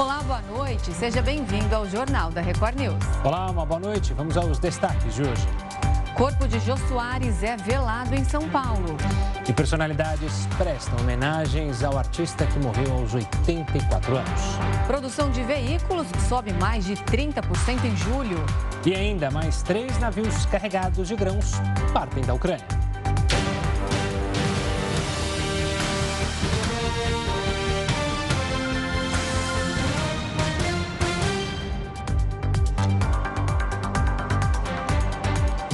Olá, 0.00 0.22
boa 0.22 0.40
noite. 0.40 0.94
Seja 0.94 1.20
bem-vindo 1.20 1.76
ao 1.76 1.86
Jornal 1.86 2.30
da 2.30 2.40
Record 2.40 2.74
News. 2.74 3.04
Olá, 3.22 3.50
uma 3.50 3.66
boa 3.66 3.78
noite. 3.78 4.14
Vamos 4.14 4.34
aos 4.34 4.58
destaques 4.58 5.14
de 5.14 5.20
hoje. 5.20 5.46
Corpo 6.16 6.48
de 6.48 6.58
Jô 6.60 6.74
Soares 6.88 7.42
é 7.42 7.54
velado 7.58 8.14
em 8.14 8.24
São 8.24 8.48
Paulo. 8.48 8.96
E 9.46 9.52
personalidades 9.52 10.46
prestam 10.56 10.98
homenagens 11.00 11.84
ao 11.84 11.98
artista 11.98 12.46
que 12.46 12.58
morreu 12.60 12.90
aos 12.94 13.12
84 13.12 14.16
anos. 14.16 14.40
Produção 14.86 15.30
de 15.30 15.42
veículos 15.42 16.06
sobe 16.26 16.54
mais 16.54 16.86
de 16.86 16.94
30% 16.94 17.84
em 17.84 17.94
julho. 17.94 18.42
E 18.86 18.94
ainda 18.94 19.30
mais 19.30 19.60
três 19.60 19.98
navios 19.98 20.46
carregados 20.46 21.08
de 21.08 21.14
grãos 21.14 21.52
partem 21.92 22.24
da 22.24 22.32
Ucrânia. 22.32 22.89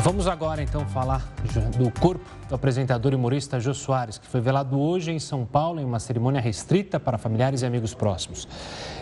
Vamos 0.06 0.28
agora 0.28 0.62
então 0.62 0.86
falar 0.86 1.20
do 1.76 1.90
corpo 1.90 2.24
do 2.48 2.54
apresentador 2.54 3.12
e 3.12 3.16
humorista 3.16 3.58
Jô 3.58 3.74
Soares, 3.74 4.18
que 4.18 4.26
foi 4.28 4.40
velado 4.40 4.78
hoje 4.78 5.10
em 5.10 5.18
São 5.18 5.44
Paulo 5.44 5.80
em 5.80 5.84
uma 5.84 5.98
cerimônia 5.98 6.40
restrita 6.40 7.00
para 7.00 7.18
familiares 7.18 7.62
e 7.62 7.66
amigos 7.66 7.92
próximos. 7.92 8.46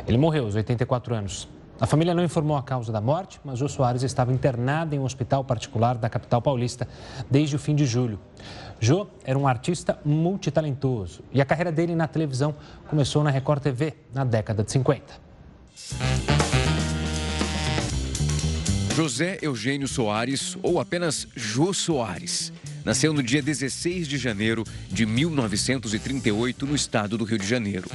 Ele 0.09 0.17
morreu 0.17 0.45
aos 0.45 0.55
84 0.55 1.15
anos. 1.15 1.47
A 1.79 1.87
família 1.87 2.15
não 2.15 2.25
informou 2.25 2.57
a 2.57 2.63
causa 2.63 2.91
da 2.91 3.03
morte, 3.03 3.39
mas 3.45 3.59
Jô 3.59 3.69
Soares 3.69 4.03
estava 4.03 4.33
internado 4.33 4.95
em 4.95 4.99
um 4.99 5.05
hospital 5.05 5.45
particular 5.45 5.99
da 5.99 6.09
capital 6.09 6.41
paulista 6.41 6.89
desde 7.31 7.55
o 7.55 7.59
fim 7.59 7.75
de 7.75 7.85
julho. 7.85 8.19
Jô 8.81 9.07
era 9.27 9.39
um 9.39 9.47
artista 9.47 9.99
multitalentoso 10.07 11.23
e 11.31 11.39
a 11.39 11.45
carreira 11.45 11.71
dele 11.71 11.95
na 11.95 12.09
televisão 12.09 12.55
começou 12.89 13.23
na 13.23 13.29
Record 13.29 13.63
TV 13.63 13.93
na 14.15 14.25
década 14.25 14.65
de 14.65 14.73
50. 14.73 15.21
José 18.95 19.39
Eugênio 19.43 19.89
Soares, 19.89 20.57
ou 20.63 20.79
apenas 20.79 21.27
Jô 21.35 21.75
Soares, 21.75 22.53
nasceu 22.85 23.13
no 23.13 23.25
dia 23.25 23.43
16 23.43 24.07
de 24.07 24.17
janeiro 24.17 24.63
de 24.89 25.05
1938 25.05 26.65
no 26.65 26.77
estado 26.77 27.19
do 27.19 27.25
Rio 27.25 27.37
de 27.37 27.45
Janeiro. 27.45 27.91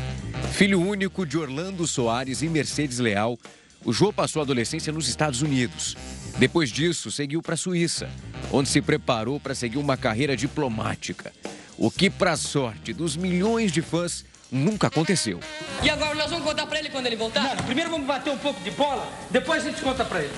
Filho 0.52 0.81
único 0.81 1.25
de 1.25 1.38
Orlando 1.38 1.88
Soares 1.88 2.42
e 2.42 2.50
Mercedes 2.50 3.00
Leal, 3.00 3.39
o 3.86 3.94
Jô 3.94 4.11
passou 4.11 4.42
a 4.42 4.44
adolescência 4.44 4.92
nos 4.92 5.08
Estados 5.08 5.42
Unidos. 5.42 5.95
Depois 6.38 6.70
disso, 6.70 7.09
seguiu 7.09 7.42
para 7.42 7.53
a 7.53 7.58
Suíça, 7.58 8.09
onde 8.52 8.67
se 8.67 8.81
preparou 8.81 9.39
para 9.39 9.55
seguir 9.55 9.77
uma 9.77 9.95
carreira 9.95 10.36
diplomática. 10.36 11.31
O 11.77 11.89
que, 11.89 12.09
para 12.09 12.33
a 12.33 12.38
sorte 12.38 12.92
dos 12.92 13.16
milhões 13.16 13.72
de 13.72 13.81
fãs, 13.81 14.25
nunca 14.52 14.88
aconteceu. 14.88 15.39
E 15.83 15.89
agora 15.89 16.16
nós 16.16 16.30
vamos 16.30 16.45
contar 16.45 16.66
para 16.66 16.80
ele 16.80 16.89
quando 16.89 17.05
ele 17.05 17.16
voltar? 17.16 17.55
Não, 17.55 17.64
primeiro 17.66 17.89
vamos 17.89 18.08
bater 18.08 18.31
um 18.31 18.38
pouco 18.38 18.61
de 18.61 18.72
bola, 18.72 19.08
depois 19.30 19.66
a 19.66 19.69
gente 19.69 19.81
conta 19.81 20.03
para 20.03 20.22
ele. 20.22 20.33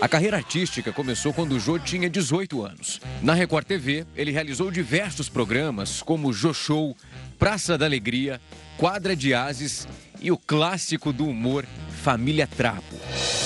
A 0.00 0.08
carreira 0.08 0.36
artística 0.36 0.92
começou 0.92 1.32
quando 1.32 1.52
o 1.52 1.60
Jô 1.60 1.78
tinha 1.78 2.08
18 2.08 2.62
anos. 2.64 3.00
Na 3.22 3.34
Record 3.34 3.66
TV, 3.66 4.06
ele 4.14 4.30
realizou 4.30 4.70
diversos 4.70 5.28
programas 5.28 6.02
como 6.02 6.32
Jô 6.32 6.52
Show, 6.52 6.96
Praça 7.38 7.76
da 7.76 7.86
Alegria, 7.86 8.40
Quadra 8.76 9.16
de 9.16 9.34
Ases 9.34 9.88
e 10.20 10.30
o 10.30 10.36
clássico 10.36 11.12
do 11.12 11.26
humor 11.26 11.66
Família 12.02 12.46
Trapo. 12.46 13.45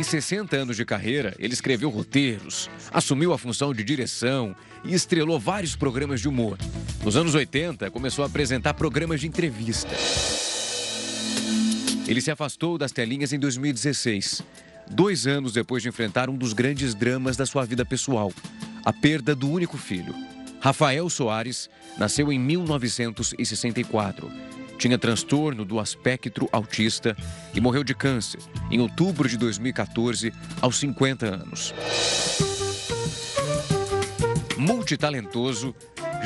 Em 0.00 0.02
60 0.02 0.56
anos 0.56 0.78
de 0.78 0.84
carreira, 0.86 1.36
ele 1.38 1.52
escreveu 1.52 1.90
roteiros, 1.90 2.70
assumiu 2.90 3.34
a 3.34 3.38
função 3.38 3.74
de 3.74 3.84
direção 3.84 4.56
e 4.82 4.94
estrelou 4.94 5.38
vários 5.38 5.76
programas 5.76 6.22
de 6.22 6.28
humor. 6.28 6.56
Nos 7.04 7.18
anos 7.18 7.34
80, 7.34 7.90
começou 7.90 8.22
a 8.22 8.26
apresentar 8.26 8.72
programas 8.72 9.20
de 9.20 9.28
entrevista. 9.28 9.94
Ele 12.08 12.22
se 12.22 12.30
afastou 12.30 12.78
das 12.78 12.92
telinhas 12.92 13.34
em 13.34 13.38
2016, 13.38 14.42
dois 14.90 15.26
anos 15.26 15.52
depois 15.52 15.82
de 15.82 15.90
enfrentar 15.90 16.30
um 16.30 16.34
dos 16.34 16.54
grandes 16.54 16.94
dramas 16.94 17.36
da 17.36 17.44
sua 17.44 17.66
vida 17.66 17.84
pessoal, 17.84 18.32
a 18.82 18.94
perda 18.94 19.34
do 19.34 19.50
único 19.50 19.76
filho. 19.76 20.14
Rafael 20.62 21.10
Soares 21.10 21.68
nasceu 21.98 22.32
em 22.32 22.38
1964. 22.38 24.49
Tinha 24.80 24.96
transtorno 24.96 25.62
do 25.62 25.78
espectro 25.78 26.48
autista 26.50 27.14
e 27.52 27.60
morreu 27.60 27.84
de 27.84 27.94
câncer 27.94 28.40
em 28.70 28.80
outubro 28.80 29.28
de 29.28 29.36
2014, 29.36 30.32
aos 30.58 30.78
50 30.78 31.26
anos. 31.26 31.74
Multitalentoso, 34.56 35.74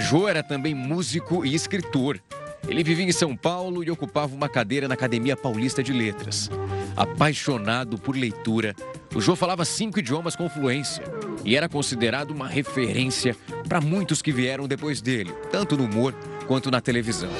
Jô 0.09 0.28
era 0.28 0.41
também 0.41 0.72
músico 0.72 1.44
e 1.44 1.53
escritor. 1.53 2.22
Ele 2.69 2.84
vivia 2.84 3.04
em 3.04 3.10
São 3.10 3.37
Paulo 3.37 3.82
e 3.82 3.91
ocupava 3.91 4.32
uma 4.32 4.48
cadeira 4.48 4.86
na 4.86 4.94
Academia 4.94 5.36
Paulista 5.36 5.82
de 5.82 5.92
Letras. 5.92 6.48
Apaixonado 6.97 7.98
por 7.98 8.16
leitura, 8.16 8.72
o 9.12 9.21
Jô 9.21 9.34
falava 9.34 9.65
cinco 9.65 9.98
idiomas 9.98 10.36
com 10.36 10.48
fluência 10.48 11.03
e 11.44 11.56
era 11.56 11.69
considerado 11.69 12.31
uma 12.31 12.47
referência 12.47 13.36
para 13.69 13.81
muitos 13.81 14.22
que 14.22 14.31
vieram 14.31 14.69
depois 14.69 15.03
dele, 15.03 15.32
tanto 15.50 15.76
no 15.76 15.86
humor 15.86 16.15
quanto 16.47 16.71
na 16.71 16.81
televisão. 16.81 17.31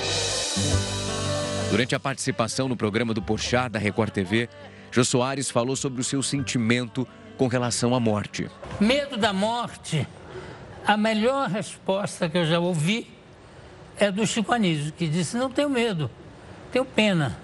Durante 1.75 1.93
a 1.93 1.99
participação 1.99 2.69
no 2.69 2.77
programa 2.77 3.13
do 3.13 3.21
Porchat 3.21 3.69
da 3.69 3.81
Record 3.81 4.13
TV, 4.13 4.49
Jô 4.93 5.05
Soares 5.05 5.51
falou 5.51 5.75
sobre 5.75 6.01
o 6.01 6.05
seu 6.05 6.23
sentimento 6.23 7.05
com 7.37 7.49
relação 7.49 7.97
à 7.97 7.99
morte. 7.99 8.49
Medo 8.79 9.17
da 9.17 9.33
morte 9.33 10.07
a 10.87 10.97
melhor 10.97 11.49
resposta 11.49 12.29
que 12.29 12.39
eu 12.39 12.47
já 12.47 12.61
ouvi 12.61 13.11
é 13.99 14.09
do 14.09 14.25
Chico 14.25 14.55
Anísio, 14.55 14.93
que 14.93 15.09
disse: 15.09 15.37
Não 15.37 15.51
tenho 15.51 15.69
medo, 15.69 16.09
tenho 16.71 16.85
pena. 16.85 17.37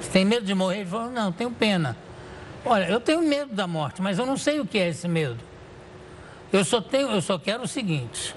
Você 0.00 0.08
tem 0.08 0.24
medo 0.24 0.46
de 0.46 0.54
morrer? 0.54 0.78
Ele 0.78 0.88
falou: 0.88 1.10
Não, 1.10 1.30
tenho 1.30 1.50
pena. 1.50 1.98
Olha, 2.64 2.86
eu 2.86 2.98
tenho 2.98 3.20
medo 3.20 3.54
da 3.54 3.66
morte, 3.66 4.00
mas 4.00 4.18
eu 4.18 4.24
não 4.24 4.38
sei 4.38 4.58
o 4.58 4.64
que 4.64 4.78
é 4.78 4.88
esse 4.88 5.06
medo. 5.06 5.44
Eu 6.50 6.64
só, 6.64 6.80
tenho, 6.80 7.10
eu 7.10 7.20
só 7.20 7.38
quero 7.38 7.64
o 7.64 7.68
seguinte: 7.68 8.34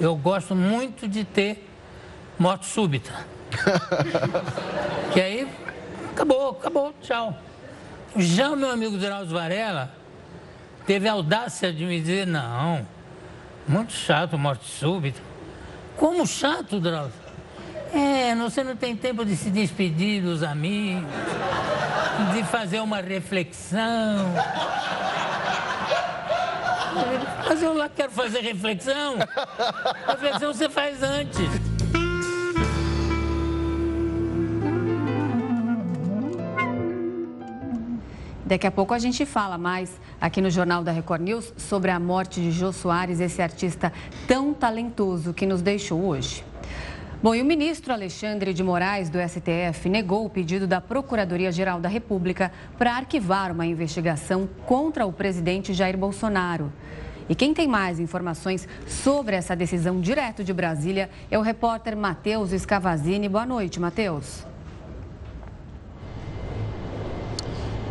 eu 0.00 0.16
gosto 0.16 0.52
muito 0.52 1.06
de 1.06 1.22
ter 1.22 1.64
morte 2.36 2.66
súbita. 2.66 3.35
Que 5.12 5.20
aí, 5.20 5.48
acabou, 6.12 6.50
acabou, 6.50 6.94
tchau. 7.02 7.36
Já 8.16 8.50
o 8.50 8.56
meu 8.56 8.70
amigo 8.70 8.96
Drauzio 8.96 9.34
Varela 9.34 9.90
teve 10.86 11.08
a 11.08 11.12
audácia 11.12 11.72
de 11.72 11.84
me 11.84 12.00
dizer: 12.00 12.26
Não 12.26 12.86
muito 13.68 13.92
chato, 13.92 14.38
morte 14.38 14.64
súbita. 14.64 15.20
Como 15.96 16.26
chato, 16.26 16.78
Drauzio? 16.78 17.26
É, 17.92 18.34
você 18.36 18.62
não 18.62 18.76
tem 18.76 18.94
tempo 18.94 19.24
de 19.24 19.36
se 19.36 19.50
despedir 19.50 20.22
dos 20.22 20.42
amigos, 20.42 21.08
de 22.34 22.44
fazer 22.44 22.80
uma 22.80 23.00
reflexão. 23.00 24.34
Mas 27.48 27.62
eu 27.62 27.74
lá 27.74 27.88
quero 27.88 28.12
fazer 28.12 28.40
reflexão. 28.40 29.16
Reflexão 30.06 30.52
você 30.52 30.68
faz 30.68 31.02
antes. 31.02 31.75
Daqui 38.46 38.64
a 38.64 38.70
pouco 38.70 38.94
a 38.94 38.98
gente 39.00 39.26
fala 39.26 39.58
mais 39.58 40.00
aqui 40.20 40.40
no 40.40 40.50
Jornal 40.50 40.84
da 40.84 40.92
Record 40.92 41.20
News 41.20 41.52
sobre 41.56 41.90
a 41.90 41.98
morte 41.98 42.40
de 42.40 42.52
Jô 42.52 42.72
Soares, 42.72 43.18
esse 43.18 43.42
artista 43.42 43.92
tão 44.28 44.54
talentoso 44.54 45.34
que 45.34 45.44
nos 45.44 45.60
deixou 45.60 46.00
hoje. 46.04 46.44
Bom, 47.20 47.34
e 47.34 47.42
o 47.42 47.44
ministro 47.44 47.92
Alexandre 47.92 48.54
de 48.54 48.62
Moraes, 48.62 49.10
do 49.10 49.18
STF, 49.18 49.88
negou 49.88 50.24
o 50.24 50.30
pedido 50.30 50.64
da 50.64 50.80
Procuradoria-Geral 50.80 51.80
da 51.80 51.88
República 51.88 52.52
para 52.78 52.94
arquivar 52.94 53.50
uma 53.50 53.66
investigação 53.66 54.48
contra 54.64 55.04
o 55.04 55.12
presidente 55.12 55.74
Jair 55.74 55.98
Bolsonaro. 55.98 56.72
E 57.28 57.34
quem 57.34 57.52
tem 57.52 57.66
mais 57.66 57.98
informações 57.98 58.68
sobre 58.86 59.34
essa 59.34 59.56
decisão 59.56 60.00
direto 60.00 60.44
de 60.44 60.52
Brasília 60.52 61.10
é 61.32 61.36
o 61.36 61.42
repórter 61.42 61.96
Matheus 61.96 62.50
Scavazini. 62.50 63.28
Boa 63.28 63.44
noite, 63.44 63.80
Matheus. 63.80 64.46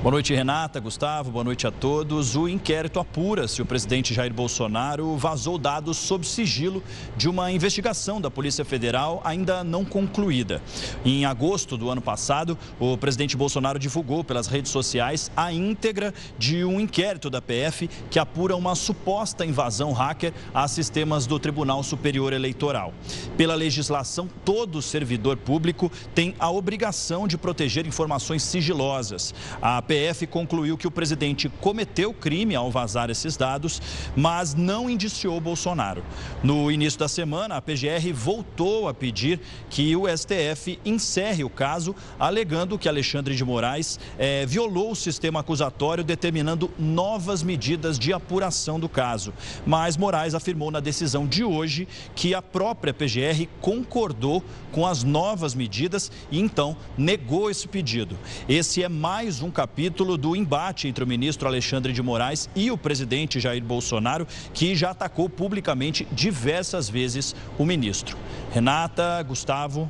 Boa 0.05 0.11
noite, 0.11 0.35
Renata, 0.35 0.79
Gustavo, 0.79 1.31
boa 1.31 1.43
noite 1.43 1.65
a 1.65 1.71
todos. 1.71 2.35
O 2.35 2.47
inquérito 2.47 2.99
apura 2.99 3.47
se 3.47 3.59
o 3.63 3.65
presidente 3.65 4.13
Jair 4.13 4.31
Bolsonaro 4.31 5.17
vazou 5.17 5.57
dados 5.57 5.97
sob 5.97 6.27
sigilo 6.27 6.83
de 7.17 7.27
uma 7.27 7.51
investigação 7.51 8.21
da 8.21 8.29
Polícia 8.29 8.63
Federal 8.63 9.19
ainda 9.25 9.63
não 9.63 9.83
concluída. 9.83 10.61
Em 11.03 11.25
agosto 11.25 11.75
do 11.75 11.89
ano 11.89 12.03
passado, 12.03 12.55
o 12.79 12.95
presidente 12.99 13.35
Bolsonaro 13.35 13.79
divulgou 13.79 14.23
pelas 14.23 14.45
redes 14.45 14.71
sociais 14.71 15.31
a 15.35 15.51
íntegra 15.51 16.13
de 16.37 16.63
um 16.63 16.79
inquérito 16.79 17.27
da 17.27 17.41
PF 17.41 17.89
que 18.11 18.19
apura 18.19 18.55
uma 18.55 18.75
suposta 18.75 19.43
invasão 19.43 19.91
hacker 19.91 20.33
a 20.53 20.67
sistemas 20.67 21.25
do 21.25 21.39
Tribunal 21.39 21.81
Superior 21.81 22.31
Eleitoral. 22.31 22.93
Pela 23.35 23.55
legislação, 23.55 24.29
todo 24.45 24.83
servidor 24.83 25.35
público 25.35 25.91
tem 26.13 26.35
a 26.37 26.51
obrigação 26.51 27.27
de 27.27 27.39
proteger 27.39 27.87
informações 27.87 28.43
sigilosas. 28.43 29.33
A 29.59 29.81
PF 29.81 29.94
PF 29.95 30.27
concluiu 30.27 30.77
que 30.77 30.87
o 30.87 30.91
presidente 30.91 31.47
cometeu 31.47 32.13
crime 32.13 32.53
ao 32.53 32.69
vazar 32.69 33.09
esses 33.09 33.37
dados, 33.37 33.81
mas 34.13 34.53
não 34.53 34.89
indiciou 34.89 35.39
Bolsonaro. 35.39 36.03
No 36.43 36.69
início 36.69 36.99
da 36.99 37.07
semana, 37.07 37.55
a 37.55 37.61
PGR 37.61 38.11
voltou 38.13 38.89
a 38.89 38.93
pedir 38.93 39.39
que 39.69 39.95
o 39.95 40.05
STF 40.05 40.77
encerre 40.83 41.45
o 41.45 41.49
caso, 41.49 41.95
alegando 42.19 42.77
que 42.77 42.89
Alexandre 42.89 43.35
de 43.35 43.45
Moraes 43.45 43.97
eh, 44.19 44.45
violou 44.45 44.91
o 44.91 44.95
sistema 44.95 45.39
acusatório, 45.39 46.03
determinando 46.03 46.69
novas 46.77 47.41
medidas 47.41 47.97
de 47.97 48.11
apuração 48.11 48.77
do 48.77 48.89
caso. 48.89 49.33
Mas 49.65 49.95
Moraes 49.95 50.35
afirmou 50.35 50.71
na 50.71 50.81
decisão 50.81 51.25
de 51.25 51.45
hoje 51.45 51.87
que 52.13 52.35
a 52.35 52.41
própria 52.41 52.93
PGR 52.93 53.47
concordou 53.61 54.43
com 54.73 54.85
as 54.85 55.03
novas 55.03 55.55
medidas 55.55 56.11
e 56.29 56.37
então 56.37 56.75
negou 56.97 57.49
esse 57.49 57.65
pedido. 57.65 58.17
Esse 58.49 58.83
é 58.83 58.89
mais 58.89 59.41
um 59.41 59.49
capítulo 59.49 59.84
do 59.89 60.35
embate 60.35 60.87
entre 60.87 61.03
o 61.03 61.07
ministro 61.07 61.47
Alexandre 61.47 61.93
de 61.93 62.01
Moraes 62.01 62.49
e 62.55 62.71
o 62.71 62.77
presidente 62.77 63.39
Jair 63.39 63.63
Bolsonaro, 63.63 64.27
que 64.53 64.75
já 64.75 64.91
atacou 64.91 65.29
publicamente 65.29 66.07
diversas 66.11 66.89
vezes 66.89 67.35
o 67.57 67.65
ministro. 67.65 68.17
Renata, 68.51 69.21
Gustavo. 69.23 69.89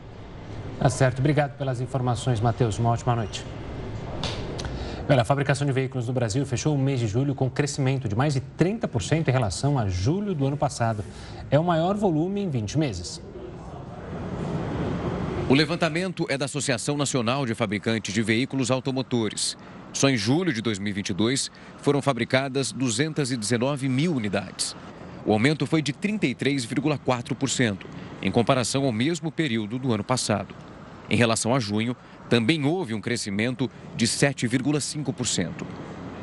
Tá 0.80 0.90
certo. 0.90 1.20
Obrigado 1.20 1.58
pelas 1.58 1.82
informações, 1.82 2.40
Matheus. 2.40 2.78
Uma 2.78 2.90
ótima 2.90 3.16
noite. 3.16 3.44
Olha, 5.08 5.22
a 5.22 5.26
fabricação 5.26 5.68
de 5.68 5.72
veículos 5.72 6.08
no 6.08 6.14
Brasil 6.14 6.44
fechou 6.48 6.74
o 6.74 6.78
mês 6.78 7.00
de 7.00 7.08
julho 7.08 7.36
com 7.36 7.48
crescimento 7.48 8.10
de 8.10 8.16
mais 8.16 8.34
de 8.34 8.42
30% 8.42 9.28
em 9.28 9.32
relação 9.32 9.78
a 9.78 9.88
julho 9.88 10.34
do 10.34 10.48
ano 10.48 10.58
passado. 10.58 11.06
É 11.52 11.60
o 11.60 11.64
maior 11.64 11.96
volume 11.96 12.42
em 12.42 12.50
20 12.50 12.78
meses. 12.80 13.22
O 15.48 15.54
levantamento 15.54 16.26
é 16.28 16.40
da 16.40 16.46
Associação 16.46 16.98
Nacional 16.98 17.46
de 17.46 17.54
Fabricantes 17.54 18.12
de 18.12 18.24
Veículos 18.24 18.72
Automotores. 18.72 19.56
Só 19.96 20.10
em 20.10 20.18
julho 20.18 20.52
de 20.52 20.62
2022 20.62 21.50
foram 21.78 22.02
fabricadas 22.02 22.74
219 22.74 23.88
mil 23.88 24.14
unidades. 24.14 24.76
O 25.26 25.32
aumento 25.32 25.66
foi 25.66 25.82
de 25.82 25.94
33,4%, 25.94 27.86
em 28.22 28.30
comparação 28.30 28.84
ao 28.84 28.92
mesmo 28.92 29.32
período 29.32 29.80
do 29.80 29.94
ano 29.94 30.04
passado. 30.04 30.54
Em 31.10 31.16
relação 31.16 31.56
a 31.56 31.60
junho, 31.60 31.96
também 32.30 32.66
houve 32.66 32.94
um 32.94 33.00
crescimento 33.00 33.72
de 33.96 34.06
7,5%. 34.06 35.66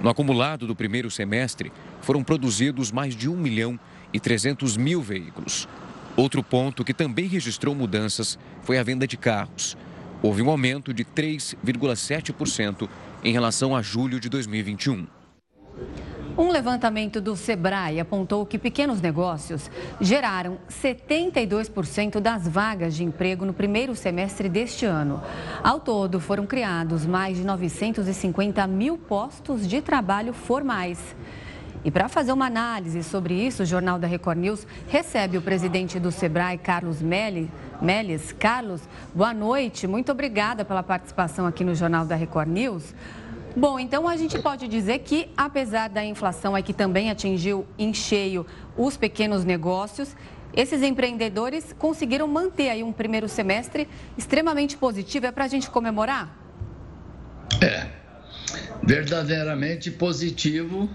No 0.02 0.10
acumulado 0.10 0.66
do 0.66 0.76
primeiro 0.76 1.10
semestre, 1.10 1.72
foram 2.02 2.22
produzidos 2.22 2.92
mais 2.92 3.16
de 3.16 3.26
1 3.26 3.36
milhão 3.36 3.80
e 4.12 4.20
300 4.20 4.76
mil 4.76 5.00
veículos, 5.00 5.66
Outro 6.14 6.42
ponto 6.42 6.84
que 6.84 6.92
também 6.92 7.26
registrou 7.26 7.74
mudanças 7.74 8.38
foi 8.62 8.78
a 8.78 8.82
venda 8.82 9.06
de 9.06 9.16
carros. 9.16 9.76
Houve 10.22 10.42
um 10.42 10.50
aumento 10.50 10.92
de 10.92 11.04
3,7% 11.04 12.88
em 13.22 13.32
relação 13.32 13.74
a 13.76 13.82
julho 13.82 14.18
de 14.18 14.28
2021. 14.28 15.06
Um 16.36 16.50
levantamento 16.50 17.20
do 17.20 17.36
Sebrae 17.36 18.00
apontou 18.00 18.46
que 18.46 18.58
pequenos 18.58 19.02
negócios 19.02 19.70
geraram 20.00 20.58
72% 20.68 22.20
das 22.20 22.48
vagas 22.48 22.94
de 22.94 23.04
emprego 23.04 23.44
no 23.44 23.52
primeiro 23.52 23.94
semestre 23.94 24.48
deste 24.48 24.86
ano. 24.86 25.22
Ao 25.62 25.78
todo, 25.78 26.18
foram 26.18 26.46
criados 26.46 27.04
mais 27.04 27.36
de 27.36 27.44
950 27.44 28.66
mil 28.66 28.96
postos 28.96 29.68
de 29.68 29.82
trabalho 29.82 30.32
formais. 30.32 31.14
E 31.84 31.90
para 31.90 32.08
fazer 32.08 32.32
uma 32.32 32.46
análise 32.46 33.02
sobre 33.02 33.34
isso, 33.34 33.64
o 33.64 33.66
Jornal 33.66 33.98
da 33.98 34.06
Record 34.06 34.38
News 34.38 34.66
recebe 34.86 35.36
o 35.36 35.42
presidente 35.42 35.98
do 35.98 36.12
Sebrae, 36.12 36.56
Carlos 36.56 37.02
Meles. 37.02 38.32
Carlos, 38.38 38.82
boa 39.12 39.34
noite. 39.34 39.88
Muito 39.88 40.12
obrigada 40.12 40.64
pela 40.64 40.82
participação 40.84 41.44
aqui 41.44 41.64
no 41.64 41.74
Jornal 41.74 42.06
da 42.06 42.14
Record 42.14 42.48
News. 42.48 42.94
Bom, 43.56 43.80
então 43.80 44.06
a 44.06 44.16
gente 44.16 44.38
pode 44.38 44.68
dizer 44.68 45.00
que, 45.00 45.28
apesar 45.36 45.88
da 45.88 46.04
inflação 46.04 46.54
aí 46.54 46.62
que 46.62 46.72
também 46.72 47.10
atingiu 47.10 47.66
em 47.76 47.92
cheio 47.92 48.46
os 48.76 48.96
pequenos 48.96 49.44
negócios, 49.44 50.16
esses 50.54 50.82
empreendedores 50.82 51.74
conseguiram 51.76 52.28
manter 52.28 52.70
aí 52.70 52.84
um 52.84 52.92
primeiro 52.92 53.28
semestre 53.28 53.88
extremamente 54.16 54.76
positivo. 54.76 55.26
É 55.26 55.32
para 55.32 55.46
a 55.46 55.48
gente 55.48 55.68
comemorar? 55.68 56.32
É, 57.60 57.88
verdadeiramente 58.84 59.90
positivo 59.90 60.88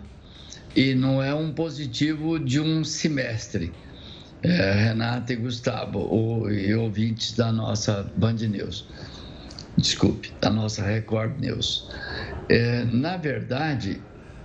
e 0.77 0.93
não 0.93 1.23
é 1.23 1.33
um 1.33 1.51
positivo 1.51 2.37
de 2.37 2.61
um 2.61 2.83
semestre. 2.83 3.73
É, 4.43 4.73
Renata 4.73 5.33
e 5.33 5.35
Gustavo, 5.35 5.97
o, 5.97 6.51
e 6.51 6.75
ouvintes 6.75 7.33
da 7.33 7.51
nossa 7.51 8.07
Band 8.15 8.35
News, 8.35 8.87
desculpe, 9.75 10.31
da 10.39 10.51
nossa 10.51 10.85
Record 10.85 11.39
News. 11.39 11.89
É, 12.47 12.85
na 12.85 13.17
verdade, 13.17 13.99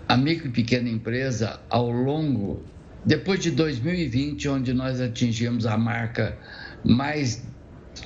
a 0.09 0.17
micro 0.17 0.49
e 0.49 0.51
pequena 0.51 0.89
empresa, 0.89 1.61
ao 1.69 1.91
longo, 1.91 2.65
depois 3.05 3.41
de 3.41 3.51
2020, 3.51 4.49
onde 4.49 4.73
nós 4.73 4.99
atingimos 5.03 5.67
a 5.67 5.77
marca 5.77 6.39
mais 6.83 7.47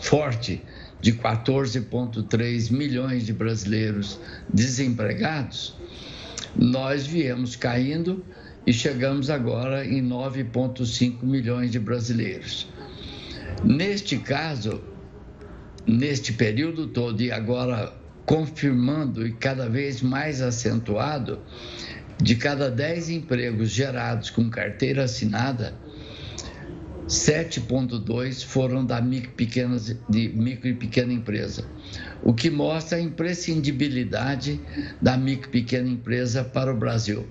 forte 0.00 0.60
de 1.00 1.12
14,3 1.12 2.72
milhões 2.72 3.24
de 3.24 3.32
brasileiros 3.32 4.18
desempregados, 4.52 5.76
nós 6.58 7.06
viemos 7.06 7.54
caindo 7.56 8.24
e 8.66 8.72
chegamos 8.72 9.30
agora 9.30 9.84
em 9.84 10.02
9,5 10.02 11.22
milhões 11.22 11.70
de 11.70 11.78
brasileiros. 11.78 12.68
Neste 13.64 14.18
caso, 14.18 14.80
neste 15.86 16.32
período 16.32 16.86
todo 16.88 17.20
e 17.22 17.30
agora 17.30 17.92
confirmando 18.24 19.26
e 19.26 19.32
cada 19.32 19.68
vez 19.68 20.02
mais 20.02 20.42
acentuado, 20.42 21.38
de 22.20 22.34
cada 22.34 22.70
10 22.70 23.10
empregos 23.10 23.70
gerados 23.70 24.30
com 24.30 24.48
carteira 24.50 25.04
assinada, 25.04 25.74
7,2 27.08 28.44
foram 28.44 28.84
da 28.84 29.00
micro, 29.00 29.30
pequenas, 29.32 29.96
de 30.08 30.28
micro 30.28 30.68
e 30.68 30.74
pequena 30.74 31.12
empresa 31.12 31.64
o 32.22 32.34
que 32.34 32.50
mostra 32.50 32.98
a 32.98 33.00
imprescindibilidade 33.00 34.60
da 35.00 35.16
micro 35.16 35.48
e 35.48 35.52
pequena 35.52 35.88
empresa 35.88 36.42
para 36.44 36.72
o 36.72 36.76
Brasil. 36.76 37.26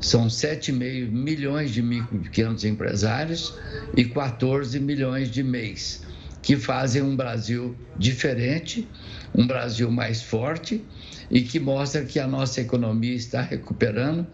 São 0.00 0.26
7,5 0.26 1.10
milhões 1.10 1.70
de 1.70 1.82
micro 1.82 2.16
e 2.16 2.20
pequenos 2.20 2.64
empresários 2.64 3.54
e 3.96 4.04
14 4.04 4.78
milhões 4.80 5.30
de 5.30 5.42
MEIs, 5.42 6.02
que 6.42 6.56
fazem 6.56 7.02
um 7.02 7.16
Brasil 7.16 7.74
diferente, 7.98 8.86
um 9.34 9.46
Brasil 9.46 9.90
mais 9.90 10.22
forte 10.22 10.84
e 11.30 11.40
que 11.42 11.58
mostra 11.58 12.04
que 12.04 12.18
a 12.18 12.26
nossa 12.26 12.60
economia 12.60 13.14
está 13.14 13.40
recuperando 13.40 14.26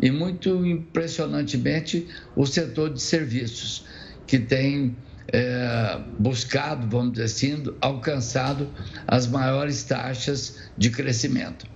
e 0.00 0.10
muito 0.10 0.64
impressionantemente 0.64 2.06
o 2.34 2.46
setor 2.46 2.92
de 2.92 3.02
serviços, 3.02 3.84
que 4.28 4.38
tem 4.38 4.94
é, 5.32 5.98
buscado, 6.18 6.86
vamos 6.86 7.12
dizer 7.12 7.24
assim, 7.24 7.64
alcançado 7.80 8.68
as 9.06 9.26
maiores 9.26 9.82
taxas 9.82 10.70
de 10.76 10.90
crescimento. 10.90 11.66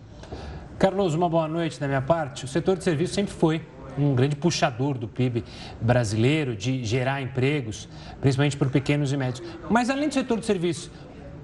Carlos, 0.79 1.15
uma 1.15 1.29
boa 1.29 1.49
noite 1.49 1.81
da 1.81 1.89
minha 1.89 2.03
parte. 2.03 2.45
O 2.45 2.49
setor 2.49 2.77
de 2.77 2.85
serviços 2.85 3.15
sempre 3.15 3.33
foi 3.33 3.63
um 3.99 4.15
grande 4.15 4.37
puxador 4.37 4.99
do 4.99 5.09
PIB 5.09 5.45
brasileiro, 5.81 6.55
de 6.55 6.85
gerar 6.85 7.23
empregos, 7.23 7.89
principalmente 8.21 8.57
para 8.57 8.69
pequenos 8.69 9.13
e 9.13 9.17
médios. 9.17 9.47
Mas 9.71 9.89
além 9.89 10.09
do 10.09 10.15
setor 10.15 10.39
de 10.39 10.47
serviços, 10.47 10.91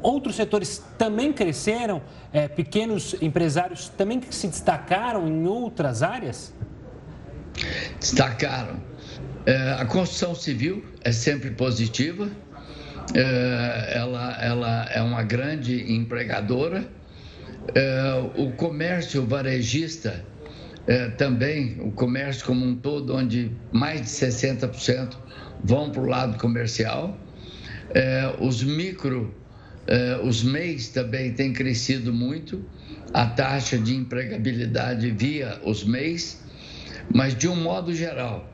outros 0.03 0.37
setores 0.37 0.83
também 0.99 1.33
cresceram? 1.33 2.03
É, 2.33 2.49
pequenos 2.49 3.17
empresários 3.23 3.89
também 3.91 4.21
se 4.31 4.47
destacaram 4.47 5.27
em 5.27 5.47
outras 5.47 6.03
áreas? 6.03 6.53
Destacaram. 7.99 8.77
É, 9.49 9.77
a 9.81 9.87
construção 9.87 10.35
civil 10.35 10.85
é 11.03 11.11
sempre 11.11 11.49
positiva, 11.53 12.31
é, 13.15 13.93
ela, 13.95 14.37
ela 14.45 14.85
é 14.93 15.01
uma 15.01 15.23
grande 15.23 15.91
empregadora. 15.91 16.87
É, 17.75 18.31
o 18.37 18.53
comércio 18.53 19.25
varejista 19.25 20.23
também, 21.19 21.77
o 21.81 21.93
comércio 21.93 22.47
como 22.47 22.65
um 22.65 22.75
todo, 22.75 23.15
onde 23.15 23.51
mais 23.71 24.01
de 24.01 24.07
60% 24.07 25.17
vão 25.63 25.91
para 25.91 26.01
o 26.01 26.07
lado 26.07 26.39
comercial. 26.39 27.15
os 28.41 28.63
micro, 28.63 29.35
os 30.25 30.43
MEIs 30.43 30.89
também 30.89 31.35
têm 31.35 31.53
crescido 31.53 32.11
muito, 32.11 32.65
a 33.13 33.27
taxa 33.27 33.77
de 33.77 33.95
empregabilidade 33.95 35.11
via 35.11 35.61
os 35.63 35.85
MEIs, 35.85 36.43
mas 37.15 37.37
de 37.37 37.47
um 37.47 37.57
modo 37.57 37.95
geral, 37.95 38.49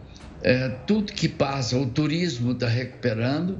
é, 0.44 0.68
tudo 0.86 1.10
que 1.10 1.26
passa, 1.26 1.78
o 1.78 1.86
turismo 1.86 2.52
está 2.52 2.68
recuperando, 2.68 3.58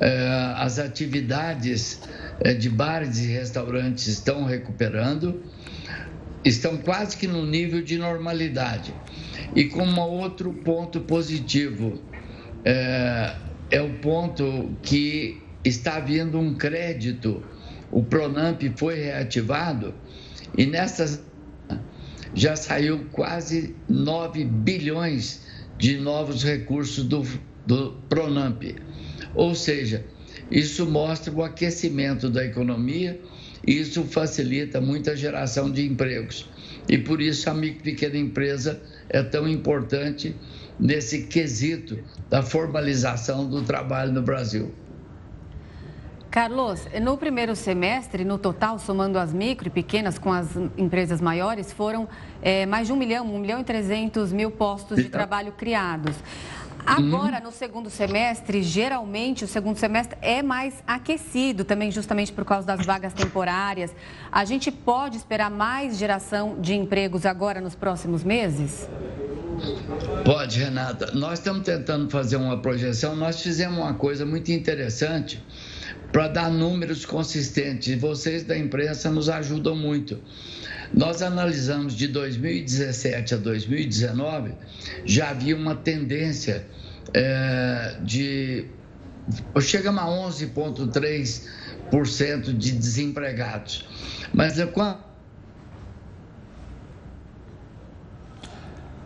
é, 0.00 0.54
as 0.56 0.78
atividades 0.78 2.00
é, 2.40 2.54
de 2.54 2.70
bares 2.70 3.18
e 3.18 3.26
restaurantes 3.26 4.06
estão 4.06 4.44
recuperando, 4.44 5.42
estão 6.42 6.78
quase 6.78 7.18
que 7.18 7.26
no 7.26 7.44
nível 7.44 7.82
de 7.82 7.98
normalidade. 7.98 8.94
E 9.54 9.64
com 9.66 9.84
um 9.84 10.00
outro 10.00 10.50
ponto 10.50 11.00
positivo, 11.00 12.02
é, 12.64 13.36
é 13.70 13.82
o 13.82 13.98
ponto 13.98 14.74
que 14.82 15.42
está 15.62 15.96
havendo 15.96 16.38
um 16.38 16.54
crédito, 16.54 17.42
o 17.92 18.02
Pronamp 18.02 18.62
foi 18.76 18.94
reativado, 18.94 19.94
e 20.56 20.64
nessas 20.64 21.22
já 22.34 22.56
saiu 22.56 23.06
quase 23.12 23.76
9 23.88 24.44
bilhões 24.44 25.43
de 25.84 25.98
novos 25.98 26.42
recursos 26.42 27.04
do, 27.04 27.22
do 27.66 27.92
Pronamp. 28.08 28.62
Ou 29.34 29.54
seja, 29.54 30.02
isso 30.50 30.86
mostra 30.86 31.30
o 31.30 31.42
aquecimento 31.42 32.30
da 32.30 32.42
economia 32.42 33.20
e 33.66 33.80
isso 33.80 34.02
facilita 34.04 34.80
muita 34.80 35.14
geração 35.14 35.70
de 35.70 35.86
empregos. 35.86 36.48
E 36.88 36.96
por 36.96 37.20
isso 37.20 37.50
a 37.50 37.54
micro 37.54 37.80
e 37.80 37.92
pequena 37.92 38.16
empresa 38.16 38.80
é 39.10 39.22
tão 39.22 39.46
importante 39.46 40.34
nesse 40.80 41.24
quesito 41.26 41.98
da 42.30 42.42
formalização 42.42 43.46
do 43.46 43.60
trabalho 43.60 44.10
no 44.10 44.22
Brasil. 44.22 44.72
Carlos, 46.34 46.88
no 47.00 47.16
primeiro 47.16 47.54
semestre, 47.54 48.24
no 48.24 48.38
total, 48.38 48.76
somando 48.80 49.20
as 49.20 49.32
micro 49.32 49.68
e 49.68 49.70
pequenas 49.70 50.18
com 50.18 50.32
as 50.32 50.48
empresas 50.76 51.20
maiores, 51.20 51.72
foram 51.72 52.08
é, 52.42 52.66
mais 52.66 52.88
de 52.88 52.92
um 52.92 52.96
milhão, 52.96 53.24
um 53.24 53.38
milhão 53.38 53.60
e 53.60 53.62
trezentos 53.62 54.32
mil 54.32 54.50
postos 54.50 54.96
de 54.96 55.08
trabalho 55.08 55.52
criados. 55.52 56.12
Agora, 56.84 57.38
no 57.38 57.52
segundo 57.52 57.88
semestre, 57.88 58.64
geralmente 58.64 59.44
o 59.44 59.46
segundo 59.46 59.76
semestre 59.76 60.18
é 60.20 60.42
mais 60.42 60.82
aquecido, 60.84 61.64
também 61.64 61.92
justamente 61.92 62.32
por 62.32 62.44
causa 62.44 62.66
das 62.66 62.84
vagas 62.84 63.12
temporárias. 63.12 63.94
A 64.32 64.44
gente 64.44 64.72
pode 64.72 65.16
esperar 65.16 65.52
mais 65.52 65.96
geração 65.96 66.56
de 66.60 66.74
empregos 66.74 67.24
agora 67.24 67.60
nos 67.60 67.76
próximos 67.76 68.24
meses? 68.24 68.88
Pode, 70.24 70.58
Renata. 70.58 71.12
Nós 71.14 71.38
estamos 71.38 71.62
tentando 71.62 72.10
fazer 72.10 72.34
uma 72.34 72.58
projeção. 72.58 73.14
Nós 73.14 73.40
fizemos 73.40 73.78
uma 73.78 73.94
coisa 73.94 74.26
muito 74.26 74.50
interessante 74.50 75.40
para 76.14 76.28
dar 76.28 76.48
números 76.48 77.04
consistentes. 77.04 78.00
Vocês 78.00 78.44
da 78.44 78.56
imprensa 78.56 79.10
nos 79.10 79.28
ajudam 79.28 79.74
muito. 79.74 80.20
Nós 80.92 81.22
analisamos 81.22 81.96
de 81.96 82.06
2017 82.06 83.34
a 83.34 83.36
2019, 83.36 84.54
já 85.04 85.30
havia 85.30 85.56
uma 85.56 85.74
tendência 85.74 86.64
é, 87.12 87.96
de. 88.00 88.66
Chegamos 89.60 90.00
a 90.00 90.06
11,3% 90.06 92.56
de 92.56 92.70
desempregados. 92.70 93.84
Mas 94.32 94.60
é 94.60 94.66
quando. 94.66 95.02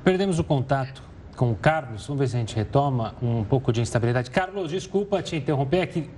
Perdemos 0.04 0.38
o 0.38 0.44
contato 0.44 1.02
com 1.34 1.52
o 1.52 1.56
Carlos. 1.56 2.06
Vamos 2.06 2.20
ver 2.20 2.28
se 2.28 2.36
a 2.36 2.40
gente 2.40 2.54
retoma 2.54 3.14
um 3.22 3.42
pouco 3.44 3.72
de 3.72 3.80
instabilidade. 3.80 4.30
Carlos, 4.30 4.70
desculpa 4.70 5.22
te 5.22 5.36
interromper, 5.36 5.78
é 5.78 5.86
que 5.86 6.10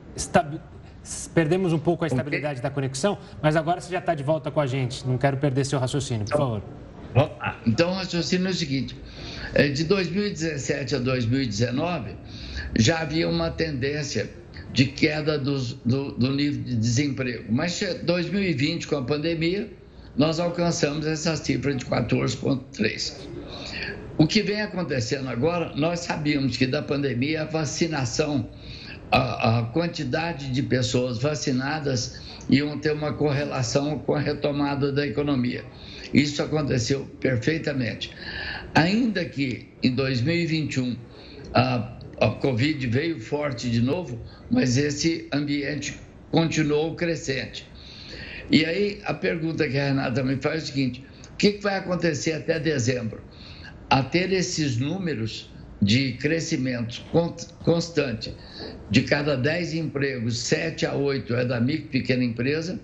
perdemos 1.35 1.73
um 1.73 1.79
pouco 1.79 2.05
a 2.05 2.07
estabilidade 2.07 2.59
okay. 2.59 2.63
da 2.63 2.75
conexão, 2.75 3.19
mas 3.43 3.57
agora 3.57 3.81
você 3.81 3.93
já 3.93 3.99
está 3.99 4.15
de 4.15 4.23
volta 4.23 4.51
com 4.51 4.61
a 4.61 4.67
gente. 4.67 5.07
Não 5.07 5.19
quero 5.19 5.37
perder 5.37 5.65
seu 5.65 5.79
raciocínio, 5.79 6.27
por 6.27 6.37
favor. 6.37 6.63
Então, 7.67 7.91
o 7.91 7.95
raciocínio 7.95 8.47
é 8.47 8.51
o 8.51 8.55
seguinte: 8.55 8.97
é, 9.55 9.69
de 9.69 9.85
2017 9.85 10.97
a 10.97 10.99
2019, 10.99 12.13
já 12.79 13.01
havia 13.01 13.29
uma 13.29 13.51
tendência 13.51 14.31
de 14.73 14.87
queda 14.87 15.39
do, 15.39 15.59
do, 15.85 16.13
do 16.13 16.33
nível 16.33 16.63
de 16.63 16.77
desemprego. 16.77 17.45
Mas 17.51 17.81
2020, 18.03 18.87
com 18.87 18.97
a 18.97 19.03
pandemia, 19.03 19.69
nós 20.17 20.39
alcançamos 20.39 21.07
essa 21.07 21.35
cifra 21.37 21.75
de 21.75 21.85
14,3. 21.85 23.29
O 24.17 24.27
que 24.27 24.43
vem 24.43 24.61
acontecendo 24.61 25.29
agora, 25.29 25.73
nós 25.75 26.01
sabíamos 26.01 26.57
que 26.57 26.67
da 26.67 26.83
pandemia 26.83 27.43
a 27.43 27.45
vacinação 27.47 28.49
a, 29.11 29.59
a 29.59 29.63
quantidade 29.65 30.51
de 30.51 30.63
pessoas 30.63 31.19
vacinadas 31.19 32.21
iam 32.49 32.79
ter 32.79 32.93
uma 32.93 33.13
correlação 33.13 33.99
com 33.99 34.15
a 34.15 34.21
retomada 34.21 34.93
da 34.93 35.07
economia. 35.07 35.65
Isso 36.13 36.43
aconteceu 36.43 37.09
perfeitamente. 37.21 38.11
Ainda 38.75 39.25
que 39.25 39.69
em 39.83 39.95
2021 39.95 40.97
a, 41.55 41.99
a 42.21 42.29
Covid 42.31 42.87
veio 42.87 43.21
forte 43.21 43.71
de 43.71 43.81
novo, 43.81 44.19
mas 44.51 44.77
esse 44.77 45.29
ambiente 45.33 45.99
continuou 46.31 46.95
crescente. 46.95 47.69
E 48.51 48.65
aí 48.65 49.01
a 49.05 49.15
pergunta 49.15 49.69
que 49.69 49.79
a 49.79 49.87
Renata 49.87 50.23
me 50.23 50.37
faz 50.37 50.63
é 50.63 50.65
o 50.65 50.67
seguinte: 50.67 51.05
o 51.33 51.37
que 51.37 51.59
vai 51.61 51.77
acontecer 51.77 52.33
até 52.33 52.59
dezembro? 52.59 53.23
A 53.89 54.03
ter 54.03 54.33
esses 54.33 54.77
números 54.77 55.51
de 55.81 56.13
crescimento 56.15 57.03
constante, 57.65 58.35
de 58.91 59.03
cada 59.03 59.37
10 59.37 59.75
empregos, 59.75 60.39
7 60.39 60.87
a 60.87 60.95
8 60.95 61.35
é 61.35 61.45
da 61.45 61.61
micro 61.61 61.89
pequena 61.89 62.23
empresa, 62.23 62.79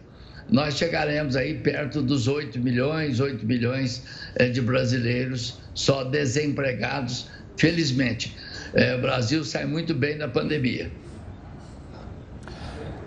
nós 0.50 0.78
chegaremos 0.78 1.34
aí 1.34 1.54
perto 1.54 2.00
dos 2.00 2.28
8 2.28 2.58
milhões, 2.60 3.18
8 3.18 3.44
milhões 3.44 4.02
é, 4.36 4.48
de 4.48 4.60
brasileiros 4.60 5.58
só 5.74 6.04
desempregados, 6.04 7.28
felizmente. 7.56 8.36
É, 8.72 8.94
o 8.94 9.00
Brasil 9.00 9.44
sai 9.44 9.66
muito 9.66 9.92
bem 9.92 10.16
da 10.16 10.28
pandemia. 10.28 10.90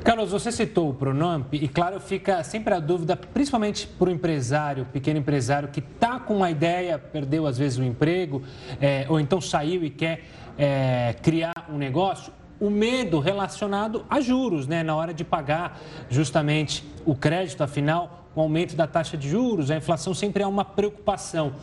Carlos, 0.04 0.32
você 0.32 0.50
citou 0.50 0.90
o 0.90 0.94
Pronamp 0.94 1.54
e, 1.54 1.68
claro, 1.68 2.00
fica 2.00 2.42
sempre 2.44 2.74
a 2.74 2.80
dúvida, 2.80 3.18
principalmente 3.18 3.86
para 3.86 4.10
o 4.10 4.12
empresário, 4.12 4.86
pequeno 4.86 5.20
empresário, 5.20 5.68
que 5.70 5.82
está 5.82 6.20
com 6.20 6.38
uma 6.38 6.50
ideia, 6.50 6.98
perdeu 6.98 7.46
às 7.46 7.58
vezes 7.58 7.78
o 7.78 7.84
emprego, 7.84 8.42
é, 8.80 9.06
ou 9.10 9.20
então 9.20 9.42
saiu 9.42 9.84
e 9.84 9.90
quer 9.90 10.24
é, 10.58 11.16
criar 11.22 11.68
um 11.70 11.78
negócio, 11.78 12.32
o 12.62 12.70
medo 12.70 13.20
relacionado 13.20 14.06
a 14.10 14.22
juros, 14.22 14.68
né, 14.68 14.84
na 14.84 14.96
hora 14.96 15.14
de 15.14 15.26
pagar 15.26 15.80
justamente 16.10 16.84
o 17.06 17.14
crédito, 17.14 17.62
afinal, 17.62 18.30
o 18.34 18.40
aumento 18.40 18.76
da 18.76 18.88
taxa 18.88 19.18
de 19.18 19.30
juros, 19.30 19.70
a 19.70 19.76
inflação 19.76 20.14
sempre 20.14 20.42
é 20.44 20.48
uma 20.48 20.64
preocupação. 20.64 21.54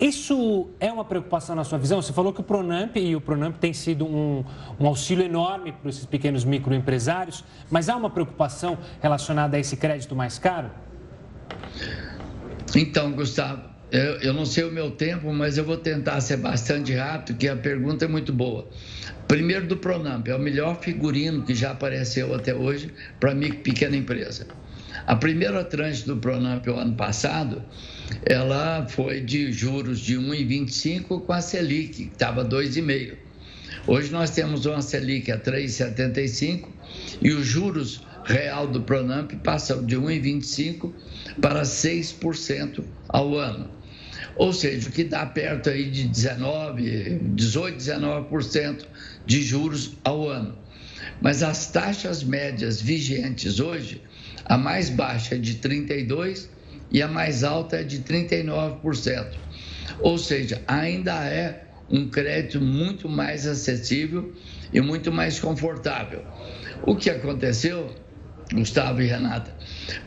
Isso 0.00 0.70
é 0.80 0.92
uma 0.92 1.04
preocupação 1.04 1.54
na 1.54 1.62
sua 1.62 1.78
visão? 1.78 2.02
Você 2.02 2.12
falou 2.12 2.32
que 2.32 2.40
o 2.40 2.44
Pronamp 2.44 2.96
e 2.96 3.14
o 3.14 3.20
Pronamp 3.20 3.56
tem 3.56 3.72
sido 3.72 4.04
um, 4.04 4.44
um 4.78 4.86
auxílio 4.86 5.24
enorme 5.24 5.72
para 5.72 5.88
esses 5.88 6.04
pequenos 6.04 6.44
microempresários, 6.44 7.44
mas 7.70 7.88
há 7.88 7.96
uma 7.96 8.10
preocupação 8.10 8.76
relacionada 9.00 9.56
a 9.56 9.60
esse 9.60 9.76
crédito 9.76 10.16
mais 10.16 10.38
caro? 10.38 10.70
Então, 12.74 13.12
Gustavo, 13.12 13.62
eu, 13.92 14.16
eu 14.16 14.32
não 14.32 14.44
sei 14.44 14.64
o 14.64 14.72
meu 14.72 14.90
tempo, 14.90 15.32
mas 15.32 15.56
eu 15.56 15.64
vou 15.64 15.76
tentar 15.76 16.20
ser 16.20 16.38
bastante 16.38 16.92
rápido, 16.92 17.38
que 17.38 17.46
a 17.46 17.54
pergunta 17.54 18.04
é 18.04 18.08
muito 18.08 18.32
boa. 18.32 18.66
Primeiro 19.28 19.68
do 19.68 19.76
Pronamp, 19.76 20.26
é 20.26 20.34
o 20.34 20.38
melhor 20.38 20.80
figurino 20.80 21.42
que 21.44 21.54
já 21.54 21.70
apareceu 21.70 22.34
até 22.34 22.52
hoje 22.52 22.92
para 23.20 23.32
micro 23.34 23.60
pequena 23.60 23.96
empresa. 23.96 24.48
A 25.06 25.14
primeira 25.14 25.62
tranche 25.62 26.06
do 26.06 26.16
Pronamp 26.16 26.66
o 26.66 26.78
ano 26.78 26.94
passado, 26.94 27.62
ela 28.24 28.86
foi 28.88 29.20
de 29.20 29.52
juros 29.52 30.00
de 30.00 30.16
1,25 30.16 31.20
com 31.20 31.32
a 31.32 31.42
Selic, 31.42 31.88
que 31.88 32.02
estava 32.04 32.42
2,5. 32.42 33.14
Hoje 33.86 34.10
nós 34.10 34.30
temos 34.30 34.64
uma 34.64 34.80
Selic 34.80 35.30
a 35.30 35.38
3,75 35.38 36.68
e 37.20 37.32
os 37.32 37.46
juros 37.46 38.00
real 38.24 38.66
do 38.66 38.80
Pronamp 38.80 39.30
passam 39.42 39.84
de 39.84 39.94
1,25 39.94 40.90
para 41.38 41.62
6% 41.62 42.82
ao 43.06 43.36
ano. 43.36 43.68
Ou 44.36 44.54
seja, 44.54 44.88
o 44.88 44.92
que 44.92 45.04
dá 45.04 45.26
perto 45.26 45.68
aí 45.68 45.90
de 45.90 46.08
19, 46.08 47.20
18, 47.34 47.76
19% 47.76 48.86
de 49.26 49.42
juros 49.42 49.92
ao 50.02 50.30
ano. 50.30 50.56
Mas 51.20 51.42
as 51.42 51.70
taxas 51.70 52.24
médias 52.24 52.80
vigentes 52.80 53.60
hoje 53.60 54.00
a 54.44 54.58
mais 54.58 54.90
baixa 54.90 55.34
é 55.34 55.38
de 55.38 55.54
32% 55.56 56.48
e 56.90 57.02
a 57.02 57.08
mais 57.08 57.42
alta 57.42 57.76
é 57.76 57.82
de 57.82 58.00
39%. 58.00 59.26
Ou 60.00 60.18
seja, 60.18 60.62
ainda 60.66 61.24
é 61.24 61.64
um 61.90 62.08
crédito 62.08 62.60
muito 62.60 63.08
mais 63.08 63.46
acessível 63.46 64.32
e 64.72 64.80
muito 64.80 65.12
mais 65.12 65.38
confortável. 65.38 66.24
O 66.82 66.96
que 66.96 67.10
aconteceu, 67.10 67.94
Gustavo 68.52 69.02
e 69.02 69.06
Renata, 69.06 69.54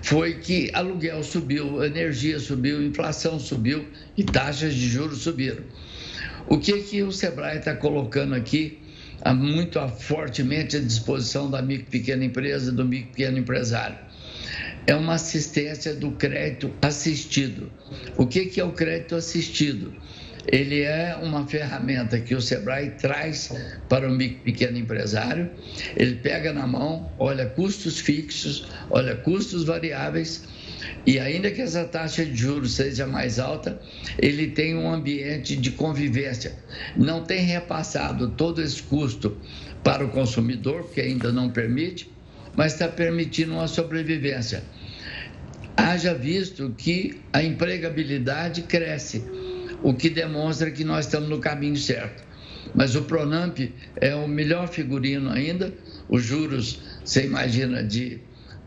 foi 0.01 0.35
que 0.35 0.69
aluguel 0.73 1.23
subiu, 1.23 1.83
energia 1.83 2.39
subiu, 2.39 2.81
inflação 2.81 3.39
subiu 3.39 3.87
e 4.15 4.23
taxas 4.23 4.73
de 4.73 4.87
juros 4.87 5.19
subiram. 5.19 5.63
O 6.47 6.57
que, 6.57 6.81
que 6.83 7.03
o 7.03 7.11
Sebrae 7.11 7.57
está 7.57 7.75
colocando 7.75 8.33
aqui 8.33 8.81
muito 9.35 9.85
fortemente 9.89 10.77
à 10.77 10.79
disposição 10.79 11.49
da 11.49 11.61
micro 11.61 11.89
pequena 11.91 12.23
empresa, 12.23 12.71
do 12.71 12.85
micro 12.85 13.11
pequeno 13.11 13.37
empresário? 13.37 14.06
É 14.85 14.95
uma 14.95 15.15
assistência 15.15 15.93
do 15.93 16.11
crédito 16.11 16.73
assistido. 16.81 17.71
O 18.17 18.25
que, 18.25 18.45
que 18.45 18.59
é 18.59 18.63
o 18.63 18.71
crédito 18.71 19.15
assistido? 19.15 19.93
Ele 20.49 20.81
é 20.81 21.17
uma 21.21 21.45
ferramenta 21.45 22.19
que 22.21 22.33
o 22.33 22.41
Sebrae 22.41 22.91
traz 22.91 23.51
para 23.89 24.09
o 24.09 24.17
pequeno 24.17 24.77
empresário. 24.77 25.49
Ele 25.95 26.15
pega 26.15 26.53
na 26.53 26.65
mão, 26.65 27.11
olha 27.19 27.45
custos 27.47 27.99
fixos, 27.99 28.65
olha 28.89 29.13
custos 29.15 29.65
variáveis, 29.65 30.43
e 31.05 31.19
ainda 31.19 31.51
que 31.51 31.61
essa 31.61 31.83
taxa 31.83 32.25
de 32.25 32.35
juros 32.35 32.75
seja 32.75 33.05
mais 33.05 33.39
alta, 33.39 33.81
ele 34.17 34.47
tem 34.47 34.75
um 34.75 34.89
ambiente 34.89 35.55
de 35.55 35.71
convivência. 35.71 36.53
Não 36.95 37.23
tem 37.23 37.43
repassado 37.43 38.29
todo 38.29 38.61
esse 38.61 38.81
custo 38.83 39.37
para 39.83 40.05
o 40.05 40.09
consumidor, 40.09 40.83
porque 40.83 41.01
ainda 41.01 41.31
não 41.31 41.49
permite, 41.49 42.09
mas 42.57 42.73
está 42.73 42.87
permitindo 42.87 43.53
uma 43.53 43.67
sobrevivência. 43.67 44.63
haja 45.77 46.15
visto 46.15 46.73
que 46.75 47.21
a 47.31 47.43
empregabilidade 47.43 48.63
cresce, 48.63 49.23
o 49.83 49.93
que 49.93 50.09
demonstra 50.09 50.71
que 50.71 50.83
nós 50.83 51.05
estamos 51.05 51.29
no 51.29 51.39
caminho 51.39 51.77
certo. 51.77 52.23
Mas 52.73 52.95
o 52.95 53.03
Pronamp 53.03 53.59
é 53.95 54.15
o 54.15 54.27
melhor 54.27 54.67
figurino 54.67 55.29
ainda, 55.29 55.71
os 56.09 56.23
juros, 56.23 56.81
você 57.05 57.25
imagina, 57.25 57.83
de 57.83 58.19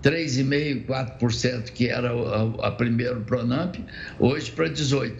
3,5%, 0.05 0.87
4%, 0.87 1.65
que 1.73 1.89
era 1.89 2.11
a, 2.63 2.71
primeiro 2.71 3.21
Pronamp, 3.23 3.75
hoje 4.21 4.53
para 4.53 4.71
18%. 4.71 5.15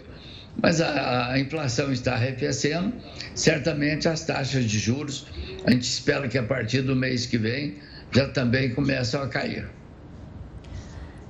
Mas 0.61 0.81
a, 0.81 1.31
a, 1.31 1.39
inflação 1.39 1.91
está 1.91 2.13
arrefecendo, 2.13 2.93
certamente 3.35 4.07
as 4.07 4.25
taxas 4.25 4.65
de 4.65 4.79
juros, 4.79 5.25
a 5.65 5.71
gente 5.71 5.83
espera 5.83 6.27
que 6.27 6.37
a 6.37 6.43
partir 6.43 6.81
do 6.81 6.95
mês 6.95 7.25
que 7.25 7.37
vem 7.37 7.75
já 8.11 8.27
também 8.27 8.73
começam 8.73 9.21
a 9.21 9.27
cair. 9.27 9.69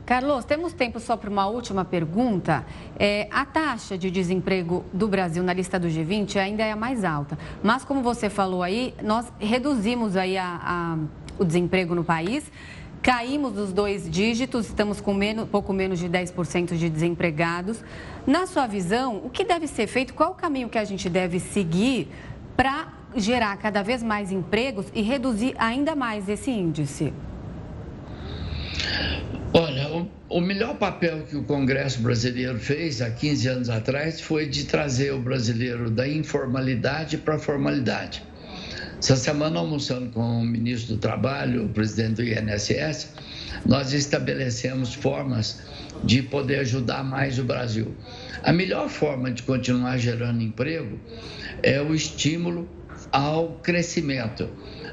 Carlos, 0.06 0.44
temos 0.44 0.74
tempo 0.74 1.00
só 1.00 1.16
para 1.16 1.30
uma 1.30 1.48
última 1.48 1.86
pergunta. 1.86 2.66
É, 3.00 3.30
a 3.32 3.46
taxa 3.46 3.98
de 3.98 4.12
desemprego 4.12 4.84
do 4.92 5.08
Brasil 5.08 5.42
na 5.42 5.54
lista 5.54 5.80
do 5.80 5.88
G20 5.88 6.36
ainda 6.36 6.64
é 6.64 6.72
a 6.74 6.76
mais 6.76 7.06
alta, 7.06 7.38
mas 7.64 7.86
como 7.86 8.02
você 8.02 8.30
falou 8.30 8.62
aí, 8.62 8.94
nós 9.02 9.32
reduzimos 9.40 10.18
aí 10.18 10.38
a, 10.38 10.60
a, 10.62 10.98
o 11.40 11.46
desemprego 11.46 11.96
no 11.96 12.04
país. 12.04 12.52
Caímos 13.02 13.54
dos 13.54 13.72
dois 13.72 14.10
dígitos, 14.10 14.68
estamos 14.68 15.00
com 15.00 15.14
menos, 15.14 15.48
pouco 15.48 15.72
menos 15.72 15.98
de 15.98 16.10
10% 16.10 16.76
de 16.76 16.90
desempregados. 16.90 17.84
Na 18.28 18.46
sua 18.46 18.68
visão, 18.68 19.22
o 19.24 19.30
que 19.30 19.44
deve 19.44 19.66
ser 19.66 19.88
feito? 19.88 20.14
Qual 20.14 20.32
o 20.32 20.36
caminho 20.36 20.68
que 20.68 20.78
a 20.78 20.84
gente 20.84 21.10
deve 21.10 21.40
seguir 21.40 22.10
para 22.56 22.90
gerar 23.16 23.58
cada 23.58 23.82
vez 23.82 24.02
mais 24.02 24.32
empregos 24.32 24.86
e 24.94 25.02
reduzir 25.02 25.54
ainda 25.58 25.96
mais 25.96 26.28
esse 26.30 26.50
índice? 26.50 27.14
Olha, 29.54 29.90
o, 29.90 30.08
o, 30.30 30.40
melhor 30.40 30.76
papel 30.78 31.24
que 31.24 31.36
o 31.36 31.44
Congresso 31.44 32.02
brasileiro 32.02 32.58
fez 32.58 33.02
há 33.02 33.10
15 33.12 33.48
anos 33.48 33.70
atrás 33.70 34.22
foi 34.22 34.48
de 34.48 34.64
trazer 34.66 35.12
o 35.12 35.20
brasileiro 35.20 35.90
da 35.90 36.08
informalidade 36.08 37.18
para 37.18 37.36
a 37.36 37.40
formalidade. 37.40 38.24
Essa 38.98 39.16
semana, 39.16 39.60
almoçando 39.60 40.10
com 40.12 40.42
o 40.42 40.46
ministro 40.46 40.96
do 40.96 41.00
Trabalho, 41.00 41.66
o 41.66 41.70
presidente 41.70 42.16
do 42.16 42.24
INSS, 42.24 43.10
nós 43.66 43.94
estabelecemos 43.94 44.94
formas 44.94 45.60
de 46.04 46.22
poder 46.22 46.60
ajudar 46.60 47.04
mais 47.04 47.38
o 47.40 47.44
Brasil. 47.44 47.96
A 48.44 48.52
melhor 48.52 48.90
forma 48.90 49.32
de 49.32 49.44
continuar 49.44 49.98
gerando 49.98 50.42
emprego 50.42 51.00
é 51.62 51.82
o 51.82 51.94
estímulo 51.94 52.68
ao 53.12 53.60
crescimento, 53.60 54.50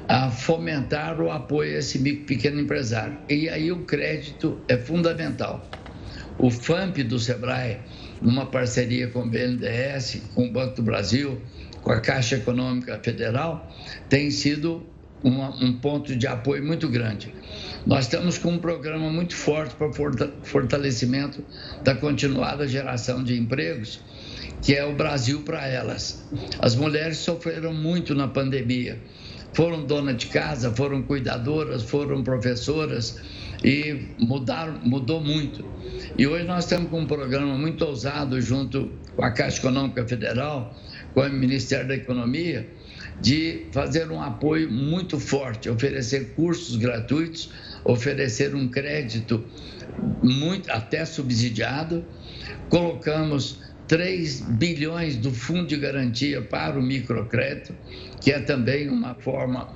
a 0.07 0.29
fomentar 0.29 1.19
o 1.21 1.31
apoio 1.31 1.75
a 1.75 1.79
esse 1.79 1.99
pequeno 1.99 2.59
empresário. 2.59 3.17
E 3.29 3.49
aí 3.49 3.71
o 3.71 3.85
crédito 3.85 4.59
é 4.67 4.77
fundamental. 4.77 5.67
O 6.37 6.49
FAMP 6.49 7.03
do 7.03 7.19
Sebrae, 7.19 7.79
numa 8.21 8.45
parceria 8.45 9.07
com 9.07 9.23
o 9.23 9.29
BNDES, 9.29 10.21
com 10.33 10.47
o 10.47 10.51
Banco 10.51 10.77
do 10.77 10.83
Brasil, 10.83 11.41
com 11.81 11.91
a 11.91 11.99
Caixa 11.99 12.37
Econômica 12.37 12.99
Federal, 13.03 13.69
tem 14.07 14.31
sido 14.31 14.85
uma, 15.23 15.49
um 15.63 15.73
ponto 15.73 16.15
de 16.15 16.27
apoio 16.27 16.63
muito 16.63 16.87
grande. 16.87 17.33
Nós 17.85 18.05
estamos 18.05 18.37
com 18.37 18.51
um 18.51 18.57
programa 18.57 19.09
muito 19.09 19.35
forte 19.35 19.73
para 19.75 19.89
fortalecimento 20.43 21.43
da 21.83 21.95
continuada 21.95 22.67
geração 22.67 23.23
de 23.23 23.37
empregos, 23.39 24.01
que 24.61 24.75
é 24.75 24.85
o 24.85 24.93
Brasil 24.95 25.41
para 25.41 25.65
elas. 25.65 26.27
As 26.59 26.75
mulheres 26.75 27.17
sofreram 27.17 27.73
muito 27.73 28.13
na 28.13 28.27
pandemia. 28.27 28.99
Foram 29.53 29.85
donas 29.85 30.17
de 30.17 30.27
casa, 30.27 30.71
foram 30.71 31.01
cuidadoras, 31.01 31.83
foram 31.83 32.21
professoras 32.21 33.19
e 33.63 34.07
mudaram, 34.19 34.79
mudou 34.83 35.21
muito. 35.21 35.65
E 36.17 36.27
hoje 36.27 36.43
nós 36.45 36.65
estamos 36.65 36.89
com 36.89 37.01
um 37.01 37.07
programa 37.07 37.57
muito 37.57 37.83
ousado 37.85 38.39
junto 38.41 38.91
com 39.15 39.23
a 39.23 39.31
Caixa 39.31 39.59
Econômica 39.59 40.05
Federal, 40.05 40.75
com 41.13 41.21
o 41.21 41.29
Ministério 41.29 41.87
da 41.87 41.95
Economia, 41.95 42.69
de 43.21 43.65
fazer 43.71 44.09
um 44.11 44.21
apoio 44.21 44.71
muito 44.71 45.19
forte, 45.19 45.69
oferecer 45.69 46.33
cursos 46.35 46.75
gratuitos, 46.75 47.51
oferecer 47.83 48.55
um 48.55 48.67
crédito 48.67 49.43
muito 50.21 50.71
até 50.71 51.05
subsidiado. 51.05 52.05
Colocamos 52.69 53.59
3 53.87 54.41
bilhões 54.41 55.15
do 55.15 55.31
Fundo 55.31 55.67
de 55.67 55.77
Garantia 55.77 56.41
para 56.41 56.77
o 56.77 56.81
microcrédito, 56.81 57.73
que 58.21 58.31
é 58.31 58.39
também 58.39 58.89
uma 58.89 59.15
forma 59.15 59.73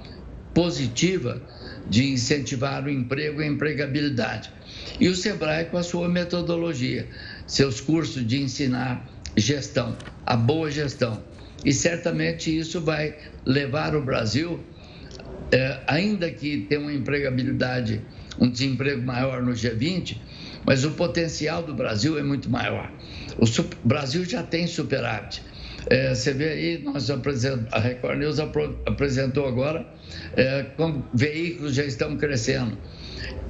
positiva 0.53 1.41
de 1.89 2.11
incentivar 2.11 2.85
o 2.85 2.89
emprego 2.89 3.41
e 3.41 3.45
a 3.45 3.47
empregabilidade. 3.47 4.51
E 4.99 5.07
o 5.09 5.15
Sebrae 5.15 5.65
com 5.65 5.77
a 5.77 5.83
sua 5.83 6.07
metodologia, 6.07 7.07
seus 7.47 7.81
cursos 7.81 8.25
de 8.25 8.41
ensinar 8.41 9.09
gestão, 9.35 9.97
a 10.25 10.35
boa 10.35 10.69
gestão. 10.69 11.23
E 11.65 11.73
certamente 11.73 12.55
isso 12.55 12.81
vai 12.81 13.15
levar 13.45 13.95
o 13.95 14.03
Brasil, 14.03 14.59
é, 15.53 15.79
ainda 15.85 16.31
que 16.31 16.61
tenha 16.61 16.81
uma 16.81 16.91
empregabilidade, 16.91 18.01
um 18.39 18.49
desemprego 18.49 19.03
maior 19.03 19.43
no 19.43 19.51
G20, 19.51 20.17
mas 20.65 20.83
o 20.83 20.91
potencial 20.91 21.61
do 21.61 21.75
Brasil 21.75 22.17
é 22.17 22.23
muito 22.23 22.49
maior. 22.49 22.91
O 23.37 23.45
Brasil 23.87 24.25
já 24.25 24.41
tem 24.41 24.65
superávit. 24.65 25.43
É, 25.87 26.15
você 26.15 26.33
vê 26.33 26.49
aí, 26.49 26.81
nós 26.83 27.07
a 27.11 27.79
Record 27.79 28.17
News 28.17 28.39
apresentou 28.39 29.47
agora 29.47 29.85
é, 30.35 30.63
como 30.75 31.05
veículos 31.13 31.75
já 31.75 31.83
estão 31.83 32.17
crescendo. 32.17 32.75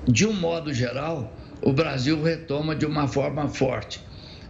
De 0.05 0.27
um 0.27 0.33
modo 0.33 0.73
geral, 0.73 1.33
o 1.61 1.71
Brasil 1.71 2.21
retoma 2.21 2.75
de 2.75 2.85
uma 2.85 3.07
forma 3.07 3.47
forte, 3.47 4.01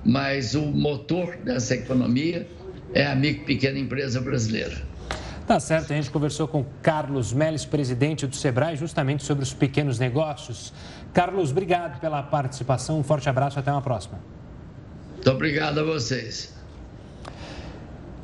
mas 0.03 0.55
o 0.55 0.65
motor 0.71 1.37
dessa 1.37 1.75
economia 1.75 2.47
é 2.95 3.05
a 3.05 3.13
micro 3.13 3.45
pequena 3.45 3.77
empresa 3.77 4.19
brasileira. 4.19 4.92
Tá 5.45 5.59
certo, 5.59 5.91
a 5.91 5.95
gente 5.95 6.09
conversou 6.09 6.47
com 6.47 6.65
Carlos 6.81 7.33
Melles, 7.33 7.65
presidente 7.65 8.25
do 8.25 8.35
Sebrae, 8.35 8.77
justamente 8.77 9.23
sobre 9.23 9.43
os 9.43 9.53
pequenos 9.53 9.99
negócios. 9.99 10.73
Carlos, 11.13 11.51
obrigado 11.51 11.99
pela 11.99 12.23
participação, 12.23 12.99
um 12.99 13.03
forte 13.03 13.27
abraço, 13.27 13.59
até 13.59 13.71
uma 13.71 13.81
próxima. 13.81 14.19
Muito 15.11 15.29
obrigado 15.29 15.79
a 15.79 15.83
vocês. 15.83 16.53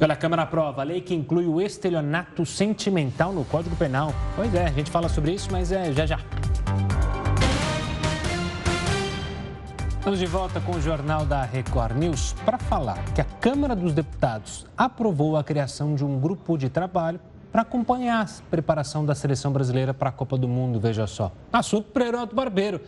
Olha, 0.01 0.13
a 0.13 0.17
Câmara 0.17 0.43
aprova 0.43 0.79
a 0.79 0.83
lei 0.85 1.01
que 1.01 1.13
inclui 1.13 1.45
o 1.45 1.59
estelionato 1.59 2.45
sentimental 2.45 3.33
no 3.33 3.43
Código 3.43 3.75
Penal. 3.75 4.13
Pois 4.35 4.55
é, 4.55 4.65
a 4.65 4.71
gente 4.71 4.89
fala 4.89 5.09
sobre 5.09 5.33
isso, 5.33 5.49
mas 5.51 5.73
é 5.73 5.91
já 5.91 6.05
já. 6.05 6.19
Estamos 10.09 10.19
de 10.19 10.25
volta 10.25 10.59
com 10.59 10.71
o 10.71 10.81
Jornal 10.81 11.23
da 11.23 11.43
Record 11.43 11.95
News 11.95 12.33
para 12.43 12.57
falar 12.57 12.97
que 13.13 13.21
a 13.21 13.23
Câmara 13.23 13.75
dos 13.75 13.93
Deputados 13.93 14.65
aprovou 14.75 15.37
a 15.37 15.43
criação 15.43 15.93
de 15.93 16.03
um 16.03 16.19
grupo 16.19 16.57
de 16.57 16.67
trabalho 16.67 17.19
para 17.51 17.61
acompanhar 17.61 18.25
a 18.25 18.49
preparação 18.49 19.05
da 19.05 19.13
seleção 19.13 19.53
brasileira 19.53 19.93
para 19.93 20.09
a 20.09 20.11
Copa 20.11 20.35
do 20.35 20.47
Mundo, 20.47 20.79
veja 20.79 21.05
só. 21.05 21.31
Assunto 21.53 21.91
para 21.91 22.07
Heroto 22.07 22.35
Barbeiro. 22.35 22.81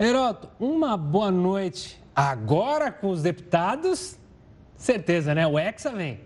Heroto, 0.00 0.48
uma 0.58 0.96
boa 0.96 1.30
noite. 1.30 2.02
Agora 2.12 2.90
com 2.90 3.10
os 3.10 3.22
deputados, 3.22 4.18
certeza, 4.76 5.36
né? 5.36 5.46
O 5.46 5.56
Hexa 5.56 5.92
vem. 5.92 6.18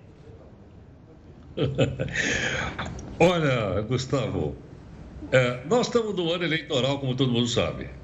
Olha, 3.21 3.83
Gustavo, 3.83 4.57
é, 5.31 5.63
nós 5.67 5.89
estamos 5.89 6.17
no 6.17 6.33
ano 6.33 6.45
eleitoral, 6.45 7.01
como 7.01 7.15
todo 7.15 7.31
mundo 7.31 7.49
sabe. 7.49 8.01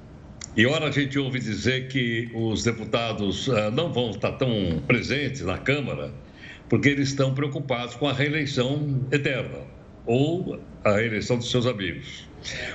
E 0.57 0.65
ora 0.65 0.87
a 0.87 0.91
gente 0.91 1.17
ouve 1.19 1.39
dizer 1.39 1.87
que 1.87 2.29
os 2.33 2.63
deputados 2.63 3.47
uh, 3.47 3.71
não 3.71 3.93
vão 3.93 4.09
estar 4.09 4.31
tão 4.33 4.81
presentes 4.87 5.41
na 5.41 5.57
Câmara 5.57 6.11
porque 6.67 6.89
eles 6.89 7.09
estão 7.09 7.33
preocupados 7.33 7.95
com 7.95 8.07
a 8.07 8.13
reeleição 8.13 9.05
eterna 9.11 9.59
ou 10.05 10.59
a 10.83 10.93
reeleição 10.93 11.37
dos 11.37 11.49
seus 11.49 11.65
amigos. 11.65 12.27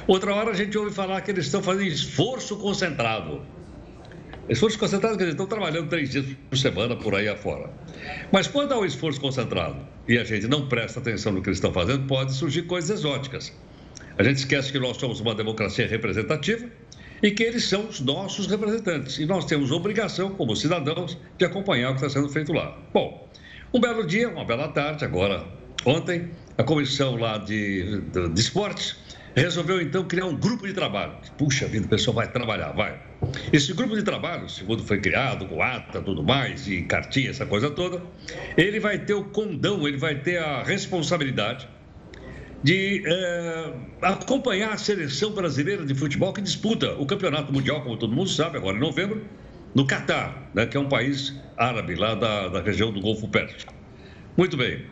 Outra 0.06 0.34
hora 0.34 0.50
a 0.50 0.54
gente 0.54 0.76
ouve 0.76 0.92
falar 0.92 1.20
que 1.22 1.30
eles 1.30 1.46
estão 1.46 1.62
fazendo 1.62 1.86
esforço 1.86 2.56
concentrado. 2.56 3.42
Esforço 4.48 4.78
concentrado, 4.78 5.16
quer 5.16 5.24
dizer, 5.24 5.32
estão 5.32 5.46
trabalhando 5.46 5.88
três 5.88 6.10
dias 6.10 6.26
por 6.50 6.58
semana 6.58 6.94
por 6.94 7.14
aí 7.14 7.28
afora. 7.28 7.70
Mas 8.30 8.46
quando 8.46 8.72
há 8.72 8.78
um 8.78 8.84
esforço 8.84 9.20
concentrado 9.20 9.76
e 10.06 10.18
a 10.18 10.24
gente 10.24 10.46
não 10.46 10.68
presta 10.68 11.00
atenção 11.00 11.32
no 11.32 11.42
que 11.42 11.48
eles 11.48 11.58
estão 11.58 11.72
fazendo, 11.72 12.06
pode 12.06 12.34
surgir 12.34 12.62
coisas 12.62 12.98
exóticas. 12.98 13.52
A 14.16 14.22
gente 14.22 14.36
esquece 14.36 14.70
que 14.70 14.78
nós 14.78 14.96
somos 14.96 15.18
uma 15.18 15.34
democracia 15.34 15.88
representativa 15.88 16.68
e 17.24 17.30
que 17.30 17.42
eles 17.42 17.64
são 17.64 17.88
os 17.88 18.00
nossos 18.00 18.46
representantes. 18.46 19.18
E 19.18 19.24
nós 19.24 19.46
temos 19.46 19.70
obrigação, 19.70 20.28
como 20.34 20.54
cidadãos, 20.54 21.16
de 21.38 21.46
acompanhar 21.46 21.88
o 21.88 21.94
que 21.94 22.04
está 22.04 22.20
sendo 22.20 22.28
feito 22.28 22.52
lá. 22.52 22.76
Bom, 22.92 23.26
um 23.72 23.80
belo 23.80 24.06
dia, 24.06 24.28
uma 24.28 24.44
bela 24.44 24.68
tarde, 24.68 25.06
agora, 25.06 25.42
ontem, 25.86 26.30
a 26.58 26.62
comissão 26.62 27.16
lá 27.16 27.38
de, 27.38 28.02
de, 28.12 28.28
de 28.28 28.40
esportes 28.40 28.98
resolveu 29.34 29.80
então 29.80 30.04
criar 30.04 30.26
um 30.26 30.36
grupo 30.36 30.66
de 30.66 30.74
trabalho. 30.74 31.14
Puxa 31.38 31.66
vida, 31.66 31.86
o 31.86 31.88
pessoal 31.88 32.14
vai 32.14 32.30
trabalhar, 32.30 32.72
vai. 32.72 33.00
Esse 33.50 33.72
grupo 33.72 33.96
de 33.96 34.02
trabalho, 34.02 34.46
segundo 34.50 34.84
foi 34.84 35.00
criado, 35.00 35.46
com 35.46 35.62
ata, 35.62 36.02
tudo 36.02 36.22
mais, 36.22 36.68
e 36.68 36.82
cartinha, 36.82 37.30
essa 37.30 37.46
coisa 37.46 37.70
toda, 37.70 38.02
ele 38.54 38.78
vai 38.78 38.98
ter 38.98 39.14
o 39.14 39.24
condão, 39.24 39.88
ele 39.88 39.96
vai 39.96 40.16
ter 40.16 40.36
a 40.36 40.62
responsabilidade 40.62 41.66
de 42.64 43.02
é, 43.04 43.72
acompanhar 44.00 44.72
a 44.72 44.78
seleção 44.78 45.32
brasileira 45.32 45.84
de 45.84 45.94
futebol 45.94 46.32
que 46.32 46.40
disputa 46.40 46.94
o 46.94 47.04
Campeonato 47.04 47.52
Mundial, 47.52 47.82
como 47.82 47.94
todo 47.98 48.14
mundo 48.14 48.30
sabe, 48.30 48.56
agora 48.56 48.74
em 48.74 48.80
novembro, 48.80 49.22
no 49.74 49.86
Catar, 49.86 50.50
né, 50.54 50.64
que 50.64 50.74
é 50.74 50.80
um 50.80 50.88
país 50.88 51.34
árabe 51.58 51.94
lá 51.94 52.14
da, 52.14 52.48
da 52.48 52.62
região 52.62 52.90
do 52.90 53.02
Golfo 53.02 53.28
Pérsico. 53.28 53.74
Muito 54.34 54.56
bem. 54.56 54.86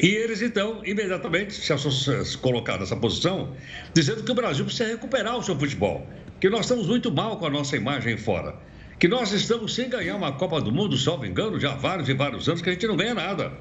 E 0.00 0.06
eles, 0.06 0.40
então, 0.40 0.82
imediatamente 0.84 1.52
se 1.52 2.38
colocaram 2.38 2.80
nessa 2.80 2.96
posição, 2.96 3.56
dizendo 3.92 4.22
que 4.22 4.30
o 4.30 4.34
Brasil 4.34 4.64
precisa 4.64 4.88
recuperar 4.88 5.36
o 5.36 5.42
seu 5.42 5.58
futebol, 5.58 6.06
que 6.40 6.48
nós 6.48 6.60
estamos 6.60 6.86
muito 6.86 7.10
mal 7.10 7.38
com 7.38 7.46
a 7.46 7.50
nossa 7.50 7.76
imagem 7.76 8.16
fora, 8.16 8.54
que 9.00 9.08
nós 9.08 9.32
estamos 9.32 9.74
sem 9.74 9.90
ganhar 9.90 10.14
uma 10.14 10.30
Copa 10.30 10.60
do 10.60 10.70
Mundo, 10.70 10.96
salvo 10.96 11.26
engano, 11.26 11.58
já 11.58 11.72
há 11.72 11.76
vários 11.76 12.08
e 12.08 12.14
vários 12.14 12.48
anos 12.48 12.62
que 12.62 12.70
a 12.70 12.72
gente 12.72 12.86
não 12.86 12.96
ganha 12.96 13.14
nada. 13.14 13.52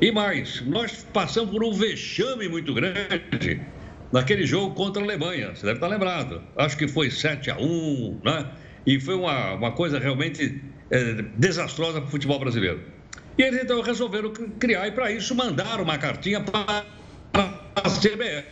E 0.00 0.12
mais, 0.12 0.60
nós 0.66 1.06
passamos 1.12 1.50
por 1.50 1.64
um 1.64 1.72
vexame 1.72 2.48
muito 2.48 2.74
grande 2.74 3.60
naquele 4.12 4.46
jogo 4.46 4.74
contra 4.74 5.02
a 5.02 5.04
Alemanha, 5.04 5.54
você 5.54 5.66
deve 5.66 5.76
estar 5.76 5.86
lembrado. 5.86 6.42
Acho 6.56 6.76
que 6.76 6.88
foi 6.88 7.10
7 7.10 7.50
a 7.50 7.58
1 7.58 8.20
né? 8.24 8.46
E 8.86 8.98
foi 8.98 9.14
uma, 9.14 9.54
uma 9.54 9.72
coisa 9.72 9.98
realmente 9.98 10.62
é, 10.90 11.22
desastrosa 11.36 12.00
para 12.00 12.08
o 12.08 12.10
futebol 12.10 12.38
brasileiro. 12.38 12.80
E 13.38 13.42
eles 13.42 13.62
então 13.62 13.80
resolveram 13.80 14.32
criar 14.58 14.88
e, 14.88 14.92
para 14.92 15.10
isso, 15.10 15.34
mandaram 15.34 15.84
uma 15.84 15.98
cartinha 15.98 16.40
para 16.40 16.84
a 17.32 17.82
CBF. 17.82 18.46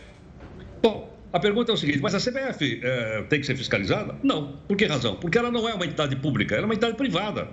Bom, 0.81 1.17
a 1.33 1.39
pergunta 1.39 1.71
é 1.71 1.75
o 1.75 1.77
seguinte: 1.77 1.99
mas 1.99 2.15
a 2.15 2.19
CBF 2.19 2.79
é, 2.83 3.23
tem 3.23 3.39
que 3.39 3.45
ser 3.45 3.55
fiscalizada? 3.55 4.15
Não. 4.23 4.59
Por 4.67 4.77
que 4.77 4.85
razão? 4.85 5.15
Porque 5.15 5.37
ela 5.37 5.51
não 5.51 5.67
é 5.67 5.73
uma 5.73 5.85
entidade 5.85 6.15
pública, 6.15 6.55
ela 6.55 6.63
é 6.63 6.65
uma 6.65 6.73
entidade 6.73 6.95
privada. 6.95 7.49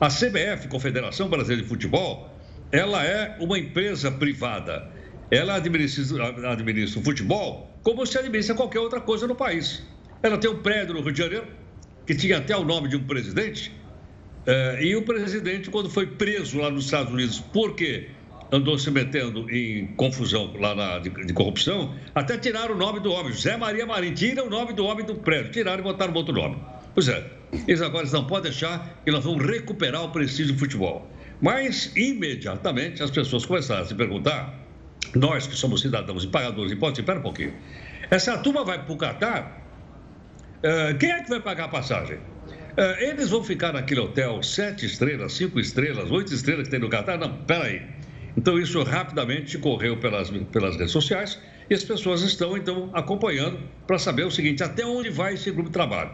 A 0.00 0.08
CBF, 0.08 0.68
Confederação 0.68 1.28
Brasileira 1.28 1.62
de 1.62 1.68
Futebol, 1.68 2.35
ela 2.72 3.04
é 3.04 3.36
uma 3.40 3.58
empresa 3.58 4.10
privada. 4.10 4.90
Ela 5.30 5.56
administra, 5.56 6.28
administra 6.52 7.00
o 7.00 7.04
futebol 7.04 7.76
como 7.82 8.04
se 8.04 8.18
administra 8.18 8.54
qualquer 8.54 8.80
outra 8.80 9.00
coisa 9.00 9.28
no 9.28 9.34
país. 9.36 9.82
Ela 10.22 10.36
tem 10.38 10.50
um 10.50 10.58
prédio 10.58 10.94
no 10.94 11.02
Rio 11.02 11.12
de 11.12 11.18
Janeiro, 11.18 11.46
que 12.04 12.16
tinha 12.16 12.38
até 12.38 12.56
o 12.56 12.64
nome 12.64 12.88
de 12.88 12.96
um 12.96 13.04
presidente, 13.04 13.72
eh, 14.44 14.78
e 14.82 14.96
o 14.96 15.02
presidente, 15.02 15.70
quando 15.70 15.88
foi 15.88 16.06
preso 16.06 16.58
lá 16.58 16.68
nos 16.68 16.86
Estados 16.86 17.12
Unidos, 17.12 17.38
porque 17.52 18.08
andou 18.50 18.76
se 18.76 18.90
metendo 18.90 19.48
em 19.50 19.86
confusão 19.94 20.52
lá 20.58 20.74
na, 20.74 20.98
de, 20.98 21.10
de, 21.10 21.32
corrupção, 21.32 21.94
até 22.12 22.36
tiraram 22.36 22.74
o 22.74 22.78
nome 22.78 22.98
do 22.98 23.12
homem, 23.12 23.32
José 23.32 23.56
Maria 23.56 23.86
Marim, 23.86 24.14
tira 24.14 24.44
o 24.44 24.50
nome 24.50 24.72
do 24.72 24.84
homem 24.84 25.04
do 25.04 25.14
prédio, 25.14 25.52
tiraram 25.52 25.80
e 25.80 25.82
botaram 25.82 26.12
outro 26.14 26.34
nome. 26.34 26.56
Pois 26.94 27.08
é, 27.08 27.24
eles 27.68 27.82
agora 27.82 28.04
não 28.10 28.26
podem 28.26 28.50
deixar 28.50 29.00
que 29.04 29.10
nós 29.10 29.24
vamos 29.24 29.44
recuperar 29.44 30.02
o 30.02 30.10
prestígio 30.10 30.54
do 30.54 30.58
futebol. 30.58 31.08
Mas, 31.40 31.92
imediatamente, 31.94 33.02
as 33.02 33.10
pessoas 33.10 33.44
começaram 33.44 33.82
a 33.82 33.86
se 33.86 33.94
perguntar, 33.94 34.54
nós 35.14 35.46
que 35.46 35.54
somos 35.54 35.80
cidadãos 35.80 36.24
e 36.24 36.28
pagadores 36.28 36.70
de 36.70 36.76
impostos, 36.76 37.00
espera 37.00 37.18
um 37.18 37.22
pouquinho, 37.22 37.54
essa 38.10 38.38
turma 38.38 38.64
vai 38.64 38.82
para 38.82 38.92
o 38.92 38.96
Catar, 38.96 39.62
uh, 40.58 40.96
quem 40.98 41.10
é 41.10 41.22
que 41.22 41.28
vai 41.28 41.40
pagar 41.40 41.64
a 41.64 41.68
passagem? 41.68 42.16
Uh, 42.16 43.00
eles 43.00 43.30
vão 43.30 43.42
ficar 43.42 43.72
naquele 43.72 44.00
hotel 44.00 44.42
sete 44.42 44.86
estrelas, 44.86 45.32
cinco 45.32 45.58
estrelas, 45.58 46.10
oito 46.10 46.32
estrelas 46.32 46.64
que 46.64 46.70
tem 46.70 46.80
no 46.80 46.88
Catar? 46.88 47.18
Não, 47.18 47.36
peraí. 47.44 47.82
Então, 48.36 48.58
isso 48.58 48.82
rapidamente 48.82 49.56
correu 49.58 49.96
pelas, 49.96 50.30
pelas 50.30 50.76
redes 50.76 50.92
sociais 50.92 51.40
e 51.70 51.74
as 51.74 51.82
pessoas 51.82 52.22
estão, 52.22 52.56
então, 52.56 52.90
acompanhando 52.92 53.58
para 53.86 53.98
saber 53.98 54.24
o 54.24 54.30
seguinte: 54.30 54.62
até 54.62 54.84
onde 54.84 55.10
vai 55.10 55.34
esse 55.34 55.50
grupo 55.50 55.70
de 55.70 55.72
trabalho? 55.72 56.10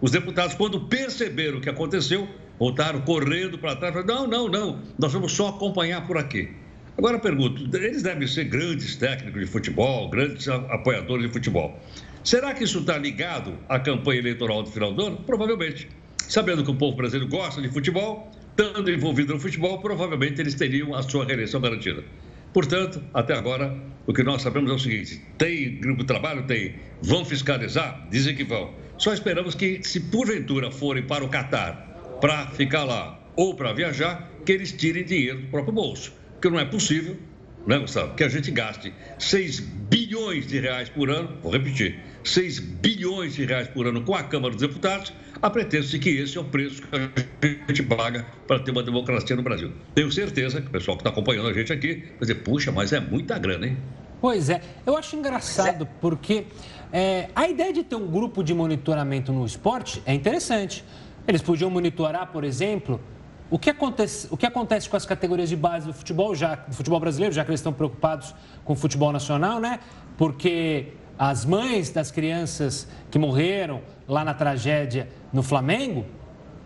Os 0.00 0.10
deputados, 0.10 0.54
quando 0.54 0.80
perceberam 0.88 1.58
o 1.58 1.60
que 1.60 1.68
aconteceu, 1.68 2.28
voltaram 2.58 3.00
correndo 3.02 3.58
para 3.58 3.76
trás. 3.76 3.94
Falaram, 3.94 4.26
não, 4.26 4.26
não, 4.26 4.48
não, 4.48 4.82
nós 4.98 5.12
vamos 5.12 5.32
só 5.32 5.48
acompanhar 5.48 6.06
por 6.06 6.18
aqui. 6.18 6.50
Agora 6.98 7.16
eu 7.16 7.20
pergunto, 7.20 7.76
eles 7.76 8.02
devem 8.02 8.26
ser 8.26 8.44
grandes 8.44 8.96
técnicos 8.96 9.40
de 9.40 9.46
futebol, 9.46 10.08
grandes 10.08 10.48
apoiadores 10.48 11.26
de 11.26 11.32
futebol. 11.32 11.78
Será 12.24 12.54
que 12.54 12.64
isso 12.64 12.78
está 12.78 12.96
ligado 12.96 13.54
à 13.68 13.78
campanha 13.78 14.18
eleitoral 14.18 14.62
do 14.62 14.70
final 14.70 14.92
do 14.92 15.04
ano? 15.04 15.16
Provavelmente. 15.18 15.88
Sabendo 16.16 16.64
que 16.64 16.70
o 16.70 16.74
povo 16.74 16.96
brasileiro 16.96 17.30
gosta 17.30 17.60
de 17.60 17.68
futebol, 17.68 18.32
estando 18.50 18.90
envolvido 18.90 19.34
no 19.34 19.38
futebol, 19.38 19.78
provavelmente 19.78 20.40
eles 20.40 20.54
teriam 20.54 20.94
a 20.94 21.02
sua 21.02 21.24
reeleição 21.24 21.60
garantida. 21.60 22.02
Portanto, 22.52 23.00
até 23.12 23.34
agora, 23.34 23.76
o 24.06 24.14
que 24.14 24.22
nós 24.22 24.40
sabemos 24.40 24.70
é 24.70 24.74
o 24.74 24.78
seguinte: 24.78 25.20
tem 25.36 25.78
grupo 25.78 26.00
de 26.00 26.06
trabalho? 26.06 26.46
Tem. 26.46 26.76
Vão 27.02 27.24
fiscalizar? 27.24 28.08
Dizem 28.10 28.34
que 28.34 28.42
vão. 28.42 28.72
Só 28.96 29.12
esperamos 29.12 29.54
que, 29.54 29.80
se 29.82 30.00
porventura 30.00 30.70
forem 30.70 31.02
para 31.02 31.22
o 31.22 31.28
Catar 31.28 31.85
para 32.20 32.46
ficar 32.48 32.84
lá 32.84 33.20
ou 33.36 33.54
para 33.54 33.72
viajar, 33.72 34.30
que 34.44 34.52
eles 34.52 34.72
tirem 34.72 35.04
dinheiro 35.04 35.42
do 35.42 35.48
próprio 35.48 35.74
bolso. 35.74 36.12
Porque 36.32 36.48
não 36.48 36.58
é 36.58 36.64
possível, 36.64 37.16
né, 37.66 37.78
Gustavo, 37.78 38.14
que 38.14 38.24
a 38.24 38.28
gente 38.28 38.50
gaste 38.50 38.92
6 39.18 39.60
bilhões 39.60 40.46
de 40.46 40.58
reais 40.58 40.88
por 40.88 41.10
ano, 41.10 41.36
vou 41.42 41.52
repetir, 41.52 41.98
6 42.24 42.58
bilhões 42.58 43.34
de 43.34 43.44
reais 43.44 43.68
por 43.68 43.86
ano 43.86 44.02
com 44.02 44.14
a 44.14 44.22
Câmara 44.22 44.54
dos 44.54 44.62
Deputados, 44.62 45.12
a 45.40 45.50
pretexto 45.50 45.90
de 45.90 45.98
que 45.98 46.10
esse 46.10 46.38
é 46.38 46.40
o 46.40 46.44
preço 46.44 46.82
que 46.82 47.60
a 47.62 47.66
gente 47.68 47.82
paga 47.82 48.26
para 48.46 48.58
ter 48.60 48.70
uma 48.70 48.82
democracia 48.82 49.36
no 49.36 49.42
Brasil. 49.42 49.72
Tenho 49.94 50.10
certeza 50.10 50.60
que 50.60 50.68
o 50.68 50.70
pessoal 50.70 50.96
que 50.96 51.02
está 51.02 51.10
acompanhando 51.10 51.48
a 51.48 51.52
gente 51.52 51.72
aqui 51.72 52.04
vai 52.10 52.20
dizer, 52.20 52.36
puxa, 52.36 52.72
mas 52.72 52.92
é 52.92 53.00
muita 53.00 53.38
grana, 53.38 53.66
hein? 53.66 53.76
Pois 54.20 54.48
é, 54.48 54.62
eu 54.86 54.96
acho 54.96 55.14
engraçado 55.14 55.86
porque 56.00 56.46
é, 56.92 57.28
a 57.34 57.48
ideia 57.48 57.72
de 57.72 57.82
ter 57.82 57.96
um 57.96 58.06
grupo 58.06 58.42
de 58.42 58.54
monitoramento 58.54 59.32
no 59.32 59.44
esporte 59.44 60.02
é 60.06 60.14
interessante. 60.14 60.82
Eles 61.26 61.42
podiam 61.42 61.70
monitorar, 61.70 62.30
por 62.32 62.44
exemplo, 62.44 63.00
o 63.50 63.58
que, 63.58 63.70
acontece, 63.70 64.28
o 64.30 64.36
que 64.36 64.46
acontece 64.46 64.88
com 64.88 64.96
as 64.96 65.06
categorias 65.06 65.48
de 65.48 65.56
base 65.56 65.86
do 65.86 65.92
futebol, 65.92 66.34
já, 66.34 66.54
do 66.54 66.74
futebol 66.74 66.98
brasileiro, 66.98 67.34
já 67.34 67.44
que 67.44 67.50
eles 67.50 67.60
estão 67.60 67.72
preocupados 67.72 68.34
com 68.64 68.72
o 68.72 68.76
futebol 68.76 69.12
nacional, 69.12 69.60
né? 69.60 69.80
Porque 70.16 70.92
as 71.18 71.44
mães 71.44 71.90
das 71.90 72.10
crianças 72.10 72.88
que 73.10 73.18
morreram 73.18 73.82
lá 74.06 74.24
na 74.24 74.34
tragédia 74.34 75.08
no 75.32 75.42
Flamengo 75.42 76.04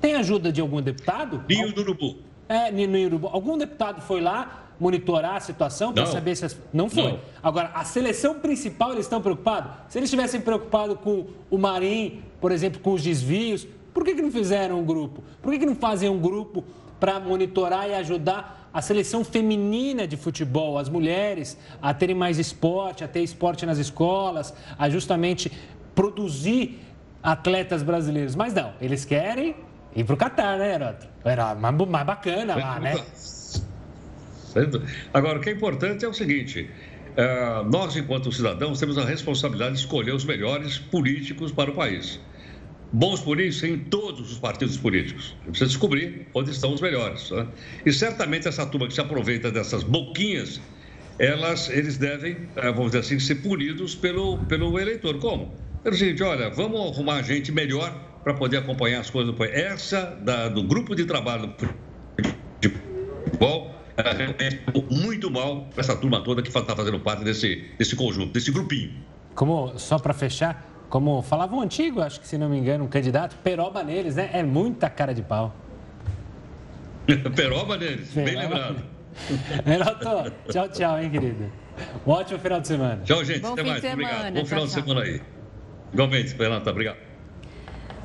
têm 0.01 0.15
ajuda 0.15 0.51
de 0.51 0.61
algum 0.61 0.81
deputado? 0.81 1.45
Ninho 1.49 1.73
do 1.75 1.83
Urubu. 1.83 2.17
É, 2.49 2.71
no 2.71 2.99
Urubu. 2.99 3.29
Algum 3.29 3.57
deputado 3.57 4.01
foi 4.01 4.21
lá 4.21 4.67
monitorar 4.81 5.37
a 5.37 5.41
situação 5.41 5.93
para 5.93 6.07
saber 6.07 6.35
se 6.35 6.47
as... 6.47 6.59
Não 6.73 6.89
foi. 6.89 7.13
Não. 7.13 7.21
Agora, 7.43 7.71
a 7.75 7.85
seleção 7.85 8.41
principal, 8.41 8.93
eles 8.93 9.05
estão 9.05 9.21
preocupados? 9.21 9.73
Se 9.89 9.99
eles 9.99 10.09
estivessem 10.09 10.41
preocupados 10.41 10.99
com 11.01 11.27
o 11.51 11.59
Marim, 11.59 12.23
por 12.41 12.51
exemplo, 12.51 12.81
com 12.81 12.93
os 12.95 13.03
desvios, 13.03 13.67
por 13.93 14.05
que, 14.05 14.15
que 14.15 14.23
não 14.23 14.31
fizeram 14.31 14.81
um 14.81 14.85
grupo? 14.85 15.23
Por 15.43 15.53
que, 15.53 15.59
que 15.59 15.67
não 15.67 15.75
fazem 15.75 16.09
um 16.09 16.19
grupo 16.19 16.65
para 16.99 17.19
monitorar 17.19 17.89
e 17.89 17.95
ajudar 17.95 18.69
a 18.73 18.81
seleção 18.81 19.25
feminina 19.25 20.07
de 20.07 20.17
futebol, 20.17 20.79
as 20.79 20.89
mulheres, 20.89 21.59
a 21.83 21.93
terem 21.93 22.15
mais 22.15 22.39
esporte, 22.39 23.03
a 23.03 23.09
ter 23.09 23.23
esporte 23.23 23.67
nas 23.67 23.79
escolas, 23.79 24.55
a 24.79 24.89
justamente 24.89 25.51
produzir 25.95 26.79
atletas 27.23 27.83
brasileiros? 27.83 28.37
Mas 28.37 28.55
não, 28.55 28.73
eles 28.81 29.05
querem 29.05 29.57
ir 29.95 30.05
para 30.05 30.15
o 30.15 30.17
Catar, 30.17 30.59
né, 30.59 30.75
Heroto? 30.75 31.09
Era 31.25 31.55
mais, 31.55 31.75
mais 31.75 32.07
bacana 32.07 32.55
lá, 32.55 32.79
né? 32.79 32.95
Agora, 35.13 35.39
o 35.39 35.41
que 35.41 35.51
é 35.51 35.53
importante 35.53 36.05
é 36.05 36.09
o 36.09 36.15
seguinte: 36.15 36.71
eh, 37.17 37.63
nós, 37.71 37.97
enquanto 37.97 38.31
cidadãos, 38.33 38.79
temos 38.79 38.99
a 38.99 39.05
responsabilidade 39.05 39.75
de 39.75 39.81
escolher 39.81 40.13
os 40.13 40.25
melhores 40.25 40.79
políticos 40.79 41.53
para 41.53 41.71
o 41.71 41.75
país 41.75 42.21
bons 42.93 43.21
políticos 43.21 43.63
em 43.65 43.79
todos 43.79 44.33
os 44.33 44.39
partidos 44.39 44.77
políticos. 44.77 45.37
Precisa 45.45 45.67
descobrir 45.67 46.27
onde 46.35 46.51
estão 46.51 46.73
os 46.75 46.81
melhores. 46.81 47.31
Né? 47.31 47.47
E 47.87 47.93
certamente 47.93 48.49
essa 48.49 48.67
turma 48.67 48.87
que 48.89 48.95
se 48.95 49.01
aproveita 49.01 49.51
dessas 49.51 49.83
boquinhas, 49.83 50.61
elas, 51.19 51.69
eles 51.69 51.97
devem, 51.97 52.37
eh, 52.57 52.73
vamos 52.73 52.87
dizer 52.87 52.99
assim, 53.01 53.19
ser 53.19 53.37
punidos 53.37 53.95
pelo, 53.95 54.39
pelo 54.39 54.79
eleitor. 54.79 55.19
Como? 55.19 55.55
Pelo 55.83 55.97
seguinte, 55.97 56.23
olha, 56.23 56.51
vamos 56.51 56.93
arrumar 56.93 57.23
gente 57.23 57.53
melhor 57.53 57.93
para 58.25 58.35
poder 58.35 58.59
acompanhar 58.59 59.01
as 59.01 59.11
coisas. 59.11 59.35
Essa 59.53 60.19
da, 60.23 60.49
do 60.49 60.63
grupo 60.63 60.95
de 60.95 61.05
trabalho 61.05 61.55
de 62.61 62.69
futebol 63.25 63.81
muito 64.91 65.31
mal 65.31 65.67
para 65.71 65.81
essa 65.81 65.97
turma 65.97 66.23
toda 66.23 66.43
que 66.43 66.49
está 66.49 66.75
fazendo 66.75 67.01
parte 67.01 67.25
desse, 67.25 67.67
desse 67.79 67.97
conjunto, 67.97 68.33
desse 68.33 68.51
grupinho. 68.51 68.93
Como, 69.35 69.79
só 69.79 69.99
para 69.99 70.13
fechar, 70.13 70.70
como 70.91 71.23
falava 71.23 71.55
um 71.55 71.63
antigo, 71.63 72.03
acho 72.03 72.21
que 72.21 72.27
se 72.27 72.37
não 72.37 72.49
me 72.49 72.59
engano, 72.59 72.85
um 72.85 72.89
candidato, 72.89 73.37
peroba 73.43 73.83
neles, 73.83 74.17
né? 74.17 74.29
É 74.33 74.43
muita 74.43 74.91
cara 74.91 75.15
de 75.15 75.23
pau. 75.23 75.55
peroba 77.35 77.79
neles, 77.79 78.13
peroba. 78.13 78.31
bem 78.31 78.41
lembrado. 78.41 78.85
Renato, 79.65 80.33
tchau, 80.51 80.69
tchau, 80.69 80.99
hein, 80.99 81.11
querido. 81.11 81.51
Um 82.07 82.11
ótimo 82.11 82.39
final 82.41 82.61
de 82.61 82.67
semana. 82.67 83.03
Tchau, 83.05 83.25
gente. 83.25 83.41
Bom 83.41 83.53
até 83.53 83.63
mais. 83.63 83.85
Obrigado. 83.85 84.35
Bom 84.35 84.45
final 84.45 84.47
tchau, 84.47 84.67
de 84.67 84.73
semana 84.73 85.01
aí. 85.03 85.23
Igualmente, 85.93 86.35
Renato. 86.37 86.69
Obrigado. 86.69 86.99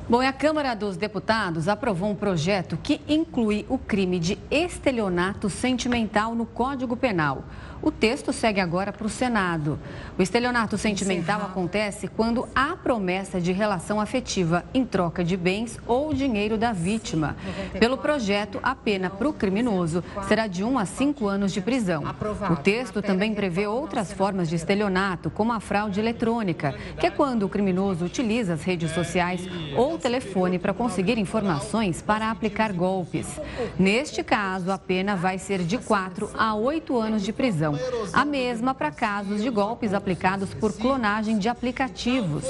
Bom, 0.08 0.20
a 0.20 0.32
Câmara 0.32 0.72
dos 0.74 0.96
Deputados 0.96 1.66
aprovou 1.66 2.08
um 2.08 2.14
projeto 2.14 2.78
que 2.80 3.00
inclui 3.08 3.66
o 3.68 3.76
crime 3.76 4.20
de 4.20 4.38
estelionato 4.48 5.50
sentimental 5.50 6.32
no 6.32 6.46
Código 6.46 6.96
Penal. 6.96 7.44
O 7.82 7.90
texto 7.90 8.32
segue 8.32 8.60
agora 8.60 8.92
para 8.92 9.06
o 9.06 9.10
Senado. 9.10 9.78
O 10.18 10.22
estelionato 10.22 10.78
sentimental 10.78 11.42
acontece 11.42 12.08
quando 12.08 12.48
há 12.54 12.76
promessa 12.76 13.40
de 13.40 13.52
relação 13.52 14.00
afetiva 14.00 14.64
em 14.72 14.84
troca 14.84 15.22
de 15.22 15.36
bens 15.36 15.78
ou 15.86 16.12
dinheiro 16.14 16.56
da 16.56 16.72
vítima. 16.72 17.36
Pelo 17.78 17.98
projeto, 17.98 18.58
a 18.62 18.74
pena 18.74 19.10
para 19.10 19.28
o 19.28 19.32
criminoso 19.32 20.02
será 20.26 20.46
de 20.46 20.64
1 20.64 20.78
a 20.78 20.86
5 20.86 21.26
anos 21.26 21.52
de 21.52 21.60
prisão. 21.60 22.02
O 22.50 22.56
texto 22.56 23.02
também 23.02 23.34
prevê 23.34 23.66
outras 23.66 24.12
formas 24.12 24.48
de 24.48 24.56
estelionato, 24.56 25.30
como 25.30 25.52
a 25.52 25.60
fraude 25.60 26.00
eletrônica, 26.00 26.74
que 26.98 27.06
é 27.06 27.10
quando 27.10 27.44
o 27.44 27.48
criminoso 27.48 28.04
utiliza 28.04 28.54
as 28.54 28.62
redes 28.62 28.92
sociais 28.92 29.46
ou 29.76 29.94
o 29.94 29.98
telefone 29.98 30.58
para 30.58 30.72
conseguir 30.72 31.18
informações 31.18 32.00
para 32.00 32.30
aplicar 32.30 32.72
golpes. 32.72 33.40
Neste 33.78 34.22
caso, 34.22 34.70
a 34.70 34.78
pena 34.78 35.14
vai 35.14 35.38
ser 35.38 35.62
de 35.62 35.78
4 35.78 36.30
a 36.36 36.54
8 36.54 36.98
anos 36.98 37.22
de 37.22 37.32
prisão 37.32 37.65
a 38.12 38.24
mesma 38.24 38.74
para 38.74 38.90
casos 38.90 39.42
de 39.42 39.50
golpes 39.50 39.94
aplicados 39.94 40.52
por 40.54 40.72
clonagem 40.72 41.38
de 41.38 41.48
aplicativos. 41.48 42.44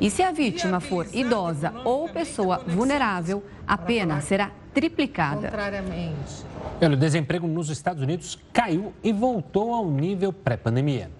E 0.00 0.10
se 0.10 0.22
a 0.22 0.32
vítima 0.32 0.80
for 0.80 1.06
idosa 1.12 1.72
ou 1.84 2.08
pessoa 2.08 2.58
vulnerável, 2.66 3.42
a 3.66 3.78
pena 3.78 4.20
será 4.20 4.50
triplicada. 4.74 5.52
O 6.80 6.96
desemprego 6.96 7.46
nos 7.46 7.70
Estados 7.70 8.02
Unidos 8.02 8.38
caiu 8.52 8.92
e 9.02 9.12
voltou 9.12 9.74
ao 9.74 9.90
nível 9.90 10.32
pré-pandemia. 10.32 11.10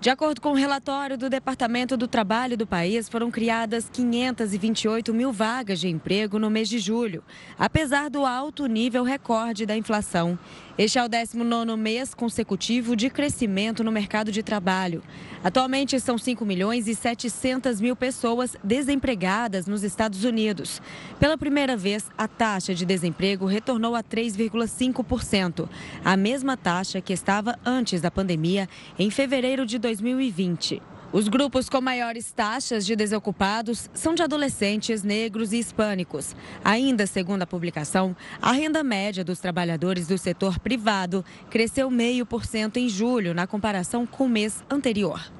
De 0.00 0.10
acordo 0.10 0.40
com 0.40 0.50
o 0.50 0.52
um 0.52 0.54
relatório 0.54 1.18
do 1.18 1.28
Departamento 1.28 1.96
do 1.96 2.06
Trabalho 2.06 2.56
do 2.56 2.64
país, 2.64 3.08
foram 3.08 3.32
criadas 3.32 3.90
528 3.92 5.12
mil 5.12 5.32
vagas 5.32 5.80
de 5.80 5.88
emprego 5.88 6.38
no 6.38 6.48
mês 6.48 6.68
de 6.68 6.78
julho, 6.78 7.24
apesar 7.58 8.08
do 8.08 8.24
alto 8.24 8.66
nível 8.66 9.02
recorde 9.02 9.66
da 9.66 9.76
inflação. 9.76 10.38
Este 10.78 10.96
é 10.96 11.04
o 11.04 11.08
19 11.08 11.74
mês 11.76 12.14
consecutivo 12.14 12.94
de 12.94 13.10
crescimento 13.10 13.82
no 13.82 13.90
mercado 13.90 14.30
de 14.30 14.44
trabalho. 14.44 15.02
Atualmente 15.42 15.98
são 15.98 16.16
5 16.16 16.44
milhões 16.44 16.86
e 16.86 16.94
700 16.94 17.80
mil 17.80 17.96
pessoas 17.96 18.54
desempregadas 18.62 19.66
nos 19.66 19.82
Estados 19.82 20.22
Unidos. 20.22 20.80
Pela 21.18 21.36
primeira 21.36 21.76
vez, 21.76 22.08
a 22.16 22.28
taxa 22.28 22.76
de 22.76 22.86
desemprego 22.86 23.44
retornou 23.44 23.96
a 23.96 24.04
3,5%, 24.04 25.68
a 26.04 26.16
mesma 26.16 26.56
taxa 26.56 27.00
que 27.00 27.12
estava 27.12 27.58
antes 27.66 28.00
da 28.00 28.08
pandemia, 28.08 28.68
em 28.96 29.10
fevereiro 29.10 29.66
de 29.66 29.80
2020. 29.80 30.80
Os 31.10 31.26
grupos 31.26 31.70
com 31.70 31.80
maiores 31.80 32.30
taxas 32.32 32.84
de 32.84 32.94
desocupados 32.94 33.88
são 33.94 34.14
de 34.14 34.22
adolescentes 34.22 35.02
negros 35.02 35.54
e 35.54 35.58
hispânicos. 35.58 36.36
Ainda 36.62 37.06
segundo 37.06 37.40
a 37.40 37.46
publicação, 37.46 38.14
a 38.42 38.52
renda 38.52 38.84
média 38.84 39.24
dos 39.24 39.38
trabalhadores 39.38 40.06
do 40.06 40.18
setor 40.18 40.58
privado 40.58 41.24
cresceu 41.48 41.88
0,5% 41.90 42.76
em 42.76 42.90
julho, 42.90 43.32
na 43.32 43.46
comparação 43.46 44.06
com 44.06 44.26
o 44.26 44.28
mês 44.28 44.62
anterior. 44.70 45.37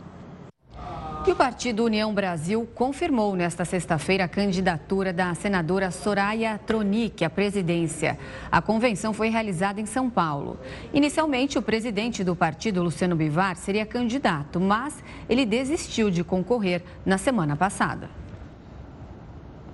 E 1.28 1.30
o 1.30 1.36
Partido 1.36 1.84
União 1.84 2.14
Brasil 2.14 2.66
confirmou 2.74 3.36
nesta 3.36 3.62
sexta-feira 3.62 4.24
a 4.24 4.28
candidatura 4.28 5.12
da 5.12 5.34
senadora 5.34 5.90
Soraya 5.90 6.58
Tronic 6.66 7.22
à 7.22 7.28
presidência. 7.28 8.18
A 8.50 8.62
convenção 8.62 9.12
foi 9.12 9.28
realizada 9.28 9.78
em 9.78 9.84
São 9.84 10.08
Paulo. 10.08 10.58
Inicialmente, 10.90 11.58
o 11.58 11.62
presidente 11.62 12.24
do 12.24 12.34
partido, 12.34 12.82
Luciano 12.82 13.14
Bivar, 13.14 13.56
seria 13.56 13.84
candidato, 13.84 14.58
mas 14.58 15.04
ele 15.28 15.44
desistiu 15.44 16.10
de 16.10 16.24
concorrer 16.24 16.82
na 17.04 17.18
semana 17.18 17.54
passada. 17.54 18.08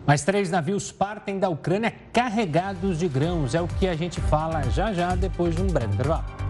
Mais 0.05 0.25
três 0.25 0.51
navios 0.51 0.90
partem 0.90 1.38
da 1.38 1.49
Ucrânia 1.49 1.95
carregados 2.12 2.99
de 2.99 3.07
grãos. 3.07 3.55
É 3.55 3.62
o 3.62 3.69
que 3.69 3.87
a 3.87 3.95
gente 3.95 4.21
fala 4.23 4.61
já 4.71 4.93
já 4.93 5.14
depois 5.14 5.55
de 5.55 5.62
um 5.62 5.69
breve 5.69 5.95
intervalo. 5.95 6.44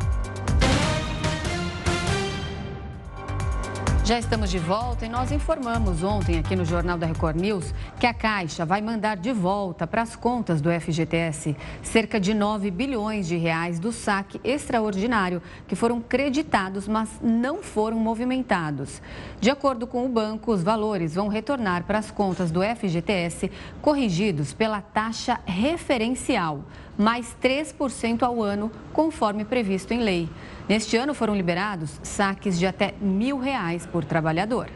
Já 4.04 4.18
estamos 4.18 4.50
de 4.50 4.58
volta 4.58 5.06
e 5.06 5.08
nós 5.08 5.32
informamos 5.32 6.02
ontem 6.02 6.38
aqui 6.38 6.54
no 6.54 6.66
Jornal 6.66 6.98
da 6.98 7.06
Record 7.06 7.40
News 7.40 7.72
que 7.98 8.06
a 8.06 8.12
Caixa 8.12 8.62
vai 8.62 8.82
mandar 8.82 9.16
de 9.16 9.32
volta 9.32 9.86
para 9.86 10.02
as 10.02 10.14
contas 10.14 10.60
do 10.60 10.68
FGTS 10.68 11.56
cerca 11.82 12.20
de 12.20 12.34
9 12.34 12.70
bilhões 12.70 13.26
de 13.26 13.38
reais 13.38 13.78
do 13.78 13.90
saque 13.90 14.38
extraordinário 14.44 15.40
que 15.66 15.74
foram 15.74 16.02
creditados, 16.02 16.86
mas 16.86 17.08
não 17.22 17.62
foram 17.62 17.98
movimentados. 17.98 19.00
De 19.40 19.48
acordo 19.48 19.86
com 19.86 20.04
o 20.04 20.08
banco, 20.10 20.52
os 20.52 20.62
valores 20.62 21.14
vão 21.14 21.28
retornar 21.28 21.84
para 21.84 21.98
as 21.98 22.10
contas 22.10 22.50
do 22.50 22.60
FGTS 22.60 23.50
corrigidos 23.80 24.52
pela 24.52 24.82
taxa 24.82 25.40
referencial, 25.46 26.62
mais 26.98 27.34
3% 27.42 28.22
ao 28.22 28.42
ano, 28.42 28.70
conforme 28.92 29.46
previsto 29.46 29.94
em 29.94 30.00
lei. 30.00 30.28
Neste 30.68 30.96
ano 30.96 31.12
foram 31.12 31.34
liberados 31.34 32.00
saques 32.02 32.58
de 32.58 32.66
até 32.66 32.94
mil 33.00 33.38
reais 33.38 33.84
por 33.86 34.02
trabalhador. 34.04 34.70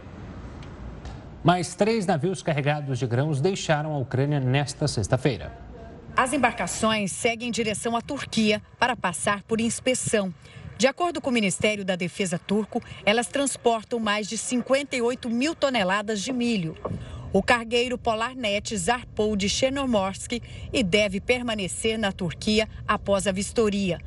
Mais 1.43 1.75
três 1.75 2.05
navios 2.05 2.43
carregados 2.43 2.99
de 2.99 3.07
grãos 3.07 3.41
deixaram 3.41 3.95
a 3.95 3.99
Ucrânia 3.99 4.39
nesta 4.39 4.87
sexta-feira. 4.87 5.57
As 6.15 6.33
embarcações 6.33 7.13
seguem 7.13 7.49
em 7.49 7.53
direção 7.53 7.97
à 7.97 8.03
Turquia 8.03 8.61
para 8.79 8.95
passar 8.95 9.43
por 9.45 9.61
inspeção. 9.61 10.35
De 10.77 10.87
acordo 10.87 11.21
com 11.21 11.31
o 11.31 11.33
Ministério 11.33 11.85
da 11.85 11.97
Defesa 11.97 12.39
turco, 12.39 12.83
elas 13.07 13.29
transportam 13.29 13.99
mais 13.99 14.29
de 14.29 14.37
58 14.37 15.31
mil 15.31 15.55
toneladas 15.55 16.21
de 16.21 16.33
milho. 16.33 16.77
O 17.33 17.43
cargueiro 17.43 17.97
Polarnet 17.97 18.77
zarpou 18.77 19.37
de 19.37 19.49
Chernomorsk 19.49 20.41
e 20.73 20.83
deve 20.83 21.21
permanecer 21.21 21.99
na 21.99 22.13
Turquia 22.13 22.69
após 22.87 23.27
a 23.27 23.33
vistoria. 23.33 23.99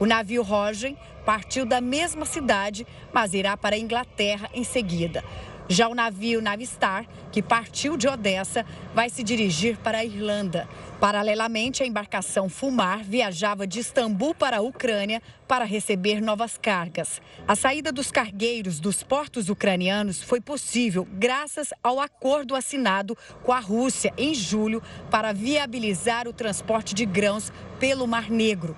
O 0.00 0.06
navio 0.06 0.42
Rogen 0.42 0.96
partiu 1.26 1.66
da 1.66 1.78
mesma 1.78 2.24
cidade, 2.24 2.86
mas 3.12 3.34
irá 3.34 3.54
para 3.54 3.76
a 3.76 3.78
Inglaterra 3.78 4.48
em 4.54 4.64
seguida. 4.64 5.22
Já 5.68 5.88
o 5.88 5.94
navio 5.94 6.40
Navistar, 6.40 7.04
que 7.30 7.42
partiu 7.42 7.98
de 7.98 8.08
Odessa, 8.08 8.64
vai 8.94 9.10
se 9.10 9.22
dirigir 9.22 9.76
para 9.76 9.98
a 9.98 10.04
Irlanda. 10.04 10.66
Paralelamente, 10.98 11.82
a 11.82 11.86
embarcação 11.86 12.48
Fumar 12.48 13.04
viajava 13.04 13.66
de 13.66 13.78
Istambul 13.78 14.34
para 14.34 14.56
a 14.56 14.60
Ucrânia 14.62 15.22
para 15.46 15.66
receber 15.66 16.22
novas 16.22 16.56
cargas. 16.56 17.20
A 17.46 17.54
saída 17.54 17.92
dos 17.92 18.10
cargueiros 18.10 18.80
dos 18.80 19.02
portos 19.02 19.50
ucranianos 19.50 20.22
foi 20.22 20.40
possível 20.40 21.06
graças 21.12 21.74
ao 21.84 22.00
acordo 22.00 22.56
assinado 22.56 23.16
com 23.42 23.52
a 23.52 23.60
Rússia 23.60 24.14
em 24.16 24.34
julho 24.34 24.82
para 25.10 25.32
viabilizar 25.32 26.26
o 26.26 26.32
transporte 26.32 26.94
de 26.94 27.04
grãos 27.04 27.52
pelo 27.78 28.08
Mar 28.08 28.30
Negro. 28.30 28.74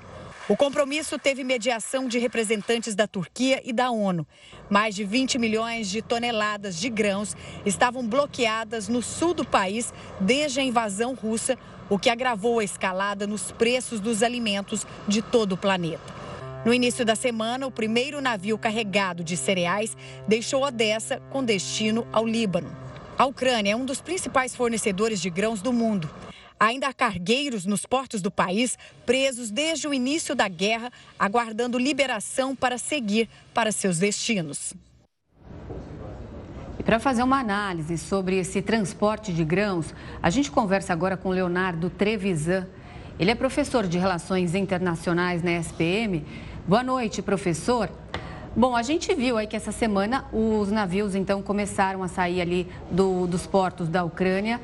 O 0.53 0.57
compromisso 0.57 1.19
teve 1.19 1.43
mediação 1.43 2.07
de 2.07 2.19
representantes 2.19 2.95
da 2.95 3.07
Turquia 3.07 3.63
e 3.65 3.73
da 3.73 3.91
ONU. 3.91 4.27
Mais 4.69 4.95
de 4.95 5.03
20 5.03 5.39
milhões 5.39 5.89
de 5.89 6.03
toneladas 6.03 6.79
de 6.79 6.91
grãos 6.91 7.35
estavam 7.65 8.07
bloqueadas 8.07 8.87
no 8.87 9.01
sul 9.01 9.33
do 9.33 9.47
país 9.47 9.95
desde 10.21 10.61
a 10.61 10.63
invasão 10.63 11.15
russa, 11.15 11.57
o 11.89 11.99
que 11.99 12.11
agravou 12.11 12.59
a 12.59 12.65
escalada 12.65 13.27
nos 13.27 13.51
preços 13.51 13.99
dos 13.99 14.23
alimentos 14.23 14.87
de 15.09 15.23
todo 15.23 15.53
o 15.53 15.57
planeta. 15.57 16.13
No 16.67 16.75
início 16.75 17.03
da 17.03 17.15
semana, 17.15 17.67
o 17.67 17.71
primeiro 17.71 18.21
navio 18.21 18.59
carregado 18.59 19.25
de 19.25 19.39
cereais 19.39 19.97
deixou 20.29 20.65
Odessa 20.65 21.19
com 21.31 21.43
destino 21.43 22.07
ao 22.13 22.27
Líbano. 22.27 22.71
A 23.17 23.25
Ucrânia 23.25 23.73
é 23.73 23.77
um 23.77 23.87
dos 23.87 24.03
principais 24.03 24.55
fornecedores 24.55 25.19
de 25.19 25.31
grãos 25.31 25.63
do 25.63 25.73
mundo. 25.73 26.11
Ainda 26.63 26.87
há 26.87 26.93
cargueiros 26.93 27.67
nos 27.67 27.85
portos 27.85 28.23
do 28.23 28.31
país 28.31 28.79
presos 29.05 29.51
desde 29.51 29.89
o 29.89 29.93
início 29.93 30.33
da 30.33 30.47
guerra, 30.47 30.93
aguardando 31.19 31.77
liberação 31.77 32.55
para 32.55 32.79
seguir 32.79 33.29
para 33.53 33.73
seus 33.73 33.99
destinos. 33.99 34.73
E 36.79 36.83
para 36.85 37.01
fazer 37.01 37.25
uma 37.25 37.41
análise 37.41 37.99
sobre 37.99 38.37
esse 38.37 38.63
transporte 38.63 39.33
de 39.33 39.45
grãos, 39.45 39.93
a 40.23 40.31
gente 40.31 40.53
conversa 40.53 40.93
agora 40.93 41.17
com 41.17 41.31
Leonardo 41.31 41.91
Trevisan. 41.91 42.69
Ele 43.19 43.33
é 43.33 43.35
professor 43.35 43.89
de 43.89 43.99
Relações 43.99 44.55
Internacionais 44.55 45.43
na 45.43 45.51
SPM. 45.55 46.25
Boa 46.65 46.85
noite, 46.85 47.21
professor. 47.23 47.91
Bom, 48.55 48.77
a 48.77 48.85
gente 48.85 49.13
viu 49.17 49.37
aí 49.37 49.49
que 49.49 49.57
essa 49.57 49.73
semana 49.73 50.27
os 50.33 50.71
navios 50.71 51.17
então 51.17 51.43
começaram 51.43 52.05
a 52.05 52.09
sair 52.09 52.41
ali 52.41 52.69
do, 52.89 53.27
dos 53.27 53.49
portos 53.49 53.89
da 53.89 54.05
Ucrânia 54.05 54.61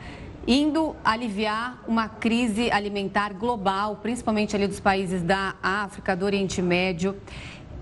indo 0.47 0.97
aliviar 1.05 1.83
uma 1.87 2.09
crise 2.09 2.71
alimentar 2.71 3.33
global, 3.35 3.97
principalmente 3.97 4.57
ali 4.57 4.67
dos 4.67 4.81
países 4.81 5.23
da 5.23 5.55
África, 5.63 6.17
do 6.17 6.25
Oriente 6.25 6.63
Médio. 6.63 7.17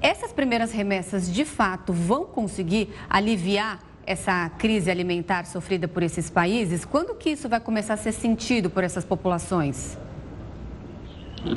Essas 0.01 0.33
primeiras 0.33 0.73
remessas, 0.73 1.33
de 1.33 1.45
fato, 1.45 1.93
vão 1.93 2.25
conseguir 2.25 2.89
aliviar 3.09 3.81
essa 4.07 4.49
crise 4.51 4.91
alimentar 4.91 5.45
sofrida 5.47 5.89
por 5.89 6.03
esses 6.03 6.31
países? 6.31 6.85
Quando 6.85 7.15
que 7.15 7.31
isso 7.31 7.49
vai 7.49 7.59
começar 7.61 7.95
a 7.95 7.97
ser 7.97 8.13
sentido 8.13 8.71
por 8.71 8.85
essas 8.85 9.05
populações? 9.05 9.99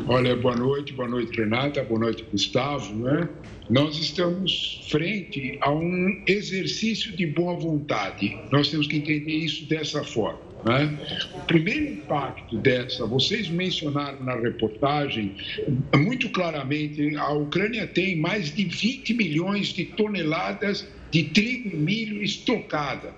Olha, 0.08 0.36
boa 0.36 0.56
noite, 0.56 0.94
boa 0.94 1.08
noite, 1.08 1.36
Renata, 1.40 1.84
boa 1.84 2.00
noite, 2.00 2.26
Gustavo. 2.32 2.94
Né? 2.96 3.30
Nós 3.70 3.98
estamos 3.98 4.86
frente 4.90 5.58
a 5.62 5.72
um 5.72 6.24
exercício 6.28 7.16
de 7.16 7.26
boa 7.26 7.56
vontade. 7.56 8.38
Nós 8.52 8.70
temos 8.70 8.88
que 8.88 8.98
entender 8.98 9.32
isso 9.32 9.68
dessa 9.68 10.04
forma. 10.04 10.49
Né? 10.66 10.98
O 11.36 11.40
primeiro 11.42 11.86
impacto 11.86 12.58
dessa, 12.58 13.06
vocês 13.06 13.50
mencionaram 13.50 14.24
na 14.24 14.36
reportagem 14.36 15.36
muito 15.96 16.30
claramente, 16.30 17.16
a 17.16 17.32
Ucrânia 17.32 17.88
tem 17.88 18.18
mais 18.18 18.54
de 18.54 18.66
20 18.66 19.14
milhões 19.14 19.68
de 19.68 19.86
toneladas 19.86 20.88
de 21.12 21.24
trigo 21.24 21.70
e 21.76 21.76
milho 21.76 22.22
estocada. 22.22 23.14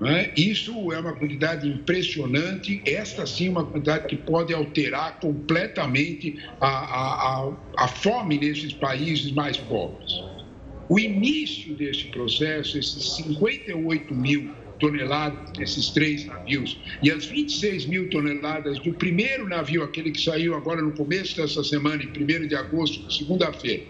Né? 0.00 0.32
Isso 0.36 0.92
é 0.92 0.98
uma 0.98 1.14
quantidade 1.14 1.68
impressionante, 1.68 2.82
esta 2.86 3.26
sim 3.26 3.46
é 3.46 3.50
uma 3.50 3.64
quantidade 3.64 4.06
que 4.06 4.16
pode 4.16 4.52
alterar 4.52 5.20
completamente 5.20 6.36
a, 6.60 6.68
a, 6.68 7.48
a, 7.48 7.52
a 7.76 7.88
fome 7.88 8.38
nesses 8.38 8.72
países 8.72 9.30
mais 9.32 9.56
pobres. 9.56 10.12
O 10.88 10.98
início 10.98 11.74
desse 11.74 12.04
processo, 12.04 12.78
esses 12.78 13.16
58 13.16 14.14
mil 14.14 14.50
toneladas 14.84 15.50
desses 15.52 15.88
três 15.88 16.26
navios 16.26 16.78
e 17.02 17.10
as 17.10 17.24
26 17.24 17.86
mil 17.86 18.10
toneladas 18.10 18.78
do 18.80 18.92
primeiro 18.92 19.48
navio, 19.48 19.82
aquele 19.82 20.10
que 20.10 20.20
saiu 20.20 20.54
agora 20.54 20.82
no 20.82 20.92
começo 20.92 21.34
dessa 21.36 21.64
semana, 21.64 22.02
em 22.02 22.08
1 22.08 22.46
de 22.46 22.54
agosto, 22.54 23.10
segunda-feira. 23.10 23.84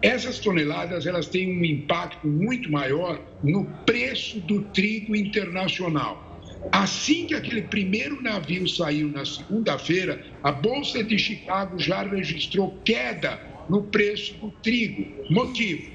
Essas 0.00 0.38
toneladas 0.38 1.06
elas 1.06 1.26
têm 1.26 1.58
um 1.58 1.64
impacto 1.64 2.26
muito 2.26 2.72
maior 2.72 3.20
no 3.42 3.66
preço 3.84 4.40
do 4.40 4.62
trigo 4.62 5.14
internacional. 5.14 6.22
Assim 6.72 7.26
que 7.26 7.34
aquele 7.34 7.62
primeiro 7.62 8.22
navio 8.22 8.66
saiu 8.66 9.08
na 9.08 9.26
segunda-feira, 9.26 10.24
a 10.42 10.50
Bolsa 10.50 11.04
de 11.04 11.18
Chicago 11.18 11.78
já 11.78 12.02
registrou 12.02 12.78
queda 12.82 13.38
no 13.68 13.82
preço 13.82 14.34
do 14.38 14.50
trigo. 14.62 15.06
Motivo: 15.28 15.92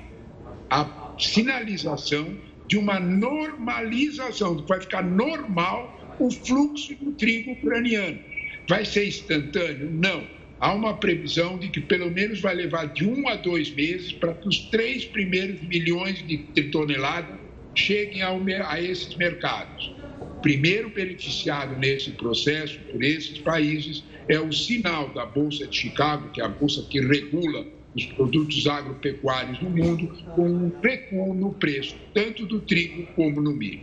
a 0.69 1.15
sinalização 1.17 2.37
de 2.69 2.77
uma 2.77 2.99
normalização, 2.99 4.63
vai 4.67 4.79
ficar 4.79 5.03
normal 5.03 6.15
o 6.19 6.29
fluxo 6.29 6.93
do 6.95 7.11
trigo 7.13 7.51
ucraniano. 7.53 8.19
Vai 8.67 8.85
ser 8.85 9.07
instantâneo? 9.07 9.89
Não. 9.91 10.23
Há 10.59 10.73
uma 10.73 10.95
previsão 10.95 11.57
de 11.57 11.69
que 11.69 11.81
pelo 11.81 12.11
menos 12.11 12.39
vai 12.41 12.53
levar 12.53 12.93
de 12.93 13.05
um 13.05 13.27
a 13.27 13.35
dois 13.35 13.71
meses 13.71 14.11
para 14.11 14.35
que 14.35 14.47
os 14.47 14.59
três 14.69 15.03
primeiros 15.03 15.61
milhões 15.61 16.23
de 16.27 16.37
toneladas 16.65 17.39
cheguem 17.73 18.21
a 18.21 18.79
esses 18.79 19.15
mercados. 19.15 19.91
O 20.21 20.41
primeiro 20.41 20.89
beneficiado 20.89 21.75
nesse 21.75 22.11
processo 22.11 22.77
por 22.91 23.03
esses 23.03 23.39
países 23.39 24.03
é 24.27 24.39
o 24.39 24.53
sinal 24.53 25.09
da 25.09 25.25
Bolsa 25.25 25.65
de 25.65 25.75
Chicago, 25.75 26.29
que 26.29 26.39
é 26.39 26.45
a 26.45 26.49
bolsa 26.49 26.85
que 26.87 27.01
regula 27.01 27.65
os 27.99 28.05
produtos 28.05 28.65
agropecuários 28.65 29.61
no 29.61 29.69
mundo, 29.69 30.07
com 30.35 30.47
um 30.47 30.71
recuo 30.81 31.33
no 31.33 31.51
preço, 31.51 31.95
tanto 32.13 32.45
do 32.45 32.61
trigo 32.61 33.05
como 33.15 33.41
no 33.41 33.51
milho. 33.51 33.81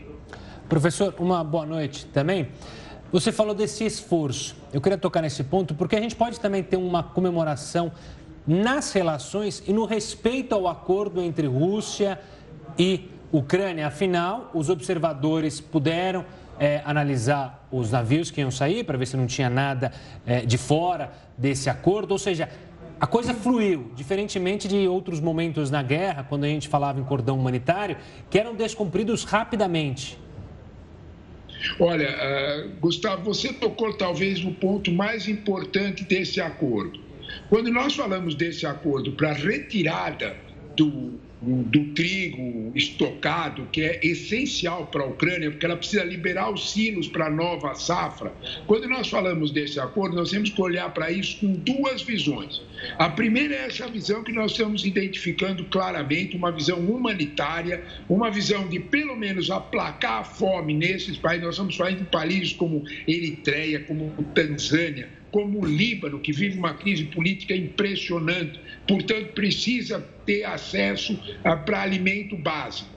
Professor, 0.68 1.14
uma 1.18 1.44
boa 1.44 1.66
noite 1.66 2.06
também. 2.06 2.48
Você 3.12 3.30
falou 3.30 3.54
desse 3.54 3.84
esforço. 3.84 4.56
Eu 4.72 4.80
queria 4.80 4.98
tocar 4.98 5.22
nesse 5.22 5.44
ponto 5.44 5.74
porque 5.74 5.94
a 5.94 6.00
gente 6.00 6.16
pode 6.16 6.40
também 6.40 6.62
ter 6.62 6.76
uma 6.76 7.02
comemoração 7.02 7.92
nas 8.46 8.92
relações 8.92 9.62
e 9.66 9.72
no 9.72 9.84
respeito 9.84 10.54
ao 10.54 10.66
acordo 10.66 11.20
entre 11.20 11.46
Rússia 11.46 12.18
e 12.78 13.08
Ucrânia. 13.30 13.86
Afinal, 13.86 14.50
os 14.54 14.68
observadores 14.68 15.60
puderam 15.60 16.24
é, 16.58 16.80
analisar 16.84 17.66
os 17.70 17.92
navios 17.92 18.30
que 18.30 18.40
iam 18.40 18.50
sair 18.50 18.82
para 18.84 18.96
ver 18.96 19.06
se 19.06 19.16
não 19.16 19.26
tinha 19.26 19.50
nada 19.50 19.92
é, 20.26 20.40
de 20.40 20.56
fora 20.56 21.12
desse 21.36 21.68
acordo. 21.68 22.12
Ou 22.12 22.18
seja, 22.18 22.48
a 22.98 23.06
coisa 23.06 23.34
fluiu, 23.34 23.90
diferentemente 23.94 24.66
de 24.66 24.88
outros 24.88 25.20
momentos 25.20 25.70
na 25.70 25.82
guerra, 25.82 26.24
quando 26.24 26.44
a 26.44 26.48
gente 26.48 26.66
falava 26.66 26.98
em 26.98 27.04
cordão 27.04 27.38
humanitário, 27.38 27.96
que 28.30 28.38
eram 28.38 28.54
descumpridos 28.54 29.24
rapidamente. 29.24 30.18
Olha, 31.78 32.08
uh, 32.08 32.80
Gustavo, 32.80 33.22
você 33.22 33.52
tocou 33.52 33.92
talvez 33.94 34.42
no 34.42 34.52
ponto 34.52 34.90
mais 34.90 35.28
importante 35.28 36.04
desse 36.04 36.40
acordo. 36.40 37.00
Quando 37.48 37.70
nós 37.70 37.94
falamos 37.94 38.34
desse 38.34 38.66
acordo 38.66 39.12
para 39.12 39.32
retirada 39.32 40.36
do 40.76 41.18
do 41.46 41.84
trigo 41.94 42.72
estocado, 42.74 43.68
que 43.70 43.82
é 43.82 44.00
essencial 44.02 44.86
para 44.86 45.02
a 45.02 45.06
Ucrânia, 45.06 45.50
porque 45.50 45.64
ela 45.64 45.76
precisa 45.76 46.02
liberar 46.02 46.52
os 46.52 46.72
silos 46.72 47.06
para 47.06 47.26
a 47.26 47.30
nova 47.30 47.74
safra. 47.74 48.32
Quando 48.66 48.88
nós 48.88 49.08
falamos 49.08 49.52
desse 49.52 49.78
acordo, 49.78 50.16
nós 50.16 50.30
temos 50.30 50.50
que 50.50 50.60
olhar 50.60 50.92
para 50.92 51.10
isso 51.10 51.38
com 51.38 51.52
duas 51.52 52.02
visões. 52.02 52.60
A 52.98 53.08
primeira 53.08 53.54
é 53.54 53.66
essa 53.66 53.86
visão 53.86 54.24
que 54.24 54.32
nós 54.32 54.50
estamos 54.50 54.84
identificando 54.84 55.64
claramente, 55.64 56.36
uma 56.36 56.50
visão 56.50 56.78
humanitária, 56.78 57.82
uma 58.08 58.30
visão 58.30 58.68
de 58.68 58.80
pelo 58.80 59.16
menos 59.16 59.50
aplacar 59.50 60.20
a 60.20 60.24
fome 60.24 60.74
nesses 60.74 61.16
países. 61.16 61.44
Nós 61.44 61.54
estamos 61.54 61.76
falando 61.76 61.98
de 61.98 62.04
países 62.04 62.52
como 62.52 62.84
Eritreia, 63.06 63.80
como 63.80 64.10
Tanzânia, 64.34 65.08
como 65.36 65.60
o 65.60 65.66
Líbano, 65.66 66.18
que 66.18 66.32
vive 66.32 66.58
uma 66.58 66.72
crise 66.72 67.04
política 67.04 67.54
impressionante, 67.54 68.58
portanto, 68.88 69.34
precisa 69.34 70.00
ter 70.24 70.44
acesso 70.44 71.14
para 71.66 71.82
alimento 71.82 72.38
básico. 72.38 72.88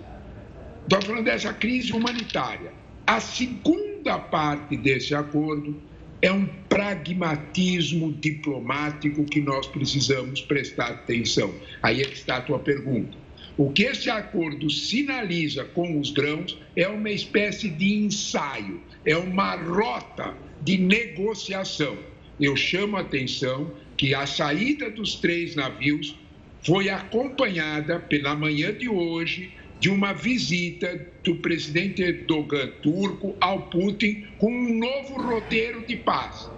Estou 0.84 1.02
falando 1.02 1.26
dessa 1.26 1.52
crise 1.52 1.92
humanitária. 1.92 2.72
A 3.06 3.20
segunda 3.20 4.18
parte 4.18 4.78
desse 4.78 5.14
acordo 5.14 5.82
é 6.22 6.32
um 6.32 6.46
pragmatismo 6.70 8.14
diplomático 8.14 9.26
que 9.26 9.42
nós 9.42 9.68
precisamos 9.68 10.40
prestar 10.40 10.92
atenção. 10.92 11.54
Aí 11.84 12.00
é 12.00 12.06
que 12.06 12.16
está 12.16 12.38
a 12.38 12.42
tua 12.42 12.60
pergunta. 12.60 13.18
O 13.58 13.70
que 13.70 13.84
esse 13.84 14.10
acordo 14.10 14.70
sinaliza 14.70 15.66
com 15.66 16.00
os 16.00 16.10
grãos 16.12 16.58
é 16.74 16.88
uma 16.88 17.10
espécie 17.10 17.68
de 17.68 17.96
ensaio, 17.96 18.80
é 19.04 19.18
uma 19.18 19.58
rota 19.58 20.34
de 20.62 20.78
negociação 20.78 21.98
eu 22.40 22.56
chamo 22.56 22.98
a 22.98 23.02
atenção 23.02 23.72
que 23.98 24.14
a 24.14 24.26
saída 24.26 24.90
dos 24.90 25.16
três 25.16 25.56
navios 25.56 26.16
foi 26.64 26.90
acompanhada 26.90 28.00
pela 28.00 28.36
manhã 28.36 28.74
de 28.74 28.88
hoje 28.88 29.52
de 29.80 29.90
uma 29.90 30.14
visita 30.14 31.08
do 31.24 31.36
presidente 31.36 32.02
Erdogan 32.02 32.68
turco 32.82 33.36
ao 33.40 33.64
Putin 33.70 34.26
com 34.38 34.52
um 34.52 34.78
novo 34.78 35.22
roteiro 35.22 35.86
de 35.86 35.96
paz. 35.96 36.50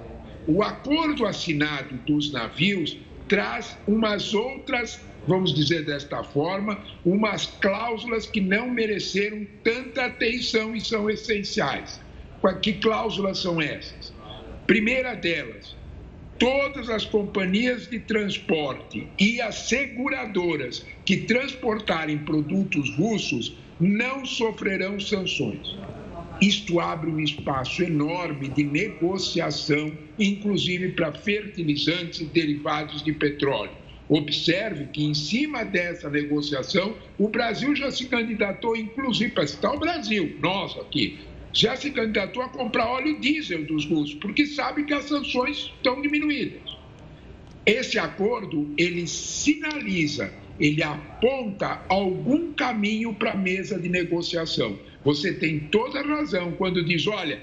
O 0.47 0.63
acordo 0.63 1.25
assinado 1.25 1.95
dos 2.07 2.31
navios 2.31 2.97
traz 3.27 3.77
umas 3.87 4.33
outras, 4.33 4.99
vamos 5.27 5.53
dizer 5.53 5.85
desta 5.85 6.23
forma, 6.23 6.83
umas 7.05 7.45
cláusulas 7.45 8.25
que 8.25 8.41
não 8.41 8.69
mereceram 8.69 9.45
tanta 9.63 10.05
atenção 10.05 10.75
e 10.75 10.81
são 10.81 11.09
essenciais. 11.09 12.01
Que 12.61 12.73
cláusulas 12.73 13.37
são 13.37 13.61
essas? 13.61 14.11
Primeira 14.71 15.15
delas, 15.15 15.75
todas 16.39 16.89
as 16.89 17.03
companhias 17.03 17.89
de 17.89 17.99
transporte 17.99 19.05
e 19.19 19.41
as 19.41 19.67
seguradoras 19.67 20.85
que 21.03 21.17
transportarem 21.17 22.19
produtos 22.19 22.89
russos 22.95 23.57
não 23.77 24.25
sofrerão 24.25 24.97
sanções. 24.97 25.75
Isto 26.41 26.79
abre 26.79 27.09
um 27.09 27.19
espaço 27.19 27.83
enorme 27.83 28.47
de 28.47 28.63
negociação, 28.63 29.91
inclusive 30.17 30.93
para 30.93 31.11
fertilizantes 31.11 32.21
e 32.21 32.25
derivados 32.27 33.03
de 33.03 33.11
petróleo. 33.11 33.73
Observe 34.07 34.85
que, 34.85 35.03
em 35.03 35.13
cima 35.13 35.65
dessa 35.65 36.09
negociação, 36.09 36.95
o 37.17 37.27
Brasil 37.27 37.75
já 37.75 37.91
se 37.91 38.05
candidatou, 38.05 38.77
inclusive, 38.77 39.31
para 39.31 39.47
citar 39.47 39.75
o 39.75 39.79
Brasil, 39.79 40.37
nós 40.41 40.77
aqui, 40.77 41.19
já 41.53 41.75
se 41.75 41.91
candidatou 41.91 42.43
a 42.43 42.49
comprar 42.49 42.87
óleo 42.87 43.19
diesel 43.19 43.65
dos 43.65 43.85
russos, 43.85 44.15
porque 44.15 44.45
sabe 44.45 44.83
que 44.83 44.93
as 44.93 45.05
sanções 45.05 45.71
estão 45.75 46.01
diminuídas. 46.01 46.77
Esse 47.65 47.99
acordo, 47.99 48.73
ele 48.77 49.05
sinaliza, 49.07 50.33
ele 50.59 50.81
aponta 50.81 51.83
algum 51.87 52.53
caminho 52.53 53.13
para 53.13 53.31
a 53.31 53.37
mesa 53.37 53.79
de 53.79 53.87
negociação. 53.87 54.79
Você 55.03 55.33
tem 55.33 55.59
toda 55.59 55.99
a 55.99 56.05
razão 56.05 56.51
quando 56.53 56.83
diz, 56.83 57.05
olha, 57.07 57.39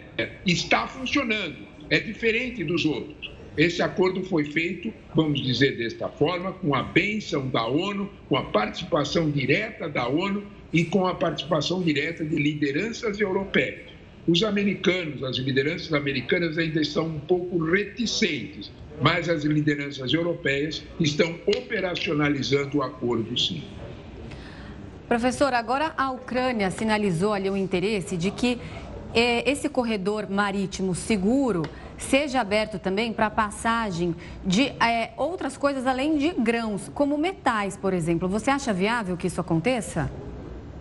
está 0.46 0.86
funcionando, 0.86 1.56
é 1.90 2.00
diferente 2.00 2.64
dos 2.64 2.84
outros. 2.84 3.38
Esse 3.56 3.82
acordo 3.82 4.22
foi 4.22 4.44
feito, 4.44 4.94
vamos 5.14 5.42
dizer 5.42 5.76
desta 5.76 6.08
forma, 6.08 6.52
com 6.52 6.76
a 6.76 6.82
benção 6.84 7.48
da 7.48 7.66
ONU, 7.66 8.08
com 8.28 8.36
a 8.36 8.44
participação 8.44 9.28
direta 9.30 9.88
da 9.88 10.06
ONU 10.06 10.46
e 10.72 10.84
com 10.84 11.06
a 11.06 11.14
participação 11.14 11.82
direta 11.82 12.24
de 12.24 12.36
lideranças 12.36 13.18
europeias. 13.18 13.88
Os 14.28 14.42
americanos, 14.42 15.24
as 15.24 15.38
lideranças 15.38 15.90
americanas 15.94 16.58
ainda 16.58 16.82
estão 16.82 17.06
um 17.06 17.18
pouco 17.18 17.56
reticentes, 17.64 18.70
mas 19.00 19.26
as 19.26 19.42
lideranças 19.42 20.12
europeias 20.12 20.84
estão 21.00 21.34
operacionalizando 21.46 22.76
o 22.76 22.82
acordo 22.82 23.38
sim. 23.40 23.64
Professor, 25.08 25.54
agora 25.54 25.94
a 25.96 26.10
Ucrânia 26.10 26.70
sinalizou 26.70 27.32
ali 27.32 27.48
o 27.48 27.56
interesse 27.56 28.18
de 28.18 28.30
que 28.30 28.58
eh, 29.14 29.50
esse 29.50 29.66
corredor 29.66 30.28
marítimo 30.28 30.94
seguro 30.94 31.62
seja 31.96 32.42
aberto 32.42 32.78
também 32.78 33.14
para 33.14 33.30
passagem 33.30 34.14
de 34.44 34.64
eh, 34.78 35.10
outras 35.16 35.56
coisas 35.56 35.86
além 35.86 36.18
de 36.18 36.32
grãos, 36.32 36.90
como 36.94 37.16
metais, 37.16 37.78
por 37.78 37.94
exemplo. 37.94 38.28
Você 38.28 38.50
acha 38.50 38.74
viável 38.74 39.16
que 39.16 39.26
isso 39.26 39.40
aconteça? 39.40 40.11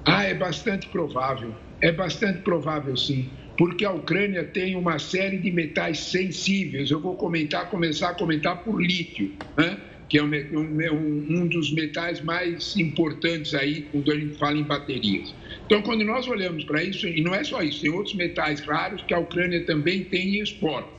Ah, 0.03 0.25
é 0.25 0.33
bastante 0.33 0.89
provável. 0.89 1.53
É 1.81 1.91
bastante 1.91 2.39
provável, 2.39 2.97
sim, 2.97 3.29
porque 3.57 3.85
a 3.85 3.91
Ucrânia 3.91 4.43
tem 4.43 4.75
uma 4.75 4.97
série 4.97 5.37
de 5.37 5.51
metais 5.51 5.99
sensíveis. 5.99 6.89
Eu 6.89 6.99
vou 6.99 7.15
comentar, 7.15 7.69
começar 7.69 8.09
a 8.09 8.13
comentar 8.13 8.63
por 8.63 8.81
lítio, 8.81 9.31
né? 9.55 9.77
que 10.09 10.17
é 10.17 10.23
um, 10.23 10.29
um, 10.29 11.41
um, 11.41 11.47
dos 11.47 11.71
metais 11.71 12.21
mais 12.21 12.77
importantes 12.77 13.53
aí 13.53 13.81
quando 13.91 14.11
a 14.11 14.15
gente 14.15 14.37
fala 14.37 14.57
em 14.57 14.63
baterias. 14.63 15.33
Então, 15.65 15.81
quando 15.81 16.03
nós 16.05 16.27
olhamos 16.27 16.63
para 16.63 16.81
isso, 16.81 17.07
e 17.07 17.21
não 17.21 17.35
é 17.35 17.43
só 17.43 17.61
isso, 17.61 17.81
tem 17.81 17.91
outros 17.91 18.15
metais 18.15 18.61
raros 18.61 19.03
que 19.03 19.13
a 19.13 19.19
Ucrânia 19.19 19.65
também 19.65 20.05
tem 20.05 20.35
e 20.35 20.41
exporta. 20.41 20.89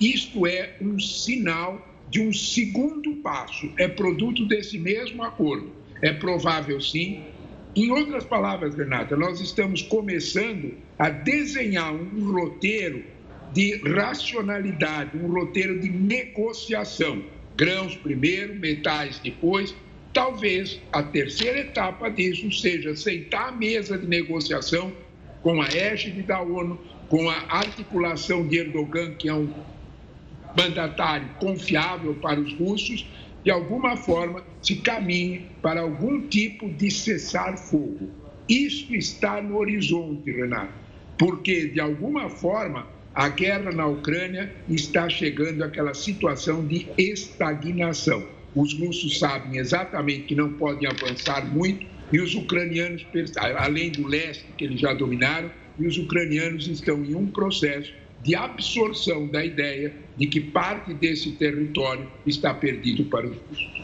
Isto 0.00 0.46
é 0.46 0.76
um 0.80 0.98
sinal 0.98 1.86
de 2.10 2.20
um 2.20 2.32
segundo 2.32 3.16
passo, 3.16 3.70
é 3.78 3.86
produto 3.86 4.44
desse 4.46 4.78
mesmo 4.78 5.22
acordo. 5.22 5.70
É 6.02 6.12
provável, 6.12 6.80
sim. 6.80 7.22
Em 7.76 7.90
outras 7.90 8.24
palavras, 8.24 8.74
Renata, 8.74 9.16
nós 9.16 9.40
estamos 9.40 9.82
começando 9.82 10.74
a 10.98 11.08
desenhar 11.08 11.94
um 11.94 12.32
roteiro 12.32 13.04
de 13.52 13.76
racionalidade, 13.94 15.16
um 15.16 15.28
roteiro 15.32 15.80
de 15.80 15.88
negociação 15.88 17.22
grãos 17.60 17.94
primeiro, 17.94 18.54
metais 18.54 19.20
depois. 19.22 19.74
Talvez 20.14 20.80
a 20.90 21.02
terceira 21.02 21.60
etapa 21.60 22.08
disso 22.08 22.50
seja 22.50 22.96
sentar 22.96 23.50
à 23.50 23.52
mesa 23.52 23.98
de 23.98 24.06
negociação 24.06 24.92
com 25.42 25.60
a 25.60 25.66
égide 25.66 26.22
da 26.22 26.40
ONU, 26.40 26.80
com 27.08 27.28
a 27.28 27.36
articulação 27.50 28.46
de 28.48 28.58
Erdogan, 28.58 29.14
que 29.14 29.28
é 29.28 29.34
um 29.34 29.52
mandatário 30.56 31.28
confiável 31.38 32.14
para 32.14 32.40
os 32.40 32.52
russos, 32.54 33.06
de 33.44 33.50
alguma 33.50 33.96
forma 33.96 34.44
se 34.62 34.76
caminhe 34.76 35.46
para 35.62 35.80
algum 35.80 36.28
tipo 36.28 36.68
de 36.68 36.90
cessar-fogo. 36.90 38.10
Isso 38.48 38.94
está 38.94 39.40
no 39.40 39.58
horizonte, 39.58 40.30
Renato, 40.30 40.72
porque 41.18 41.68
de 41.68 41.80
alguma 41.80 42.28
forma 42.28 42.86
a 43.14 43.28
guerra 43.28 43.70
na 43.72 43.86
Ucrânia 43.86 44.52
está 44.68 45.08
chegando 45.08 45.62
àquela 45.62 45.94
situação 45.94 46.66
de 46.66 46.86
estagnação. 46.96 48.24
Os 48.54 48.74
russos 48.74 49.18
sabem 49.18 49.58
exatamente 49.58 50.26
que 50.26 50.34
não 50.34 50.52
podem 50.54 50.88
avançar 50.88 51.46
muito 51.46 51.86
e 52.12 52.20
os 52.20 52.34
ucranianos, 52.34 53.06
além 53.56 53.90
do 53.90 54.06
leste 54.06 54.44
que 54.56 54.64
eles 54.64 54.80
já 54.80 54.92
dominaram, 54.92 55.50
e 55.78 55.86
os 55.86 55.96
ucranianos 55.96 56.66
estão 56.66 57.04
em 57.04 57.14
um 57.14 57.26
processo 57.26 57.92
de 58.22 58.34
absorção 58.34 59.26
da 59.28 59.44
ideia 59.44 59.94
de 60.16 60.26
que 60.26 60.40
parte 60.40 60.92
desse 60.92 61.32
território 61.32 62.10
está 62.26 62.52
perdido 62.52 63.04
para 63.04 63.26
os 63.26 63.36
russos. 63.48 63.80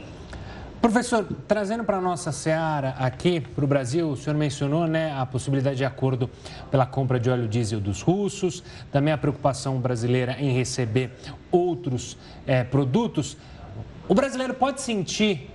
Professor, 0.81 1.27
trazendo 1.49 1.83
para 1.83 1.97
a 1.97 2.01
nossa 2.01 2.31
seara 2.31 2.91
aqui, 2.91 3.41
para 3.41 3.65
o 3.65 3.67
Brasil, 3.67 4.09
o 4.09 4.17
senhor 4.17 4.37
mencionou 4.37 4.87
né, 4.87 5.13
a 5.19 5.25
possibilidade 5.27 5.79
de 5.79 5.85
acordo 5.85 6.31
pela 6.71 6.87
compra 6.87 7.19
de 7.19 7.29
óleo 7.29 7.49
diesel 7.49 7.81
dos 7.81 8.03
russos, 8.03 8.63
também 8.93 9.13
a 9.13 9.19
preocupação 9.19 9.81
brasileira 9.81 10.37
em 10.39 10.53
receber 10.53 11.11
outros 11.51 12.17
é, 12.47 12.63
produtos. 12.63 13.37
O 14.07 14.15
brasileiro 14.15 14.55
pode 14.55 14.81
sentir 14.81 15.51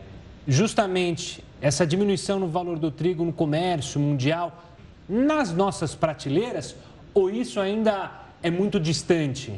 justamente 0.48 1.44
essa 1.62 1.86
diminuição 1.86 2.40
no 2.40 2.48
valor 2.48 2.80
do 2.80 2.90
trigo 2.90 3.24
no 3.24 3.32
comércio 3.32 4.02
mundial 4.02 4.66
nas 5.08 5.54
nossas 5.54 5.94
prateleiras 5.94 6.76
ou 7.14 7.30
isso 7.30 7.60
ainda 7.60 8.21
é 8.44 8.50
muito 8.50 8.80
distante? 8.80 9.54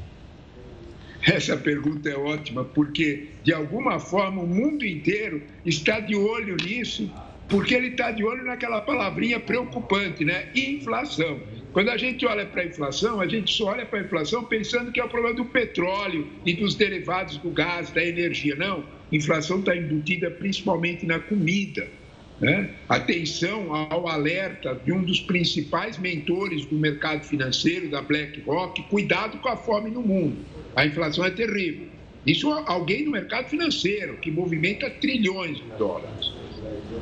Essa 1.26 1.56
pergunta 1.56 2.10
é 2.10 2.18
ótima, 2.18 2.66
porque 2.66 3.28
de 3.44 3.54
alguma 3.54 4.00
forma 4.00 4.42
o 4.42 4.48
mundo 4.48 4.86
inteiro 4.86 5.42
está 5.66 6.02
de 6.02 6.16
olho 6.16 6.58
nisso, 6.58 7.10
porque 7.48 7.74
ele 7.74 7.88
está 7.88 8.12
de 8.12 8.24
olho 8.24 8.44
naquela 8.44 8.82
palavrinha 8.82 9.40
preocupante, 9.40 10.26
né? 10.26 10.50
Inflação. 10.54 11.40
Quando 11.72 11.90
a 11.90 11.98
gente 11.98 12.26
olha 12.26 12.46
para 12.46 12.62
a 12.62 12.66
inflação, 12.66 13.22
a 13.22 13.28
gente 13.28 13.52
só 13.52 13.68
olha 13.68 13.86
para 13.86 14.00
a 14.00 14.04
inflação 14.04 14.44
pensando 14.44 14.92
que 14.92 15.00
é 15.00 15.04
o 15.04 15.10
problema 15.10 15.36
do 15.36 15.46
petróleo 15.46 16.28
e 16.46 16.54
dos 16.54 16.76
derivados 16.76 17.38
do 17.38 17.50
gás, 17.50 17.90
da 17.90 18.04
energia. 18.04 18.56
Não, 18.56 18.84
inflação 19.12 19.60
está 19.60 19.76
embutida 19.76 20.30
principalmente 20.30 21.06
na 21.06 21.20
comida. 21.20 21.88
Né? 22.40 22.76
Atenção 22.90 23.74
ao 23.74 24.08
alerta 24.08 24.76
de 24.84 24.92
um 24.92 25.04
dos 25.04 25.22
principais 25.22 25.98
mentores 25.98 26.66
do 26.66 26.78
mercado 26.78 27.24
financeiro, 27.24 27.90
da 27.90 28.02
BlackRock: 28.02 28.84
cuidado 28.90 29.38
com 29.40 29.50
a 29.50 29.56
fome 29.56 29.92
no 29.92 30.02
mundo. 30.02 30.46
A 30.76 30.86
inflação 30.86 31.24
é 31.24 31.32
terrível. 31.32 31.88
Isso 32.26 32.50
alguém 32.50 33.06
no 33.06 33.12
mercado 33.12 33.50
financeiro, 33.50 34.18
que 34.20 34.32
movimenta 34.32 34.90
trilhões 34.90 35.58
de 35.58 35.70
dólares. 35.72 36.33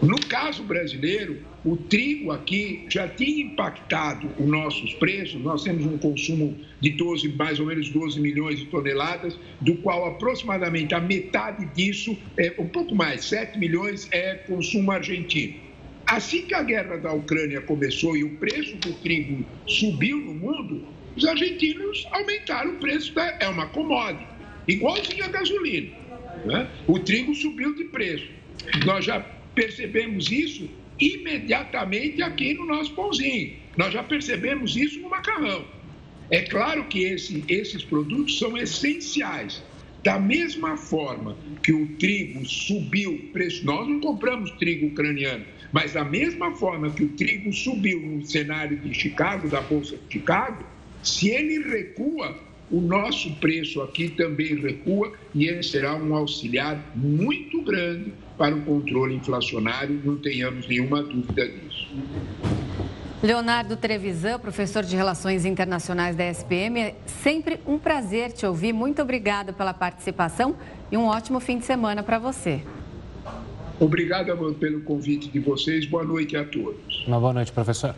No 0.01 0.19
caso 0.27 0.63
brasileiro, 0.63 1.39
o 1.63 1.77
trigo 1.77 2.31
aqui 2.31 2.85
já 2.89 3.07
tinha 3.07 3.43
impactado 3.43 4.29
os 4.39 4.47
nossos 4.47 4.93
preços. 4.95 5.39
Nós 5.41 5.63
temos 5.63 5.85
um 5.85 5.97
consumo 5.97 6.57
de 6.79 6.89
12, 6.91 7.29
mais 7.29 7.59
ou 7.59 7.67
menos 7.67 7.89
12 7.89 8.19
milhões 8.19 8.59
de 8.59 8.65
toneladas, 8.65 9.37
do 9.59 9.75
qual 9.77 10.05
aproximadamente 10.05 10.95
a 10.95 10.99
metade 10.99 11.65
disso, 11.75 12.17
é, 12.37 12.53
um 12.57 12.67
pouco 12.67 12.95
mais, 12.95 13.25
7 13.25 13.59
milhões, 13.59 14.07
é 14.11 14.35
consumo 14.35 14.91
argentino. 14.91 15.55
Assim 16.07 16.41
que 16.41 16.53
a 16.53 16.63
guerra 16.63 16.97
da 16.97 17.13
Ucrânia 17.13 17.61
começou 17.61 18.17
e 18.17 18.23
o 18.23 18.37
preço 18.37 18.75
do 18.77 18.93
trigo 18.93 19.45
subiu 19.67 20.17
no 20.17 20.33
mundo, 20.33 20.85
os 21.15 21.25
argentinos 21.25 22.07
aumentaram 22.11 22.71
o 22.71 22.77
preço, 22.77 23.13
da, 23.13 23.37
é 23.39 23.47
uma 23.47 23.67
commodity, 23.67 24.25
igualzinho 24.67 25.23
a 25.23 25.27
gasolina. 25.27 25.89
Né? 26.45 26.67
O 26.87 26.97
trigo 26.99 27.35
subiu 27.35 27.75
de 27.75 27.85
preço. 27.85 28.27
Nós 28.85 29.05
já 29.05 29.25
percebemos 29.55 30.31
isso 30.31 30.69
imediatamente 30.99 32.21
aqui 32.21 32.53
no 32.53 32.65
nosso 32.65 32.93
pãozinho. 32.93 33.53
Nós 33.75 33.93
já 33.93 34.03
percebemos 34.03 34.75
isso 34.75 34.99
no 34.99 35.09
macarrão. 35.09 35.65
É 36.29 36.41
claro 36.41 36.85
que 36.85 37.03
esse, 37.03 37.43
esses 37.47 37.83
produtos 37.83 38.37
são 38.37 38.57
essenciais. 38.57 39.61
Da 40.03 40.19
mesma 40.19 40.77
forma 40.77 41.37
que 41.61 41.71
o 41.71 41.87
trigo 41.97 42.43
subiu 42.45 43.29
preço, 43.31 43.65
nós 43.65 43.87
não 43.87 43.99
compramos 43.99 44.49
trigo 44.51 44.87
ucraniano, 44.87 45.45
mas 45.71 45.93
da 45.93 46.03
mesma 46.03 46.55
forma 46.55 46.89
que 46.89 47.03
o 47.03 47.09
trigo 47.09 47.53
subiu 47.53 47.99
no 47.99 48.25
cenário 48.25 48.77
de 48.77 48.93
Chicago, 48.93 49.47
da 49.47 49.61
Bolsa 49.61 49.97
de 49.97 50.13
Chicago, 50.13 50.65
se 51.03 51.29
ele 51.29 51.59
recua, 51.69 52.39
o 52.71 52.79
nosso 52.79 53.35
preço 53.35 53.81
aqui 53.81 54.09
também 54.09 54.55
recua 54.55 55.13
e 55.35 55.45
ele 55.45 55.61
será 55.61 55.95
um 55.95 56.15
auxiliar 56.15 56.93
muito 56.95 57.61
grande 57.61 58.13
para 58.41 58.55
o 58.55 58.61
controle 58.63 59.13
inflacionário, 59.13 60.01
não 60.03 60.17
tenhamos 60.17 60.67
nenhuma 60.67 61.03
dúvida 61.03 61.47
disso. 61.47 61.87
Leonardo 63.21 63.77
Trevisan, 63.77 64.39
professor 64.39 64.81
de 64.83 64.95
Relações 64.95 65.45
Internacionais 65.45 66.15
da 66.15 66.25
SPM, 66.25 66.79
é 66.79 66.95
sempre 67.05 67.59
um 67.67 67.77
prazer 67.77 68.31
te 68.31 68.43
ouvir. 68.43 68.73
Muito 68.73 68.99
obrigado 68.99 69.53
pela 69.53 69.75
participação 69.75 70.55
e 70.91 70.97
um 70.97 71.05
ótimo 71.05 71.39
fim 71.39 71.59
de 71.59 71.65
semana 71.65 72.01
para 72.01 72.17
você. 72.17 72.63
Obrigado 73.79 74.55
pelo 74.55 74.81
convite 74.81 75.29
de 75.29 75.39
vocês. 75.39 75.85
Boa 75.85 76.03
noite 76.03 76.35
a 76.35 76.43
todos. 76.43 77.05
Uma 77.05 77.19
boa 77.19 77.33
noite, 77.33 77.51
professor. 77.51 77.93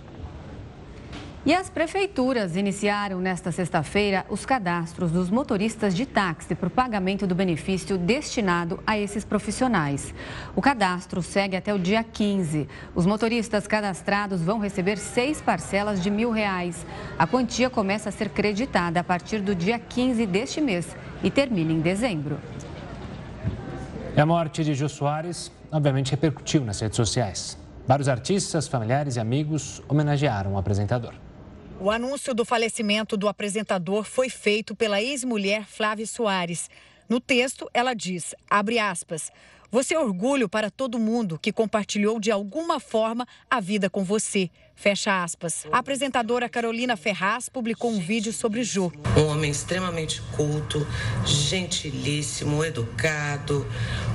E 1.46 1.54
as 1.54 1.70
prefeituras 1.70 2.56
iniciaram 2.56 3.20
nesta 3.20 3.52
sexta-feira 3.52 4.26
os 4.30 4.46
cadastros 4.46 5.12
dos 5.12 5.30
motoristas 5.30 5.94
de 5.94 6.06
táxi 6.06 6.56
para 6.56 6.68
o 6.68 6.72
pagamento 6.72 7.28
do 7.28 7.36
benefício 7.36 7.98
destinado 7.98 8.80
a 8.88 8.98
esses 8.98 9.26
profissionais. 9.26 10.16
O 10.56 10.62
cadastro 10.62 11.22
segue 11.22 11.58
até 11.58 11.74
o 11.74 11.78
dia 11.78 12.02
15. 12.02 12.66
Os 12.96 13.06
motoristas 13.06 13.68
cadastrados 13.68 14.42
vão 14.42 14.58
receber 14.58 14.98
seis 14.98 15.42
parcelas 15.42 16.02
de 16.02 16.10
mil 16.10 16.32
reais. 16.32 16.86
A 17.20 17.28
quantia 17.28 17.70
começa 17.70 18.08
a 18.08 18.12
ser 18.14 18.30
creditada 18.30 19.02
a 19.02 19.04
partir 19.04 19.42
do 19.42 19.54
dia 19.54 19.78
15 19.78 20.26
deste 20.26 20.62
mês 20.62 20.96
e 21.22 21.30
termina 21.30 21.74
em 21.74 21.82
dezembro. 21.82 22.40
A 24.16 24.26
morte 24.26 24.64
de 24.64 24.74
Jô 24.74 24.88
Soares, 24.88 25.52
obviamente, 25.70 26.12
repercutiu 26.12 26.64
nas 26.64 26.80
redes 26.80 26.96
sociais. 26.96 27.58
Vários 27.86 28.08
artistas, 28.08 28.66
familiares 28.66 29.18
e 29.18 29.20
amigos 29.20 29.84
homenagearam 29.90 30.54
o 30.54 30.58
apresentador. 30.58 31.14
O 31.84 31.92
anúncio 31.92 32.34
do 32.34 32.46
falecimento 32.46 33.18
do 33.18 33.28
apresentador 33.28 34.06
foi 34.06 34.30
feito 34.30 34.74
pela 34.74 35.02
ex-mulher 35.02 35.66
Flávia 35.66 36.08
Soares. 36.08 36.70
No 37.10 37.20
texto, 37.20 37.70
ela 37.74 37.94
diz, 37.94 38.34
abre 38.50 38.80
aspas, 38.80 39.30
você 39.70 39.94
é 39.94 40.00
orgulho 40.00 40.48
para 40.48 40.72
todo 40.72 40.98
mundo 40.98 41.38
que 41.38 41.52
compartilhou 41.52 42.22
de 42.22 42.32
alguma 42.32 42.80
forma 42.80 43.28
a 43.52 43.60
vida 43.60 43.90
com 43.90 44.02
você. 44.02 44.50
Fecha 44.74 45.22
aspas. 45.26 45.66
A 45.74 45.80
apresentadora 45.80 46.48
Carolina 46.48 46.96
Ferraz 46.96 47.50
publicou 47.50 47.92
um 47.92 48.00
vídeo 48.00 48.32
sobre 48.32 48.64
Jô. 48.64 48.90
Um 49.18 49.28
homem 49.28 49.52
extremamente 49.52 50.22
culto, 50.38 50.88
gentilíssimo, 51.26 52.64
educado, 52.64 53.68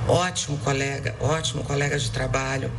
ótimo 0.08 0.56
colega, 0.60 1.14
ótimo 1.20 1.62
colega 1.62 1.98
de 1.98 2.10
trabalho 2.10 2.72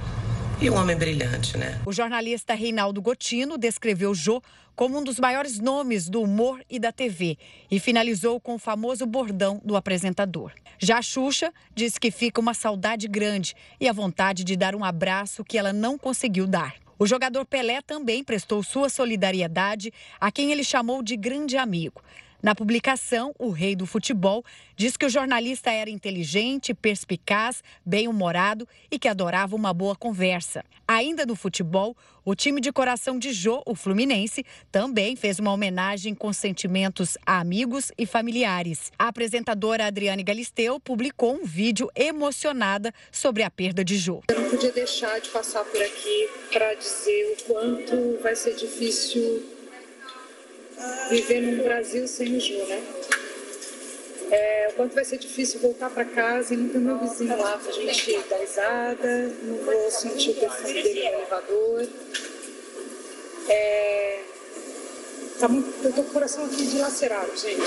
e 0.62 0.70
um 0.70 0.76
homem 0.76 0.96
brilhante, 0.96 1.58
né? 1.58 1.80
O 1.86 1.94
jornalista 1.94 2.54
Reinaldo 2.54 3.02
Gotino 3.02 3.58
descreveu 3.58 4.14
Jô 4.14 4.42
como 4.76 4.98
um 4.98 5.04
dos 5.04 5.18
maiores 5.18 5.58
nomes 5.58 6.10
do 6.10 6.22
humor 6.22 6.62
e 6.70 6.78
da 6.78 6.92
TV 6.92 7.38
e 7.72 7.80
finalizou 7.80 8.42
com 8.42 8.56
o 8.56 8.60
famoso 8.60 9.06
bordão 9.06 9.62
do 9.64 9.78
apresentador. 9.78 10.52
Já 10.78 10.98
a 10.98 11.02
Xuxa 11.02 11.54
diz 11.74 11.98
que 11.98 12.12
fica 12.12 12.42
uma 12.42 12.54
saudade 12.54 13.08
grande 13.08 13.56
e 13.80 13.88
a 13.88 13.94
vontade 13.94 14.44
de 14.44 14.58
dar 14.58 14.76
um 14.76 14.84
abraço 14.84 15.46
que 15.46 15.58
ela 15.58 15.72
não 15.72 15.98
conseguiu 15.98 16.46
dar. 16.46 16.76
O 16.98 17.08
jogador 17.08 17.46
Pelé 17.46 17.82
também 17.82 18.22
prestou 18.22 18.62
sua 18.62 18.90
solidariedade 18.90 19.94
a 20.20 20.30
quem 20.30 20.52
ele 20.52 20.66
chamou 20.66 21.02
de 21.02 21.16
grande 21.16 21.56
amigo. 21.56 22.02
Na 22.42 22.56
publicação, 22.56 23.36
o 23.38 23.50
rei 23.50 23.76
do 23.76 23.86
futebol 23.86 24.46
diz 24.74 24.96
que 24.96 25.06
o 25.06 25.10
jornalista 25.10 25.72
era 25.72 25.90
inteligente, 25.90 26.74
perspicaz, 26.74 27.62
bem-humorado 27.86 28.66
e 28.90 28.98
que 28.98 29.10
adorava 29.10 29.58
uma 29.58 29.74
boa 29.74 29.94
conversa. 29.94 30.64
Ainda 30.88 31.26
no 31.26 31.36
futebol, 31.36 31.98
o 32.24 32.34
time 32.34 32.62
de 32.62 32.72
coração 32.72 33.20
de 33.20 33.34
Jô, 33.34 33.62
o 33.66 33.76
Fluminense, 33.76 34.46
também 34.72 35.18
fez 35.18 35.38
uma 35.38 35.52
homenagem 35.52 36.16
com 36.16 36.32
sentimentos 36.32 37.18
a 37.26 37.42
amigos 37.42 37.92
e 37.98 38.06
familiares. 38.06 38.90
A 38.98 39.10
apresentadora 39.10 39.86
Adriane 39.86 40.24
Galisteu 40.24 40.80
publicou 40.80 41.36
um 41.36 41.46
vídeo 41.46 41.90
emocionada 41.94 42.94
sobre 43.12 43.44
a 43.44 43.52
perda 43.52 43.84
de 43.84 43.98
Jô. 43.98 44.24
Eu 44.30 44.40
não 44.40 44.50
podia 44.50 44.72
deixar 44.72 45.20
de 45.20 45.30
passar 45.30 45.66
por 45.66 45.82
aqui 45.82 46.30
para 46.54 46.74
dizer 46.76 47.36
o 47.38 47.44
quanto 47.44 48.24
vai 48.24 48.36
ser 48.36 48.56
difícil 48.56 49.59
viver 51.10 51.42
num 51.42 51.64
Brasil 51.64 52.08
sem 52.08 52.36
o 52.36 52.40
Ju, 52.40 52.58
né? 52.66 52.84
É, 54.32 54.68
o 54.70 54.74
quanto 54.74 54.94
vai 54.94 55.04
ser 55.04 55.18
difícil 55.18 55.60
voltar 55.60 55.90
para 55.90 56.06
casa 56.06 56.54
e 56.54 56.58
não 56.58 56.70
ter 56.70 56.78
meu 56.78 57.00
vizinho 57.00 57.36
lá 57.36 57.58
pra 57.58 57.72
gente 57.72 58.20
dar 58.30 58.38
risada, 58.38 59.34
não 59.42 59.58
vou 59.58 59.90
sentir 59.90 60.32
o 60.32 60.36
perfume 60.36 60.74
dele 60.84 61.10
no 61.10 61.16
elevador. 61.16 61.88
É, 63.48 64.20
tá 65.40 65.48
muito, 65.48 65.84
eu 65.84 65.92
tô 65.92 66.04
com 66.04 66.10
o 66.10 66.14
coração 66.14 66.46
aqui 66.46 66.68
dilacerado, 66.68 67.36
gente. 67.36 67.60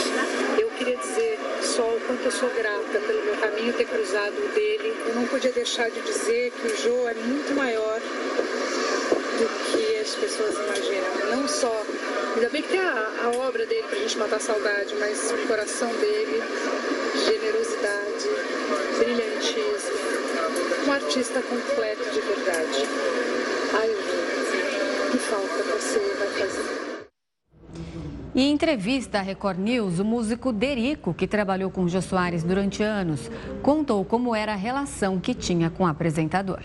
Eu 0.61 0.71
queria 0.71 0.97
dizer 0.97 1.37
só 1.63 1.83
o 1.83 2.01
quanto 2.07 2.25
eu 2.25 2.31
sou 2.31 2.49
grata 2.51 3.01
pelo 3.01 3.25
meu 3.25 3.37
caminho 3.39 3.73
ter 3.73 3.87
cruzado 3.87 4.35
o 4.35 4.49
dele. 4.55 4.95
Eu 5.09 5.15
não 5.17 5.27
podia 5.27 5.51
deixar 5.51 5.91
de 5.91 6.01
dizer 6.03 6.53
que 6.53 6.67
o 6.69 6.77
Jô 6.77 7.09
é 7.09 7.15
muito 7.15 7.53
maior 7.55 8.01
pessoas 10.23 10.55
imaginam. 10.55 11.37
Não 11.37 11.49
só 11.49 11.85
Ainda 12.35 12.49
bem 12.49 12.63
que 12.63 12.69
tem 12.69 12.81
a, 12.81 13.09
a 13.25 13.47
obra 13.47 13.67
dele 13.67 13.83
pra 13.89 13.99
gente 13.99 14.17
matar 14.17 14.37
a 14.37 14.41
saudade, 14.41 14.95
mas 14.99 15.31
o 15.31 15.47
coração 15.47 15.89
dele, 15.89 16.41
generosidade, 17.27 18.25
brilhantismo, 18.99 20.89
um 20.89 20.93
artista 20.93 21.43
completo 21.43 22.03
de 22.11 22.21
verdade. 22.21 22.89
Ai, 23.75 23.91
que 25.11 25.19
falta 25.19 25.63
você 25.65 25.99
vai 26.19 26.29
fazer. 26.29 27.07
em 28.35 28.51
entrevista 28.51 29.19
à 29.19 29.23
Record 29.23 29.59
News, 29.59 29.99
o 29.99 30.05
músico 30.05 30.55
Derico, 30.55 31.13
que 31.13 31.27
trabalhou 31.27 31.71
com 31.71 31.87
Jô 31.87 32.01
Soares 32.01 32.43
durante 32.43 32.83
anos, 32.83 33.31
contou 33.63 34.07
como 34.07 34.35
era 34.35 34.55
a 34.55 34.57
relação 34.57 35.21
que 35.21 35.35
tinha 35.35 35.69
com 35.69 35.85
o 35.85 35.87
apresentador. 35.87 36.63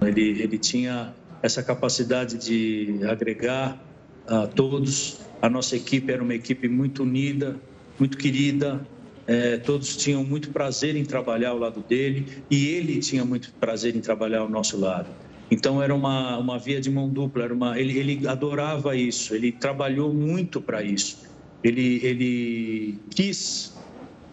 Ele, 0.00 0.42
ele 0.42 0.58
tinha 0.58 1.14
essa 1.42 1.62
capacidade 1.62 2.38
de 2.38 3.00
agregar 3.04 3.78
a 4.26 4.46
todos. 4.46 5.20
A 5.40 5.48
nossa 5.48 5.76
equipe 5.76 6.12
era 6.12 6.22
uma 6.22 6.34
equipe 6.34 6.68
muito 6.68 7.02
unida, 7.02 7.56
muito 7.98 8.16
querida. 8.16 8.86
É, 9.26 9.56
todos 9.58 9.96
tinham 9.96 10.24
muito 10.24 10.50
prazer 10.50 10.96
em 10.96 11.04
trabalhar 11.04 11.50
ao 11.50 11.58
lado 11.58 11.80
dele 11.88 12.44
e 12.50 12.68
ele 12.68 12.98
tinha 12.98 13.24
muito 13.24 13.52
prazer 13.54 13.94
em 13.94 14.00
trabalhar 14.00 14.40
ao 14.40 14.48
nosso 14.48 14.78
lado. 14.78 15.08
Então 15.50 15.82
era 15.82 15.94
uma, 15.94 16.38
uma 16.38 16.58
via 16.58 16.80
de 16.80 16.90
mão 16.90 17.08
dupla. 17.08 17.44
Era 17.44 17.54
uma, 17.54 17.78
ele, 17.78 17.98
ele 17.98 18.26
adorava 18.26 18.96
isso. 18.96 19.34
Ele 19.34 19.52
trabalhou 19.52 20.12
muito 20.12 20.60
para 20.60 20.82
isso. 20.82 21.18
Ele, 21.62 22.00
ele 22.02 22.98
quis 23.10 23.72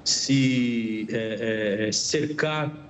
se 0.04 1.08
é, 1.10 1.88
é, 1.88 1.92
cercar 1.92 2.89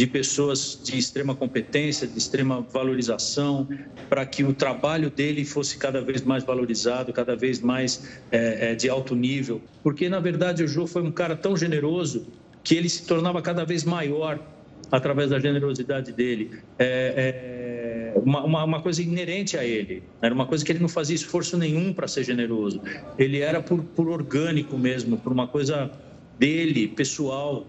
de 0.00 0.06
pessoas 0.06 0.80
de 0.82 0.96
extrema 0.96 1.34
competência, 1.34 2.06
de 2.06 2.16
extrema 2.16 2.62
valorização, 2.72 3.68
para 4.08 4.24
que 4.24 4.42
o 4.42 4.54
trabalho 4.54 5.10
dele 5.10 5.44
fosse 5.44 5.76
cada 5.76 6.00
vez 6.00 6.22
mais 6.22 6.42
valorizado, 6.42 7.12
cada 7.12 7.36
vez 7.36 7.60
mais 7.60 8.08
é, 8.32 8.70
é, 8.70 8.74
de 8.74 8.88
alto 8.88 9.14
nível. 9.14 9.60
Porque, 9.82 10.08
na 10.08 10.18
verdade, 10.18 10.64
o 10.64 10.66
Jô 10.68 10.86
foi 10.86 11.02
um 11.02 11.12
cara 11.12 11.36
tão 11.36 11.54
generoso 11.54 12.26
que 12.64 12.74
ele 12.76 12.88
se 12.88 13.04
tornava 13.04 13.42
cada 13.42 13.62
vez 13.66 13.84
maior 13.84 14.40
através 14.90 15.28
da 15.28 15.38
generosidade 15.38 16.12
dele. 16.12 16.50
É, 16.78 18.14
é 18.14 18.18
uma, 18.18 18.42
uma, 18.42 18.64
uma, 18.64 18.80
coisa 18.80 19.02
inerente 19.02 19.58
a 19.58 19.64
ele. 19.66 20.02
Era 20.22 20.34
uma 20.34 20.46
coisa 20.46 20.64
que 20.64 20.72
ele 20.72 20.78
não 20.78 20.88
fazia 20.88 21.14
esforço 21.14 21.58
nenhum 21.58 21.92
para 21.92 22.08
ser 22.08 22.24
generoso. 22.24 22.80
Ele 23.18 23.40
era 23.40 23.60
por, 23.60 23.84
por 23.84 24.08
orgânico 24.08 24.78
mesmo, 24.78 25.18
por 25.18 25.30
uma 25.30 25.46
coisa 25.46 25.90
dele, 26.38 26.88
pessoal 26.88 27.66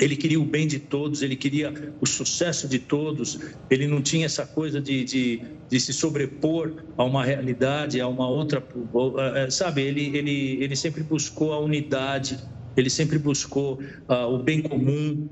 ele 0.00 0.16
queria 0.16 0.40
o 0.40 0.44
bem 0.44 0.66
de 0.66 0.78
todos, 0.78 1.22
ele 1.22 1.36
queria 1.36 1.72
o 2.00 2.06
sucesso 2.06 2.68
de 2.68 2.78
todos, 2.78 3.38
ele 3.70 3.86
não 3.86 4.02
tinha 4.02 4.26
essa 4.26 4.46
coisa 4.46 4.80
de, 4.80 5.04
de, 5.04 5.42
de 5.68 5.80
se 5.80 5.92
sobrepor 5.92 6.72
a 6.96 7.04
uma 7.04 7.24
realidade, 7.24 8.00
a 8.00 8.08
uma 8.08 8.28
outra. 8.28 8.62
É, 9.34 9.50
sabe, 9.50 9.82
ele, 9.82 10.16
ele, 10.16 10.62
ele 10.62 10.76
sempre 10.76 11.02
buscou 11.02 11.52
a 11.52 11.58
unidade, 11.58 12.38
ele 12.76 12.90
sempre 12.90 13.18
buscou 13.18 13.80
uh, 14.08 14.34
o 14.34 14.42
bem 14.42 14.60
comum. 14.60 15.28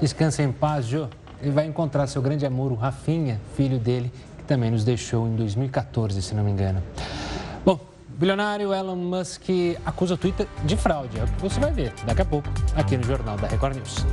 Descansa 0.00 0.42
em 0.42 0.52
paz, 0.52 0.86
Jô. 0.86 1.08
Ele 1.42 1.50
vai 1.50 1.66
encontrar 1.66 2.06
seu 2.06 2.22
grande 2.22 2.46
amor, 2.46 2.72
o 2.72 2.74
Rafinha, 2.74 3.40
filho 3.56 3.78
dele, 3.78 4.10
que 4.38 4.44
também 4.44 4.70
nos 4.70 4.84
deixou 4.84 5.26
em 5.26 5.34
2014, 5.36 6.20
se 6.22 6.34
não 6.34 6.44
me 6.44 6.50
engano. 6.50 6.82
Bom, 7.64 7.80
bilionário 8.18 8.74
Elon 8.74 8.96
Musk 8.96 9.44
acusa 9.86 10.14
o 10.14 10.16
Twitter 10.16 10.46
de 10.64 10.76
fraude. 10.76 11.18
É 11.18 11.22
o 11.22 11.26
que 11.26 11.40
você 11.40 11.60
vai 11.60 11.72
ver 11.72 11.92
daqui 12.04 12.22
a 12.22 12.24
pouco 12.24 12.48
aqui 12.74 12.96
no 12.96 13.04
Jornal 13.04 13.36
da 13.36 13.46
Record 13.46 13.76
News. 13.76 14.04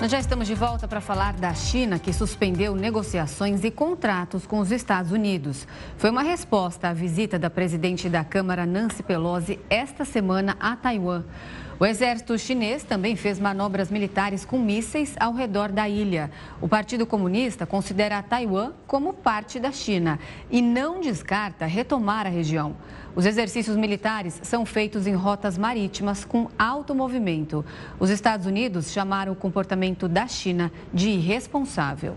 Nós 0.00 0.10
já 0.10 0.18
estamos 0.18 0.46
de 0.48 0.54
volta 0.54 0.86
para 0.86 1.00
falar 1.00 1.32
da 1.34 1.54
China, 1.54 1.98
que 1.98 2.12
suspendeu 2.12 2.74
negociações 2.74 3.64
e 3.64 3.70
contratos 3.70 4.46
com 4.46 4.58
os 4.58 4.70
Estados 4.70 5.12
Unidos. 5.12 5.66
Foi 5.96 6.10
uma 6.10 6.22
resposta 6.22 6.88
à 6.88 6.92
visita 6.92 7.38
da 7.38 7.48
presidente 7.48 8.08
da 8.08 8.24
Câmara, 8.24 8.66
Nancy 8.66 9.02
Pelosi, 9.02 9.58
esta 9.70 10.04
semana 10.04 10.56
a 10.60 10.76
Taiwan. 10.76 11.22
O 11.78 11.84
exército 11.84 12.38
chinês 12.38 12.84
também 12.84 13.16
fez 13.16 13.40
manobras 13.40 13.90
militares 13.90 14.44
com 14.44 14.60
mísseis 14.60 15.16
ao 15.18 15.32
redor 15.32 15.72
da 15.72 15.88
ilha. 15.88 16.30
O 16.60 16.68
Partido 16.68 17.04
Comunista 17.04 17.66
considera 17.66 18.22
Taiwan 18.22 18.72
como 18.86 19.12
parte 19.12 19.58
da 19.58 19.72
China 19.72 20.20
e 20.48 20.62
não 20.62 21.00
descarta 21.00 21.66
retomar 21.66 22.26
a 22.26 22.30
região. 22.30 22.76
Os 23.16 23.26
exercícios 23.26 23.76
militares 23.76 24.40
são 24.44 24.64
feitos 24.64 25.04
em 25.06 25.14
rotas 25.14 25.58
marítimas 25.58 26.24
com 26.24 26.48
alto 26.56 26.94
movimento. 26.94 27.64
Os 27.98 28.08
Estados 28.08 28.46
Unidos 28.46 28.92
chamaram 28.92 29.32
o 29.32 29.36
comportamento 29.36 30.06
da 30.06 30.28
China 30.28 30.70
de 30.92 31.08
irresponsável. 31.08 32.16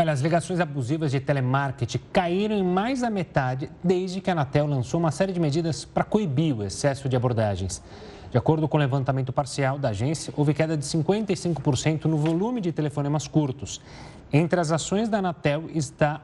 Olha, 0.00 0.12
as 0.12 0.20
ligações 0.20 0.60
abusivas 0.60 1.10
de 1.10 1.18
telemarketing 1.18 1.98
caíram 2.12 2.54
em 2.54 2.62
mais 2.62 3.00
da 3.00 3.10
metade 3.10 3.68
desde 3.82 4.20
que 4.20 4.30
a 4.30 4.32
Anatel 4.32 4.64
lançou 4.64 5.00
uma 5.00 5.10
série 5.10 5.32
de 5.32 5.40
medidas 5.40 5.84
para 5.84 6.04
coibir 6.04 6.56
o 6.56 6.62
excesso 6.62 7.08
de 7.08 7.16
abordagens. 7.16 7.82
De 8.30 8.38
acordo 8.38 8.68
com 8.68 8.76
o 8.76 8.80
levantamento 8.80 9.32
parcial 9.32 9.76
da 9.76 9.88
agência, 9.88 10.32
houve 10.36 10.54
queda 10.54 10.76
de 10.76 10.84
55% 10.84 12.04
no 12.04 12.16
volume 12.16 12.60
de 12.60 12.70
telefonemas 12.70 13.26
curtos. 13.26 13.80
Entre 14.32 14.60
as 14.60 14.70
ações 14.70 15.08
da 15.08 15.18
Anatel 15.18 15.64
está 15.74 16.20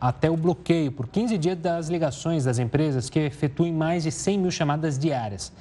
até 0.00 0.30
o 0.30 0.36
bloqueio 0.36 0.90
por 0.90 1.06
15 1.06 1.36
dias 1.36 1.58
das 1.58 1.90
ligações 1.90 2.44
das 2.44 2.58
empresas 2.58 3.10
que 3.10 3.18
efetuem 3.18 3.70
mais 3.70 4.04
de 4.04 4.10
100 4.10 4.38
mil 4.38 4.50
chamadas 4.50 4.98
diárias. 4.98 5.52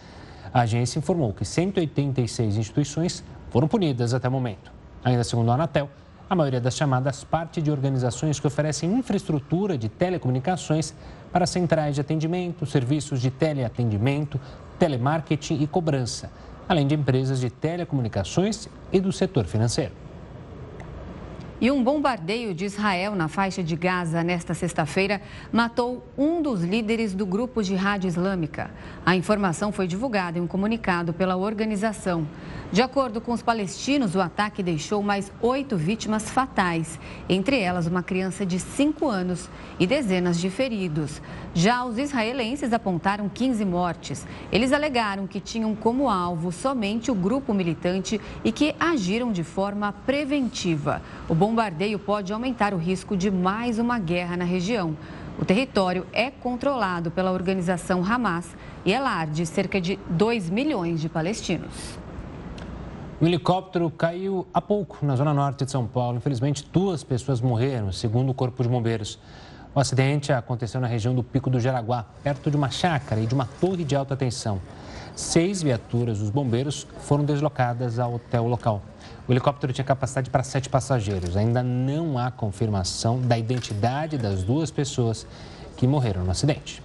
A 0.54 0.62
agência 0.62 0.98
informou 0.98 1.34
que 1.34 1.44
186 1.44 2.56
instituições 2.56 3.22
foram 3.50 3.68
punidas 3.68 4.14
até 4.14 4.30
o 4.30 4.32
momento. 4.32 4.72
Ainda 5.04 5.26
segundo 5.26 5.52
a 5.52 5.56
Anatel, 5.56 5.90
a 6.30 6.36
maioria 6.36 6.62
das 6.62 6.78
chamadas 6.78 7.24
parte 7.24 7.60
de 7.62 7.72
organizações 7.72 8.40
que 8.40 8.46
oferecem 8.46 8.94
infraestrutura 8.94 9.78
de 9.78 9.90
telecomunicações 9.90 10.94
para 11.32 11.48
centrais 11.48 11.96
de 11.96 12.02
atendimento, 12.02 12.66
serviços 12.68 13.20
de 13.20 13.32
teleatendimento, 13.32 14.40
telemarketing 14.78 15.62
e 15.62 15.68
cobrança, 15.68 16.30
além 16.68 16.86
de 16.86 16.94
empresas 16.94 17.40
de 17.40 17.50
telecomunicações 17.50 18.70
e 18.94 19.00
do 19.00 19.12
setor 19.12 19.46
financeiro. 19.46 20.09
E 21.62 21.70
um 21.70 21.84
bombardeio 21.84 22.54
de 22.54 22.64
Israel 22.64 23.16
na 23.16 23.28
faixa 23.28 23.62
de 23.62 23.76
Gaza 23.76 24.24
nesta 24.24 24.54
sexta-feira 24.54 25.22
matou 25.52 26.02
um 26.18 26.42
dos 26.42 26.64
líderes 26.64 27.14
do 27.14 27.26
grupo 27.26 27.62
de 27.62 27.76
rádio 27.76 28.08
islâmica. 28.08 28.72
A 29.06 29.14
informação 29.14 29.70
foi 29.70 29.86
divulgada 29.86 30.40
em 30.40 30.42
um 30.42 30.48
comunicado 30.48 31.12
pela 31.12 31.36
organização. 31.36 32.26
De 32.72 32.84
acordo 32.84 33.20
com 33.20 33.34
os 33.34 33.42
palestinos, 33.42 34.16
o 34.16 34.22
ataque 34.22 34.62
deixou 34.62 35.02
mais 35.02 35.32
oito 35.42 35.76
vítimas 35.76 36.30
fatais, 36.30 37.00
entre 37.28 37.60
elas 37.60 37.88
uma 37.88 38.04
criança 38.04 38.46
de 38.46 38.60
cinco 38.60 39.08
anos 39.08 39.50
e 39.80 39.88
dezenas 39.88 40.40
de 40.40 40.52
feridos. 40.52 41.20
Já 41.54 41.84
os 41.84 41.98
israelenses 41.98 42.72
apontaram 42.72 43.28
15 43.28 43.66
mortes. 43.66 44.26
Eles 44.52 44.72
alegaram 44.72 45.26
que 45.26 45.40
tinham 45.40 45.76
como 45.76 46.08
alvo 46.08 46.52
somente 46.52 47.10
o 47.10 47.16
grupo 47.16 47.56
militante 47.56 48.22
e 48.44 48.52
que 48.52 48.76
agiram 48.80 49.32
de 49.32 49.44
forma 49.44 49.92
preventiva. 49.92 51.02
O 51.28 51.34
bombardeio 51.50 51.98
pode 51.98 52.32
aumentar 52.32 52.76
o 52.76 52.78
risco 52.78 53.18
de 53.18 53.32
mais 53.32 53.80
uma 53.80 53.98
guerra 53.98 54.38
na 54.38 54.46
região. 54.46 54.96
O 55.40 55.44
território 55.44 56.06
é 56.14 56.30
controlado 56.30 57.10
pela 57.10 57.32
organização 57.32 58.06
Hamas 58.06 58.56
e 58.86 58.94
é 58.94 59.00
lar 59.00 59.26
de 59.26 59.48
cerca 59.48 59.82
de 59.82 59.98
2 60.12 60.48
milhões 60.48 61.02
de 61.02 61.10
palestinos. 61.10 61.98
Um 63.20 63.26
helicóptero 63.26 63.90
caiu 63.90 64.46
há 64.54 64.62
pouco 64.62 65.04
na 65.04 65.16
zona 65.16 65.34
norte 65.34 65.66
de 65.66 65.72
São 65.72 65.88
Paulo. 65.88 66.18
Infelizmente, 66.18 66.70
duas 66.72 67.04
pessoas 67.04 67.42
morreram, 67.42 67.92
segundo 67.92 68.30
o 68.30 68.34
Corpo 68.34 68.62
de 68.62 68.70
Bombeiros. 68.70 69.18
O 69.74 69.80
acidente 69.80 70.32
aconteceu 70.32 70.80
na 70.80 70.88
região 70.88 71.16
do 71.16 71.24
Pico 71.24 71.50
do 71.50 71.60
Jaraguá, 71.60 72.06
perto 72.24 72.52
de 72.52 72.58
uma 72.58 72.70
chácara 72.70 73.22
e 73.22 73.26
de 73.26 73.34
uma 73.34 73.50
torre 73.60 73.84
de 73.84 73.96
alta 73.96 74.16
tensão. 74.16 74.62
Seis 75.16 75.64
viaturas 75.64 76.20
dos 76.20 76.30
bombeiros 76.30 76.86
foram 77.00 77.26
deslocadas 77.26 77.98
até 77.98 78.40
o 78.40 78.48
local. 78.48 78.84
O 79.30 79.32
helicóptero 79.32 79.72
tinha 79.72 79.86
capacidade 79.86 80.28
para 80.28 80.42
sete 80.42 80.68
passageiros. 80.70 81.38
Ainda 81.38 81.62
não 81.62 82.18
há 82.18 82.32
confirmação 82.32 83.22
da 83.22 83.38
identidade 83.38 84.18
das 84.18 84.42
duas 84.42 84.72
pessoas 84.72 85.28
que 85.78 85.86
morreram 85.86 86.24
no 86.24 86.32
acidente. 86.32 86.82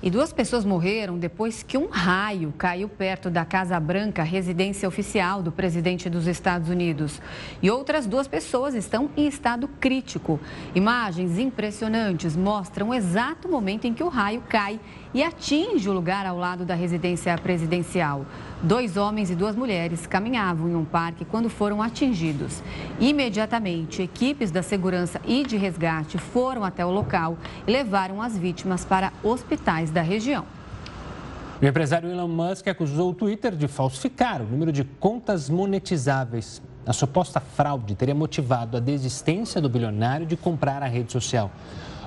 E 0.00 0.10
duas 0.10 0.32
pessoas 0.32 0.64
morreram 0.64 1.18
depois 1.18 1.64
que 1.64 1.76
um 1.76 1.88
raio 1.88 2.54
caiu 2.56 2.88
perto 2.88 3.28
da 3.28 3.44
Casa 3.44 3.80
Branca, 3.80 4.22
residência 4.22 4.88
oficial 4.88 5.42
do 5.42 5.50
presidente 5.50 6.08
dos 6.08 6.28
Estados 6.28 6.68
Unidos. 6.68 7.20
E 7.60 7.68
outras 7.68 8.06
duas 8.06 8.28
pessoas 8.28 8.74
estão 8.74 9.10
em 9.16 9.26
estado 9.26 9.66
crítico. 9.80 10.38
Imagens 10.72 11.36
impressionantes 11.36 12.36
mostram 12.36 12.90
o 12.90 12.94
exato 12.94 13.48
momento 13.48 13.86
em 13.86 13.92
que 13.92 14.04
o 14.04 14.08
raio 14.08 14.40
cai 14.48 14.78
e 15.12 15.22
atinge 15.22 15.88
o 15.88 15.92
lugar 15.92 16.26
ao 16.26 16.36
lado 16.36 16.64
da 16.64 16.74
residência 16.74 17.36
presidencial. 17.38 18.24
Dois 18.62 18.96
homens 18.96 19.30
e 19.30 19.34
duas 19.34 19.54
mulheres 19.56 20.06
caminhavam 20.06 20.68
em 20.68 20.74
um 20.74 20.84
parque 20.84 21.24
quando 21.24 21.48
foram 21.48 21.82
atingidos. 21.82 22.62
Imediatamente, 22.98 24.02
equipes 24.02 24.50
da 24.50 24.62
segurança 24.62 25.20
e 25.26 25.44
de 25.44 25.56
resgate 25.56 26.18
foram 26.18 26.64
até 26.64 26.84
o 26.84 26.90
local 26.90 27.38
e 27.66 27.70
levaram 27.70 28.20
as 28.20 28.36
vítimas 28.36 28.84
para 28.84 29.12
hospitais 29.22 29.90
da 29.90 30.02
região. 30.02 30.44
O 31.60 31.66
empresário 31.66 32.08
Elon 32.08 32.28
Musk 32.28 32.68
acusou 32.68 33.10
o 33.10 33.14
Twitter 33.14 33.56
de 33.56 33.66
falsificar 33.66 34.40
o 34.40 34.44
número 34.44 34.70
de 34.70 34.84
contas 34.84 35.50
monetizáveis. 35.50 36.62
A 36.86 36.92
suposta 36.92 37.40
fraude 37.40 37.94
teria 37.96 38.14
motivado 38.14 38.76
a 38.76 38.80
desistência 38.80 39.60
do 39.60 39.68
bilionário 39.68 40.24
de 40.24 40.36
comprar 40.36 40.82
a 40.82 40.86
rede 40.86 41.12
social. 41.12 41.50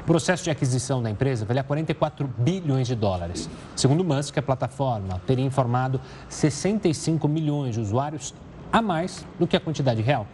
O 0.01 0.03
processo 0.03 0.43
de 0.43 0.49
aquisição 0.49 1.01
da 1.01 1.11
empresa 1.11 1.45
valia 1.45 1.63
44 1.63 2.27
bilhões 2.35 2.87
de 2.87 2.95
dólares. 2.95 3.47
Segundo 3.75 4.03
Musk, 4.03 4.35
a 4.35 4.41
plataforma 4.41 5.21
teria 5.27 5.45
informado 5.45 6.01
65 6.27 7.27
milhões 7.27 7.75
de 7.75 7.81
usuários 7.81 8.33
a 8.73 8.81
mais 8.81 9.25
do 9.39 9.45
que 9.45 9.55
a 9.55 9.59
quantidade 9.59 10.01
real. 10.01 10.25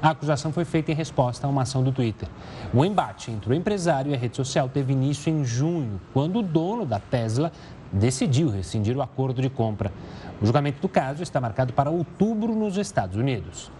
A 0.00 0.10
acusação 0.10 0.52
foi 0.52 0.64
feita 0.64 0.90
em 0.90 0.94
resposta 0.94 1.46
a 1.46 1.50
uma 1.50 1.62
ação 1.62 1.84
do 1.84 1.92
Twitter. 1.92 2.28
O 2.74 2.84
embate 2.84 3.30
entre 3.30 3.52
o 3.52 3.54
empresário 3.54 4.10
e 4.10 4.14
a 4.14 4.18
rede 4.18 4.36
social 4.36 4.68
teve 4.68 4.92
início 4.92 5.30
em 5.30 5.44
junho, 5.44 6.00
quando 6.12 6.40
o 6.40 6.42
dono 6.42 6.84
da 6.84 6.98
Tesla 6.98 7.52
decidiu 7.92 8.50
rescindir 8.50 8.96
o 8.96 9.02
acordo 9.02 9.40
de 9.40 9.48
compra. 9.48 9.92
O 10.40 10.46
julgamento 10.46 10.80
do 10.80 10.88
caso 10.88 11.22
está 11.22 11.40
marcado 11.40 11.72
para 11.72 11.90
outubro 11.90 12.54
nos 12.54 12.76
Estados 12.76 13.16
Unidos. 13.16 13.70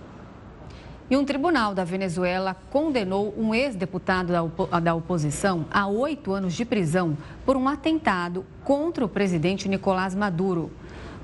E 1.12 1.16
um 1.18 1.26
tribunal 1.26 1.74
da 1.74 1.84
Venezuela 1.84 2.56
condenou 2.70 3.34
um 3.36 3.54
ex-deputado 3.54 4.32
da, 4.32 4.42
opo 4.42 4.66
da 4.80 4.94
oposição 4.94 5.66
a 5.70 5.86
oito 5.86 6.32
anos 6.32 6.54
de 6.54 6.64
prisão 6.64 7.18
por 7.44 7.54
um 7.54 7.68
atentado 7.68 8.46
contra 8.64 9.04
o 9.04 9.08
presidente 9.10 9.68
Nicolás 9.68 10.14
Maduro. 10.14 10.70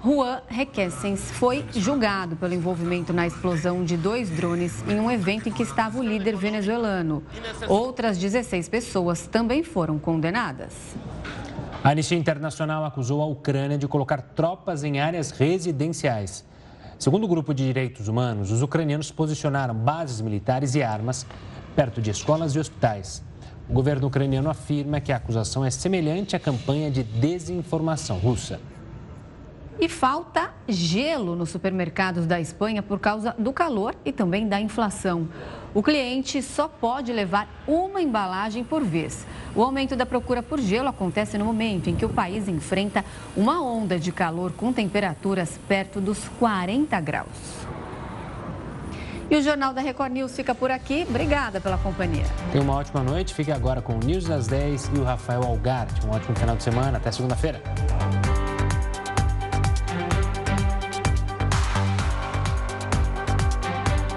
Juan 0.05 0.43
Requesens 0.47 1.31
foi 1.31 1.65
julgado 1.73 2.37
pelo 2.37 2.53
envolvimento 2.53 3.15
na 3.15 3.27
explosão 3.27 3.83
de 3.83 3.97
dois 3.97 4.29
drones 4.29 4.85
em 4.87 5.01
um 5.01 5.11
evento 5.11 5.49
em 5.49 5.53
que 5.53 5.63
estava 5.63 5.99
o 5.99 6.03
líder 6.03 6.37
venezuelano. 6.37 7.23
Outras 7.67 8.19
16 8.19 8.69
pessoas 8.69 9.27
também 9.27 9.63
foram 9.63 9.99
condenadas. 9.99 10.75
A 11.83 11.93
Anistia 11.93 12.19
Internacional 12.19 12.85
acusou 12.85 13.23
a 13.23 13.27
Ucrânia 13.27 13.79
de 13.79 13.89
colocar 13.89 14.21
tropas 14.21 14.85
em 14.85 15.01
áreas 15.01 15.31
residenciais. 15.31 16.45
Segundo 16.99 17.25
o 17.25 17.29
grupo 17.29 17.55
de 17.55 17.65
direitos 17.65 18.09
humanos, 18.09 18.51
os 18.51 18.61
ucranianos 18.61 19.13
posicionaram 19.13 19.73
bases 19.73 20.21
militares 20.21 20.75
e 20.75 20.83
armas 20.83 21.25
perto 21.77 22.03
de 22.03 22.11
escolas 22.11 22.57
e 22.57 22.59
hospitais. 22.59 23.23
O 23.69 23.73
governo 23.73 24.09
ucraniano 24.09 24.51
afirma 24.51 25.01
que 25.01 25.13
a 25.13 25.17
acusação 25.17 25.65
é 25.65 25.71
semelhante 25.71 26.35
à 26.35 26.41
campanha 26.41 26.91
de 26.91 27.05
desinformação 27.05 28.19
russa. 28.19 28.59
E 29.79 29.89
falta 29.89 30.53
gelo 30.67 31.37
nos 31.37 31.51
supermercados 31.51 32.27
da 32.27 32.41
Espanha 32.41 32.83
por 32.83 32.99
causa 32.99 33.33
do 33.39 33.53
calor 33.53 33.95
e 34.05 34.11
também 34.11 34.49
da 34.49 34.61
inflação. 34.61 35.29
O 35.75 35.83
cliente 35.83 36.43
só 36.43 36.67
pode 36.67 37.13
levar 37.13 37.49
uma 37.67 38.01
embalagem 38.01 38.65
por 38.65 38.83
vez. 38.83 39.27
O 39.55 39.63
aumento 39.63 39.95
da 39.95 40.07
procura 40.07 40.43
por 40.43 40.59
gelo 40.61 40.89
acontece 40.89 41.37
no 41.37 41.45
momento 41.45 41.91
em 41.91 41.97
que 41.97 42.05
o 42.05 42.09
país 42.09 42.49
enfrenta 42.49 43.05
uma 43.37 43.63
onda 43.63 43.99
de 43.99 44.11
calor 44.11 44.53
com 44.53 44.73
temperaturas 44.73 45.59
perto 45.69 46.01
dos 46.01 46.29
40 46.39 47.01
graus. 47.01 47.29
E 49.31 49.37
o 49.37 49.43
Jornal 49.43 49.75
da 49.75 49.83
Record 49.83 50.13
News 50.13 50.35
fica 50.35 50.55
por 50.55 50.71
aqui. 50.71 51.05
Obrigada 51.09 51.61
pela 51.61 51.77
companhia. 51.77 52.25
Tenha 52.51 52.65
uma 52.65 52.75
ótima 52.75 53.03
noite. 53.03 53.35
Fique 53.35 53.53
agora 53.53 53.83
com 53.83 53.95
o 53.95 53.99
News 53.99 54.25
das 54.25 54.47
10 54.47 54.91
e 54.95 54.99
o 54.99 55.05
Rafael 55.05 55.43
Algarte. 55.43 56.07
Um 56.07 56.11
ótimo 56.11 56.35
final 56.35 56.57
de 56.57 56.63
semana. 56.63 56.97
Até 56.97 57.13
segunda-feira. 57.13 57.63